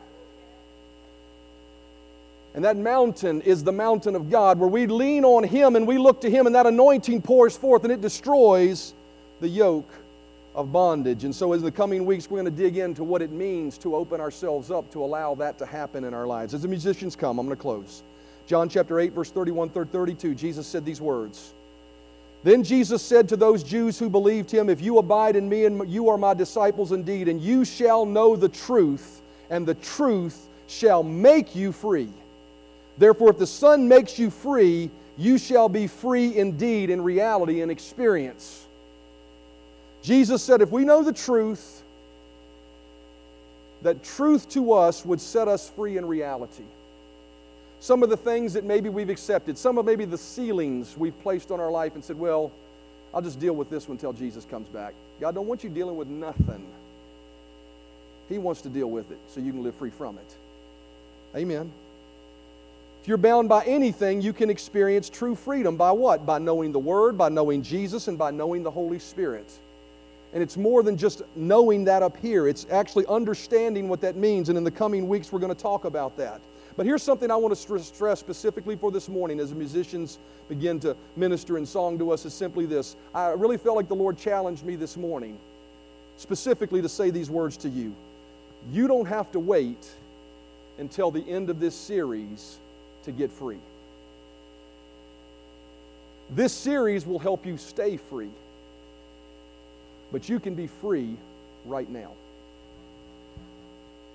And 2.56 2.66
that 2.66 2.76
mountain 2.76 3.42
is 3.42 3.64
the 3.64 3.72
mountain 3.72 4.16
of 4.16 4.32
God, 4.32 4.58
where 4.58 4.70
we 4.70 4.88
lean 4.88 5.24
on 5.24 5.44
Him 5.44 5.76
and 5.76 5.86
we 5.86 6.00
look 6.00 6.22
to 6.22 6.30
Him, 6.30 6.48
and 6.48 6.56
that 6.56 6.66
anointing 6.66 7.22
pours 7.22 7.56
forth 7.56 7.84
and 7.84 7.94
it 7.94 8.02
destroys 8.02 8.96
the 9.42 9.48
yoke 9.48 9.90
of 10.56 10.72
bondage. 10.72 11.24
And 11.24 11.36
so, 11.36 11.54
in 11.54 11.62
the 11.62 11.72
coming 11.72 12.04
weeks, 12.04 12.30
we're 12.32 12.42
going 12.42 12.56
to 12.56 12.64
dig 12.64 12.78
into 12.78 13.04
what 13.04 13.22
it 13.22 13.32
means 13.32 13.78
to 13.80 13.96
open 13.96 14.20
ourselves 14.20 14.72
up 14.72 14.92
to 14.92 15.04
allow 15.04 15.36
that 15.36 15.60
to 15.60 15.68
happen 15.68 16.04
in 16.04 16.16
our 16.16 16.26
lives. 16.26 16.56
As 16.56 16.64
the 16.64 16.68
musicians 16.68 17.16
come, 17.16 17.38
I'm 17.38 17.46
going 17.46 17.56
to 17.56 17.62
close. 17.62 18.02
John 18.48 18.70
chapter 18.70 19.00
8, 19.00 19.14
verse 19.14 19.30
31 19.30 19.70
through 19.70 19.86
32, 19.86 20.34
Jesus 20.34 20.66
said 20.66 20.84
these 20.84 21.00
words. 21.00 21.54
Then 22.48 22.64
Jesus 22.64 23.02
said 23.02 23.28
to 23.28 23.36
those 23.36 23.62
Jews 23.62 24.00
who 24.00 24.10
believed 24.10 24.50
him, 24.50 24.70
If 24.70 24.80
you 24.80 25.00
abide 25.00 25.36
in 25.36 25.50
me 25.50 25.66
and 25.66 25.86
you 25.90 26.08
are 26.08 26.18
my 26.18 26.34
disciples 26.34 26.94
indeed, 26.94 27.28
and 27.28 27.42
you 27.42 27.66
shall 27.66 28.06
know 28.06 28.38
the 28.38 28.48
truth, 28.48 29.20
and 29.50 29.68
the 29.68 29.74
truth 29.74 30.48
shall 30.68 31.04
make 31.04 31.58
you 31.58 31.74
free. 31.74 32.08
Therefore, 32.98 33.32
if 33.32 33.38
the 33.38 33.46
Son 33.46 33.90
makes 33.90 34.18
you 34.18 34.30
free, 34.30 34.90
you 35.18 35.38
shall 35.38 35.68
be 35.68 35.88
free 35.88 36.38
indeed 36.38 36.90
in 36.90 37.02
reality 37.02 37.60
and 37.60 37.70
experience. 37.70 38.66
Jesus 40.02 40.42
said, 40.42 40.62
if 40.62 40.72
we 40.72 40.86
know 40.86 41.04
the 41.04 41.12
truth, 41.12 41.84
that 43.82 44.06
truth 44.06 44.48
to 44.52 44.72
us 44.72 45.04
would 45.04 45.20
set 45.20 45.50
us 45.50 45.70
free 45.72 45.98
in 45.98 46.06
reality. 46.06 46.64
Some 47.80 48.04
of 48.04 48.10
the 48.10 48.18
things 48.18 48.54
that 48.54 48.64
maybe 48.64 48.90
we've 48.90 49.10
accepted, 49.10 49.58
some 49.58 49.78
of 49.78 49.86
maybe 49.86 50.06
the 50.06 50.18
ceilings 50.18 50.98
we've 50.98 51.20
placed 51.22 51.52
on 51.52 51.60
our 51.60 51.72
life 51.72 51.96
and 51.96 52.04
said, 52.04 52.18
well, 52.18 52.52
I'll 53.14 53.22
just 53.22 53.40
deal 53.40 53.54
with 53.54 53.70
this 53.70 53.88
one 53.88 53.96
until 53.96 54.14
Jesus 54.14 54.46
comes 54.46 54.68
back. 54.68 54.94
God 55.20 55.36
don't 55.36 55.48
want 55.48 55.64
you 55.64 55.70
dealing 55.70 55.96
with 55.96 56.08
nothing. 56.08 56.68
He 58.30 58.38
wants 58.38 58.62
to 58.62 58.70
deal 58.70 58.90
with 58.90 59.12
it 59.12 59.20
so 59.28 59.40
you 59.40 59.52
can 59.52 59.64
live 59.64 59.76
free 59.76 59.90
from 59.90 60.18
it. 60.18 60.36
Amen. 61.36 61.72
If 63.02 63.08
you're 63.08 63.18
bound 63.18 63.48
by 63.48 63.64
anything, 63.64 64.22
you 64.22 64.34
can 64.34 64.50
experience 64.50 65.10
true 65.10 65.36
freedom 65.36 65.78
by 65.78 65.92
what? 65.92 66.26
By 66.26 66.40
knowing 66.40 66.72
the 66.72 66.80
Word, 66.80 67.18
by 67.18 67.30
knowing 67.30 67.62
Jesus, 67.62 68.10
and 68.10 68.18
by 68.18 68.32
knowing 68.32 68.64
the 68.64 68.72
Holy 68.72 69.00
Spirit. 69.00 69.50
And 70.34 70.44
it's 70.44 70.58
more 70.58 70.84
than 70.84 70.98
just 70.98 71.22
knowing 71.36 71.86
that 71.86 72.04
up 72.04 72.18
here, 72.18 72.48
it's 72.50 72.68
actually 72.70 73.06
understanding 73.08 73.88
what 73.88 74.02
that 74.02 74.18
means. 74.18 74.50
And 74.50 74.58
in 74.58 74.66
the 74.66 74.72
coming 74.72 75.08
weeks, 75.08 75.32
we're 75.32 75.40
going 75.40 75.56
to 75.56 75.62
talk 75.62 75.86
about 75.86 76.18
that. 76.18 76.42
But 76.78 76.86
here's 76.86 77.02
something 77.02 77.32
I 77.32 77.36
want 77.36 77.58
to 77.58 77.84
stress 77.84 78.20
specifically 78.20 78.76
for 78.76 78.92
this 78.92 79.10
morning 79.10 79.40
as 79.40 79.52
musicians 79.52 80.20
begin 80.48 80.80
to 80.82 80.96
minister 81.16 81.58
in 81.58 81.66
song 81.66 81.98
to 81.98 82.12
us 82.12 82.24
is 82.24 82.36
simply 82.36 82.68
this. 82.68 82.96
I 83.16 83.30
really 83.30 83.58
felt 83.58 83.76
like 83.76 83.88
the 83.88 83.96
Lord 83.96 84.18
challenged 84.18 84.64
me 84.64 84.76
this 84.76 84.96
morning 84.96 85.40
specifically 86.18 86.82
to 86.84 86.90
say 86.90 87.10
these 87.10 87.32
words 87.32 87.58
to 87.58 87.70
you. 87.70 87.96
You 88.72 88.88
don't 88.88 89.08
have 89.08 89.32
to 89.32 89.40
wait 89.40 89.88
until 90.78 91.10
the 91.10 91.28
end 91.28 91.50
of 91.50 91.60
this 91.60 91.76
series 91.76 92.60
to 93.04 93.12
get 93.12 93.32
free. 93.32 93.60
This 96.30 96.54
series 96.54 97.08
will 97.08 97.20
help 97.20 97.46
you 97.46 97.58
stay 97.58 97.98
free, 97.98 98.32
but 100.12 100.30
you 100.30 100.40
can 100.40 100.54
be 100.54 100.68
free 100.68 101.16
right 101.66 101.90
now. 101.90 102.12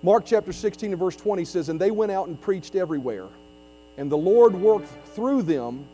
Mark 0.04 0.24
chapter 0.26 0.52
16 0.52 0.90
and 0.90 0.98
verse 0.98 1.14
20 1.14 1.44
says, 1.44 1.68
And 1.68 1.80
they 1.80 1.92
went 1.92 2.10
out 2.10 2.26
and 2.26 2.40
preached 2.40 2.74
everywhere, 2.74 3.28
and 3.96 4.10
the 4.10 4.16
Lord 4.16 4.52
worked 4.54 4.88
through 5.14 5.42
them, 5.42 5.84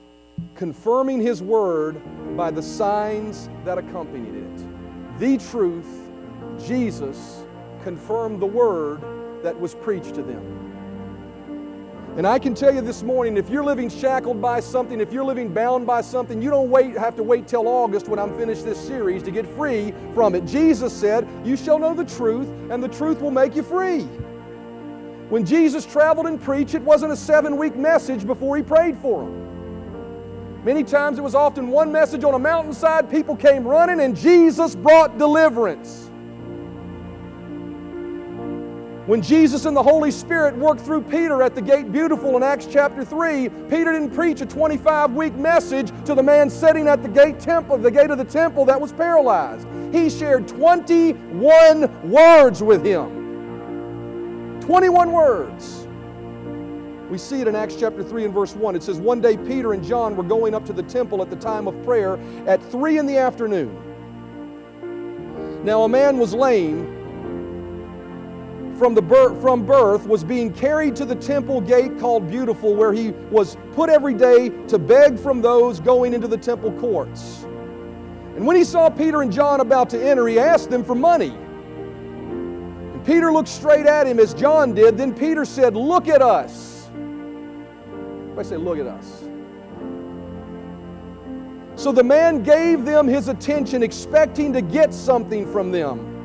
confirming 0.55 1.21
his 1.21 1.43
word 1.43 2.01
by 2.35 2.51
the 2.51 2.63
signs 2.63 3.51
that 3.67 3.77
accompanied 3.77 4.35
it. 4.35 5.19
The 5.19 5.37
truth, 5.51 6.09
Jesus, 6.59 7.45
confirmed 7.83 8.41
the 8.41 8.47
word 8.47 9.03
that 9.43 9.59
was 9.59 9.75
preached 9.75 10.15
to 10.15 10.23
them. 10.23 10.68
And 12.19 12.27
I 12.27 12.41
can 12.41 12.53
tell 12.53 12.75
you 12.75 12.81
this 12.81 13.05
morning, 13.05 13.37
if 13.37 13.49
you're 13.49 13.63
living 13.63 13.89
shackled 13.89 14.43
by 14.43 14.59
something, 14.59 15.01
if 15.01 15.13
you're 15.13 15.23
living 15.23 15.55
bound 15.55 15.87
by 15.87 16.01
something, 16.01 16.43
you 16.43 16.51
don't 16.51 16.69
wait, 16.69 16.99
have 16.99 17.15
to 17.15 17.23
wait 17.23 17.47
till 17.47 17.69
August 17.69 18.09
when 18.09 18.19
I'm 18.19 18.37
finished 18.37 18.65
this 18.65 18.77
series 18.77 19.23
to 19.23 19.31
get 19.31 19.47
free 19.47 19.95
from 20.15 20.35
it. 20.35 20.45
Jesus 20.45 20.93
said, 20.93 21.29
You 21.45 21.57
shall 21.57 21.79
know 21.79 21.95
the 21.95 22.05
truth, 22.05 22.49
and 22.73 22.83
the 22.83 22.89
truth 22.89 23.21
will 23.21 23.31
make 23.31 23.55
you 23.55 23.63
free. 23.63 24.01
When 25.29 25.47
Jesus 25.47 25.87
traveled 25.87 26.27
and 26.27 26.43
preached, 26.43 26.75
it 26.75 26.83
wasn't 26.83 27.13
a 27.13 27.17
seven 27.17 27.57
week 27.57 27.77
message 27.77 28.27
before 28.27 28.57
he 28.57 28.65
prayed 28.65 28.99
for 28.99 29.23
them. 29.23 30.65
Many 30.65 30.83
times 30.83 31.19
it 31.19 31.23
was 31.23 31.37
often 31.37 31.69
one 31.69 31.93
message 31.93 32.25
on 32.25 32.35
a 32.35 32.39
mountainside, 32.41 33.09
people 33.09 33.37
came 33.37 33.63
running, 33.65 34.01
and 34.01 34.17
Jesus 34.17 34.75
brought 34.75 35.19
deliverance. 35.19 36.08
When 39.09 39.23
Jesus 39.23 39.65
and 39.65 39.75
the 39.75 39.83
Holy 39.83 40.11
Spirit 40.11 40.55
worked 40.55 40.83
through 40.83 41.01
Peter 41.01 41.43
at 41.43 41.55
the 41.55 41.63
gate 41.63 41.91
beautiful 41.91 42.37
in 42.37 42.43
Acts 42.43 42.67
chapter 42.71 43.03
3, 43.03 43.49
Peter 43.71 43.91
didn't 43.91 44.11
preach 44.11 44.43
a 44.43 44.47
25 44.47 45.13
week 45.13 45.33
message 45.33 45.91
to 46.05 46.15
the 46.15 46.23
man 46.23 46.51
sitting 46.51 46.87
at 46.87 47.03
the 47.03 47.09
gate 47.09 47.41
temple, 47.41 47.79
the 47.79 47.91
gate 47.91 48.11
of 48.11 48.19
the 48.19 48.25
temple 48.27 48.67
that 48.67 48.79
was 48.79 48.93
paralyzed. 48.93 49.67
He 49.95 50.11
shared 50.11 50.47
21 50.47 52.11
words 52.11 52.63
with 52.63 52.85
him. 52.85 54.61
21 54.61 55.11
words. 55.11 55.89
We 57.09 57.17
see 57.17 57.41
it 57.41 57.49
in 57.49 57.57
Acts 57.57 57.77
chapter 57.77 58.05
3 58.05 58.27
and 58.27 58.35
verse 58.35 58.55
1. 58.55 58.77
It 58.77 58.83
says, 58.83 58.99
One 58.99 59.23
day 59.23 59.39
Peter 59.39 59.73
and 59.73 59.83
John 59.83 60.17
were 60.17 60.23
going 60.23 60.55
up 60.55 60.67
to 60.67 60.75
the 60.75 60.83
temple 60.83 61.23
at 61.23 61.31
the 61.31 61.37
time 61.37 61.67
of 61.67 61.83
prayer 61.83 62.19
at 62.47 62.63
3 62.71 62.99
in 62.99 63.07
the 63.07 63.17
afternoon. 63.17 63.75
Now 65.65 65.85
a 65.85 65.89
man 65.89 66.19
was 66.19 66.35
lame 66.35 66.98
from, 68.79 68.95
the 68.95 69.03
birth, 69.03 69.41
from 69.43 69.67
birth 69.67 70.07
was 70.07 70.23
being 70.23 70.53
carried 70.53 70.95
to 70.97 71.05
the 71.05 71.17
temple 71.17 71.61
gate 71.61 71.99
called 71.99 72.29
Beautiful, 72.29 72.75
where 72.75 72.93
he 72.93 73.11
was 73.31 73.57
put 73.73 73.91
every 73.91 74.15
day 74.15 74.51
to 74.69 74.79
beg 74.79 75.19
from 75.19 75.43
those 75.43 75.81
going 75.81 76.15
into 76.15 76.29
the 76.29 76.39
temple 76.39 76.73
courts. 76.73 77.45
And 78.37 78.47
when 78.47 78.57
he 78.57 78.63
saw 78.63 78.89
Peter 78.89 79.21
and 79.23 79.33
John 79.33 79.61
about 79.61 79.91
to 79.91 80.01
enter, 80.03 80.29
he 80.29 80.39
asked 80.39 80.71
them 80.71 80.85
for 80.85 80.95
money. 80.95 81.31
And 81.31 83.05
Peter 83.05 83.33
looked 83.33 83.49
straight 83.49 83.87
at 83.87 84.07
him 84.07 84.21
as 84.21 84.33
John 84.33 84.75
did. 84.75 84.97
Then 84.97 85.13
Peter 85.13 85.45
said, 85.45 85.75
Look 85.75 86.07
at 86.07 86.23
us. 86.23 86.89
I 88.37 88.43
say, 88.45 88.57
Look 88.57 88.79
at 88.79 88.87
us. 88.87 89.25
So 91.75 91.91
the 91.93 92.05
man 92.05 92.45
gave 92.45 92.85
them 92.85 93.09
his 93.09 93.29
attention, 93.29 93.83
expecting 93.83 94.53
to 94.53 94.61
get 94.61 94.95
something 94.95 95.51
from 95.51 95.73
them. 95.73 96.18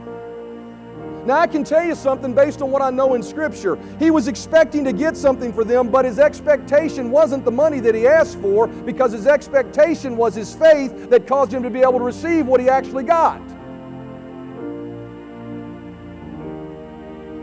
Now, 1.25 1.37
I 1.37 1.47
can 1.47 1.63
tell 1.63 1.85
you 1.85 1.95
something 1.95 2.33
based 2.33 2.61
on 2.61 2.69
what 2.69 2.81
I 2.81 2.89
know 2.89 3.13
in 3.13 3.23
Scripture. 3.23 3.77
He 3.97 4.11
was 4.11 4.27
expecting 4.27 4.83
to 4.83 4.91
get 4.91 5.15
something 5.15 5.53
for 5.53 5.63
them, 5.63 5.89
but 5.89 6.03
his 6.03 6.19
expectation 6.19 7.11
wasn't 7.11 7.45
the 7.45 7.51
money 7.51 7.79
that 7.79 7.95
he 7.95 8.07
asked 8.07 8.39
for 8.39 8.67
because 8.67 9.13
his 9.13 9.25
expectation 9.25 10.17
was 10.17 10.35
his 10.35 10.53
faith 10.53 11.09
that 11.09 11.25
caused 11.25 11.53
him 11.53 11.63
to 11.63 11.69
be 11.69 11.79
able 11.79 11.99
to 11.99 12.03
receive 12.03 12.45
what 12.45 12.59
he 12.59 12.67
actually 12.67 13.03
got. 13.03 13.41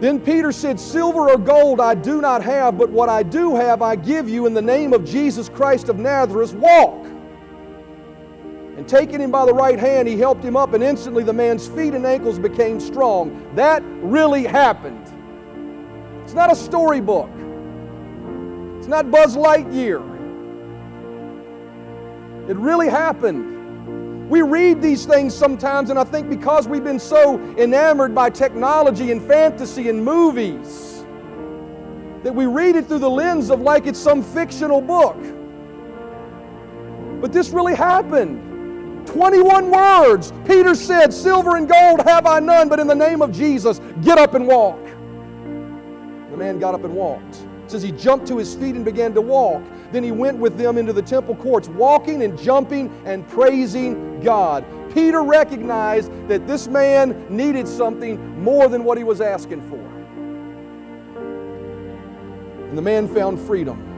Then 0.00 0.18
Peter 0.18 0.52
said, 0.52 0.80
Silver 0.80 1.30
or 1.30 1.38
gold 1.38 1.80
I 1.80 1.94
do 1.94 2.20
not 2.20 2.42
have, 2.42 2.76
but 2.76 2.90
what 2.90 3.08
I 3.08 3.22
do 3.22 3.54
have 3.56 3.80
I 3.82 3.96
give 3.96 4.28
you 4.28 4.46
in 4.46 4.54
the 4.54 4.62
name 4.62 4.92
of 4.92 5.04
Jesus 5.04 5.48
Christ 5.48 5.88
of 5.88 5.98
Nazareth. 5.98 6.54
Walk. 6.54 7.06
Taking 8.90 9.20
him 9.20 9.30
by 9.30 9.46
the 9.46 9.54
right 9.54 9.78
hand, 9.78 10.08
he 10.08 10.18
helped 10.18 10.42
him 10.42 10.56
up, 10.56 10.74
and 10.74 10.82
instantly 10.82 11.22
the 11.22 11.32
man's 11.32 11.68
feet 11.68 11.94
and 11.94 12.04
ankles 12.04 12.40
became 12.40 12.80
strong. 12.80 13.48
That 13.54 13.84
really 13.84 14.42
happened. 14.42 15.06
It's 16.24 16.34
not 16.34 16.50
a 16.50 16.56
storybook, 16.56 17.30
it's 18.78 18.88
not 18.88 19.08
Buzz 19.12 19.36
Lightyear. 19.36 20.00
It 22.50 22.56
really 22.56 22.88
happened. 22.88 24.28
We 24.28 24.42
read 24.42 24.82
these 24.82 25.06
things 25.06 25.36
sometimes, 25.36 25.90
and 25.90 25.98
I 25.98 26.02
think 26.02 26.28
because 26.28 26.66
we've 26.66 26.82
been 26.82 26.98
so 26.98 27.38
enamored 27.58 28.12
by 28.12 28.28
technology 28.28 29.12
and 29.12 29.22
fantasy 29.22 29.88
and 29.88 30.04
movies, 30.04 31.04
that 32.24 32.34
we 32.34 32.46
read 32.46 32.74
it 32.74 32.88
through 32.88 32.98
the 32.98 33.10
lens 33.10 33.50
of 33.50 33.60
like 33.60 33.86
it's 33.86 34.00
some 34.00 34.20
fictional 34.20 34.80
book. 34.80 35.16
But 37.20 37.32
this 37.32 37.50
really 37.50 37.76
happened. 37.76 38.49
21 39.06 39.70
words. 39.70 40.32
Peter 40.46 40.74
said, 40.74 41.12
Silver 41.12 41.56
and 41.56 41.68
gold 41.68 42.00
have 42.06 42.26
I 42.26 42.40
none, 42.40 42.68
but 42.68 42.78
in 42.78 42.86
the 42.86 42.94
name 42.94 43.22
of 43.22 43.32
Jesus, 43.32 43.80
get 44.02 44.18
up 44.18 44.34
and 44.34 44.46
walk. 44.46 44.82
The 46.30 46.36
man 46.36 46.58
got 46.58 46.74
up 46.74 46.84
and 46.84 46.94
walked. 46.94 47.36
It 47.64 47.70
says 47.70 47.82
he 47.82 47.92
jumped 47.92 48.26
to 48.28 48.36
his 48.36 48.54
feet 48.54 48.74
and 48.74 48.84
began 48.84 49.14
to 49.14 49.20
walk. 49.20 49.62
Then 49.92 50.04
he 50.04 50.12
went 50.12 50.38
with 50.38 50.56
them 50.56 50.78
into 50.78 50.92
the 50.92 51.02
temple 51.02 51.34
courts, 51.36 51.68
walking 51.68 52.22
and 52.22 52.38
jumping 52.38 52.92
and 53.04 53.28
praising 53.28 54.20
God. 54.20 54.64
Peter 54.92 55.22
recognized 55.22 56.10
that 56.28 56.46
this 56.46 56.68
man 56.68 57.26
needed 57.28 57.66
something 57.66 58.42
more 58.42 58.68
than 58.68 58.84
what 58.84 58.98
he 58.98 59.04
was 59.04 59.20
asking 59.20 59.68
for. 59.68 59.78
And 62.68 62.78
the 62.78 62.82
man 62.82 63.08
found 63.08 63.40
freedom. 63.40 63.89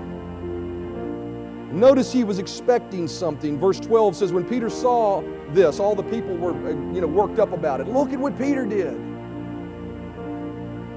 Notice 1.72 2.12
he 2.12 2.22
was 2.22 2.38
expecting 2.38 3.08
something. 3.08 3.58
Verse 3.58 3.80
12 3.80 4.16
says, 4.16 4.32
When 4.32 4.44
Peter 4.44 4.68
saw 4.68 5.22
this, 5.54 5.80
all 5.80 5.94
the 5.94 6.02
people 6.02 6.36
were 6.36 6.52
uh, 6.52 6.70
you 6.92 7.00
know, 7.00 7.06
worked 7.06 7.38
up 7.38 7.52
about 7.52 7.80
it. 7.80 7.88
Look 7.88 8.12
at 8.12 8.18
what 8.18 8.36
Peter 8.36 8.66
did. 8.66 8.92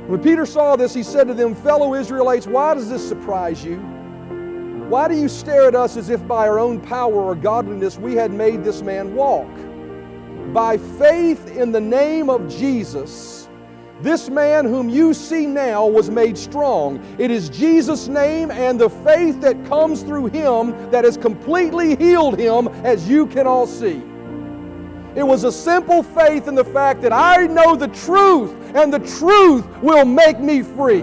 When 0.09 0.21
Peter 0.21 0.45
saw 0.45 0.75
this, 0.75 0.93
he 0.93 1.01
said 1.01 1.29
to 1.29 1.33
them, 1.33 1.55
Fellow 1.55 1.95
Israelites, 1.95 2.45
why 2.45 2.73
does 2.73 2.89
this 2.89 3.07
surprise 3.07 3.63
you? 3.63 3.77
Why 4.89 5.07
do 5.07 5.15
you 5.15 5.29
stare 5.29 5.69
at 5.69 5.75
us 5.75 5.95
as 5.95 6.09
if 6.09 6.27
by 6.27 6.47
our 6.47 6.59
own 6.59 6.81
power 6.81 7.23
or 7.23 7.35
godliness 7.35 7.97
we 7.97 8.13
had 8.13 8.31
made 8.31 8.63
this 8.63 8.81
man 8.81 9.15
walk? 9.15 9.49
By 10.53 10.77
faith 10.77 11.55
in 11.55 11.71
the 11.71 11.81
name 11.81 12.29
of 12.29 12.49
Jesus, 12.49 13.44
this 14.05 14.29
man 14.29 14.65
whom 14.65 14.87
you 14.87 15.15
see 15.15 15.47
now 15.47 15.87
was 15.87 16.11
made 16.11 16.37
strong. 16.37 17.03
It 17.17 17.31
is 17.31 17.49
Jesus' 17.49 18.07
name 18.07 18.51
and 18.51 18.79
the 18.79 18.89
faith 18.89 19.41
that 19.41 19.65
comes 19.65 20.03
through 20.03 20.27
him 20.27 20.91
that 20.91 21.03
has 21.03 21.17
completely 21.17 21.95
healed 21.95 22.39
him, 22.39 22.67
as 22.85 23.09
you 23.09 23.25
can 23.25 23.47
all 23.47 23.65
see. 23.65 24.03
It 25.15 25.23
was 25.23 25.43
a 25.43 25.51
simple 25.51 26.03
faith 26.03 26.47
in 26.47 26.53
the 26.53 26.63
fact 26.63 27.01
that 27.01 27.13
I 27.13 27.47
know 27.47 27.75
the 27.75 27.87
truth, 27.87 28.53
and 28.75 28.93
the 28.93 28.99
truth 28.99 29.65
will 29.81 30.05
make 30.05 30.39
me 30.39 30.61
free. 30.61 31.01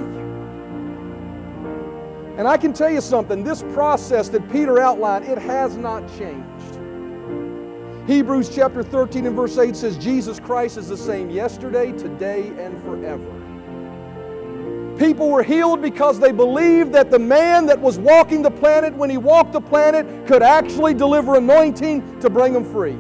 And 2.39 2.47
I 2.47 2.57
can 2.57 2.73
tell 2.73 2.91
you 2.91 3.01
something 3.01 3.43
this 3.43 3.63
process 3.75 4.29
that 4.29 4.49
Peter 4.53 4.79
outlined, 4.79 5.25
it 5.25 5.39
has 5.39 5.77
not 5.77 6.07
changed. 6.17 6.82
Hebrews 8.07 8.53
chapter 8.53 8.83
13 8.83 9.27
and 9.27 9.37
verse 9.37 9.57
8 9.57 9.77
says, 9.77 9.97
Jesus 9.97 10.41
Christ 10.41 10.77
is 10.77 10.89
the 10.89 10.97
same 10.97 11.31
yesterday, 11.31 11.93
today, 11.93 12.49
and 12.59 12.83
forever. 12.83 13.39
People 14.99 15.31
were 15.31 15.45
healed 15.45 15.81
because 15.81 16.19
they 16.19 16.33
believed 16.33 16.93
that 16.93 17.13
the 17.13 17.19
man 17.19 17.65
that 17.67 17.79
was 17.79 18.01
walking 18.01 18.43
the 18.43 18.51
planet 18.51 18.93
when 18.95 19.09
he 19.09 19.19
walked 19.19 19.53
the 19.53 19.61
planet 19.61 20.27
could 20.27 20.43
actually 20.43 20.95
deliver 20.95 21.37
anointing 21.37 22.21
to 22.21 22.29
bring 22.29 22.53
them 22.53 22.65
free. 22.65 22.99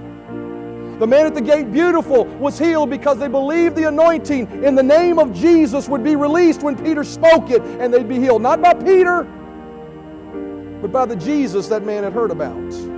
The 1.01 1.07
man 1.07 1.27
at 1.27 1.35
the 1.35 1.41
gate, 1.41 1.73
beautiful, 1.73 2.25
was 2.25 2.57
healed 2.57 2.89
because 2.89 3.19
they 3.19 3.27
believed 3.27 3.75
the 3.75 3.89
anointing 3.89 4.63
in 4.63 4.77
the 4.77 4.85
name 4.85 5.19
of 5.19 5.35
Jesus 5.35 5.89
would 5.89 6.05
be 6.05 6.15
released 6.15 6.63
when 6.63 6.77
Peter 6.77 7.03
spoke 7.03 7.51
it 7.51 7.61
and 7.63 7.93
they'd 7.93 8.09
be 8.09 8.21
healed. 8.21 8.41
Not 8.41 8.63
by 8.63 8.75
Peter, 8.75 9.25
but 10.81 10.93
by 10.93 11.07
the 11.07 11.17
Jesus 11.17 11.67
that 11.69 11.85
man 11.85 12.05
had 12.05 12.13
heard 12.13 12.31
about. 12.31 12.92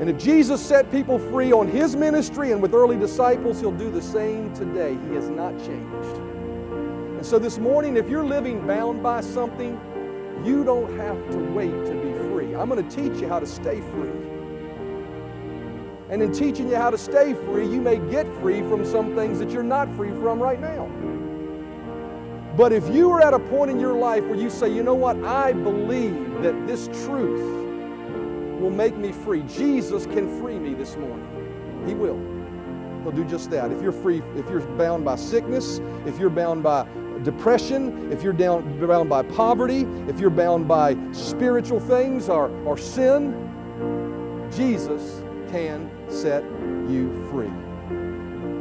And 0.00 0.10
if 0.10 0.18
Jesus 0.18 0.60
set 0.64 0.90
people 0.90 1.18
free 1.18 1.52
on 1.52 1.68
his 1.68 1.96
ministry 1.96 2.52
and 2.52 2.60
with 2.60 2.74
early 2.74 2.98
disciples, 2.98 3.60
he'll 3.60 3.72
do 3.72 3.90
the 3.90 4.02
same 4.02 4.54
today. 4.54 4.98
He 5.08 5.14
has 5.14 5.30
not 5.30 5.56
changed. 5.58 6.18
And 7.16 7.24
so 7.24 7.38
this 7.38 7.56
morning, 7.56 7.96
if 7.96 8.06
you're 8.06 8.24
living 8.24 8.66
bound 8.66 9.02
by 9.02 9.22
something, 9.22 9.80
you 10.44 10.64
don't 10.64 10.94
have 10.98 11.16
to 11.30 11.38
wait 11.54 11.70
to 11.86 11.94
be 11.94 12.12
free. 12.28 12.54
I'm 12.54 12.68
going 12.68 12.86
to 12.86 12.94
teach 12.94 13.22
you 13.22 13.28
how 13.28 13.40
to 13.40 13.46
stay 13.46 13.80
free. 13.80 14.10
And 16.10 16.22
in 16.22 16.30
teaching 16.30 16.68
you 16.68 16.76
how 16.76 16.90
to 16.90 16.98
stay 16.98 17.32
free, 17.32 17.66
you 17.66 17.80
may 17.80 17.96
get 18.10 18.26
free 18.40 18.60
from 18.60 18.84
some 18.84 19.16
things 19.16 19.38
that 19.38 19.50
you're 19.50 19.62
not 19.62 19.90
free 19.96 20.10
from 20.10 20.38
right 20.38 20.60
now. 20.60 20.90
But 22.54 22.72
if 22.72 22.86
you 22.94 23.10
are 23.10 23.22
at 23.22 23.32
a 23.32 23.38
point 23.38 23.70
in 23.70 23.80
your 23.80 23.94
life 23.94 24.24
where 24.24 24.38
you 24.38 24.50
say, 24.50 24.72
you 24.72 24.82
know 24.82 24.94
what, 24.94 25.16
I 25.24 25.52
believe 25.52 26.42
that 26.42 26.66
this 26.66 26.88
truth 27.06 27.65
will 28.60 28.70
make 28.70 28.96
me 28.96 29.12
free. 29.12 29.42
Jesus 29.42 30.06
can 30.06 30.40
free 30.40 30.58
me 30.58 30.74
this 30.74 30.96
morning. 30.96 31.84
He 31.86 31.94
will. 31.94 32.18
He'll 33.02 33.12
do 33.12 33.24
just 33.24 33.50
that. 33.50 33.70
If 33.70 33.82
you're 33.82 33.92
free, 33.92 34.22
if 34.34 34.50
you're 34.50 34.60
bound 34.76 35.04
by 35.04 35.16
sickness, 35.16 35.80
if 36.06 36.18
you're 36.18 36.30
bound 36.30 36.62
by 36.62 36.86
depression, 37.22 38.10
if 38.12 38.22
you're 38.22 38.32
down, 38.32 38.84
bound 38.84 39.08
by 39.08 39.22
poverty, 39.22 39.86
if 40.08 40.18
you're 40.18 40.30
bound 40.30 40.66
by 40.66 40.96
spiritual 41.12 41.80
things 41.80 42.28
or, 42.28 42.48
or 42.64 42.76
sin, 42.76 43.32
Jesus 44.54 45.22
can 45.50 45.90
set 46.08 46.42
you 46.88 47.12
free. 47.30 47.50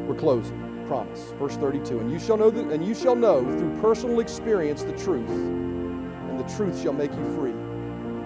We're 0.05 0.15
closing. 0.15 0.61
Promise. 0.87 1.33
Verse 1.39 1.55
32. 1.57 1.99
And 1.99 2.11
you 2.11 2.19
shall 2.19 2.37
know 2.37 2.51
that, 2.51 2.71
and 2.71 2.85
you 2.85 2.93
shall 2.93 3.15
know 3.15 3.41
through 3.57 3.81
personal 3.81 4.19
experience 4.19 4.83
the 4.83 4.95
truth, 4.95 5.27
and 5.29 6.39
the 6.39 6.55
truth 6.55 6.79
shall 6.79 6.93
make 6.93 7.11
you 7.11 7.25
free. 7.35 7.54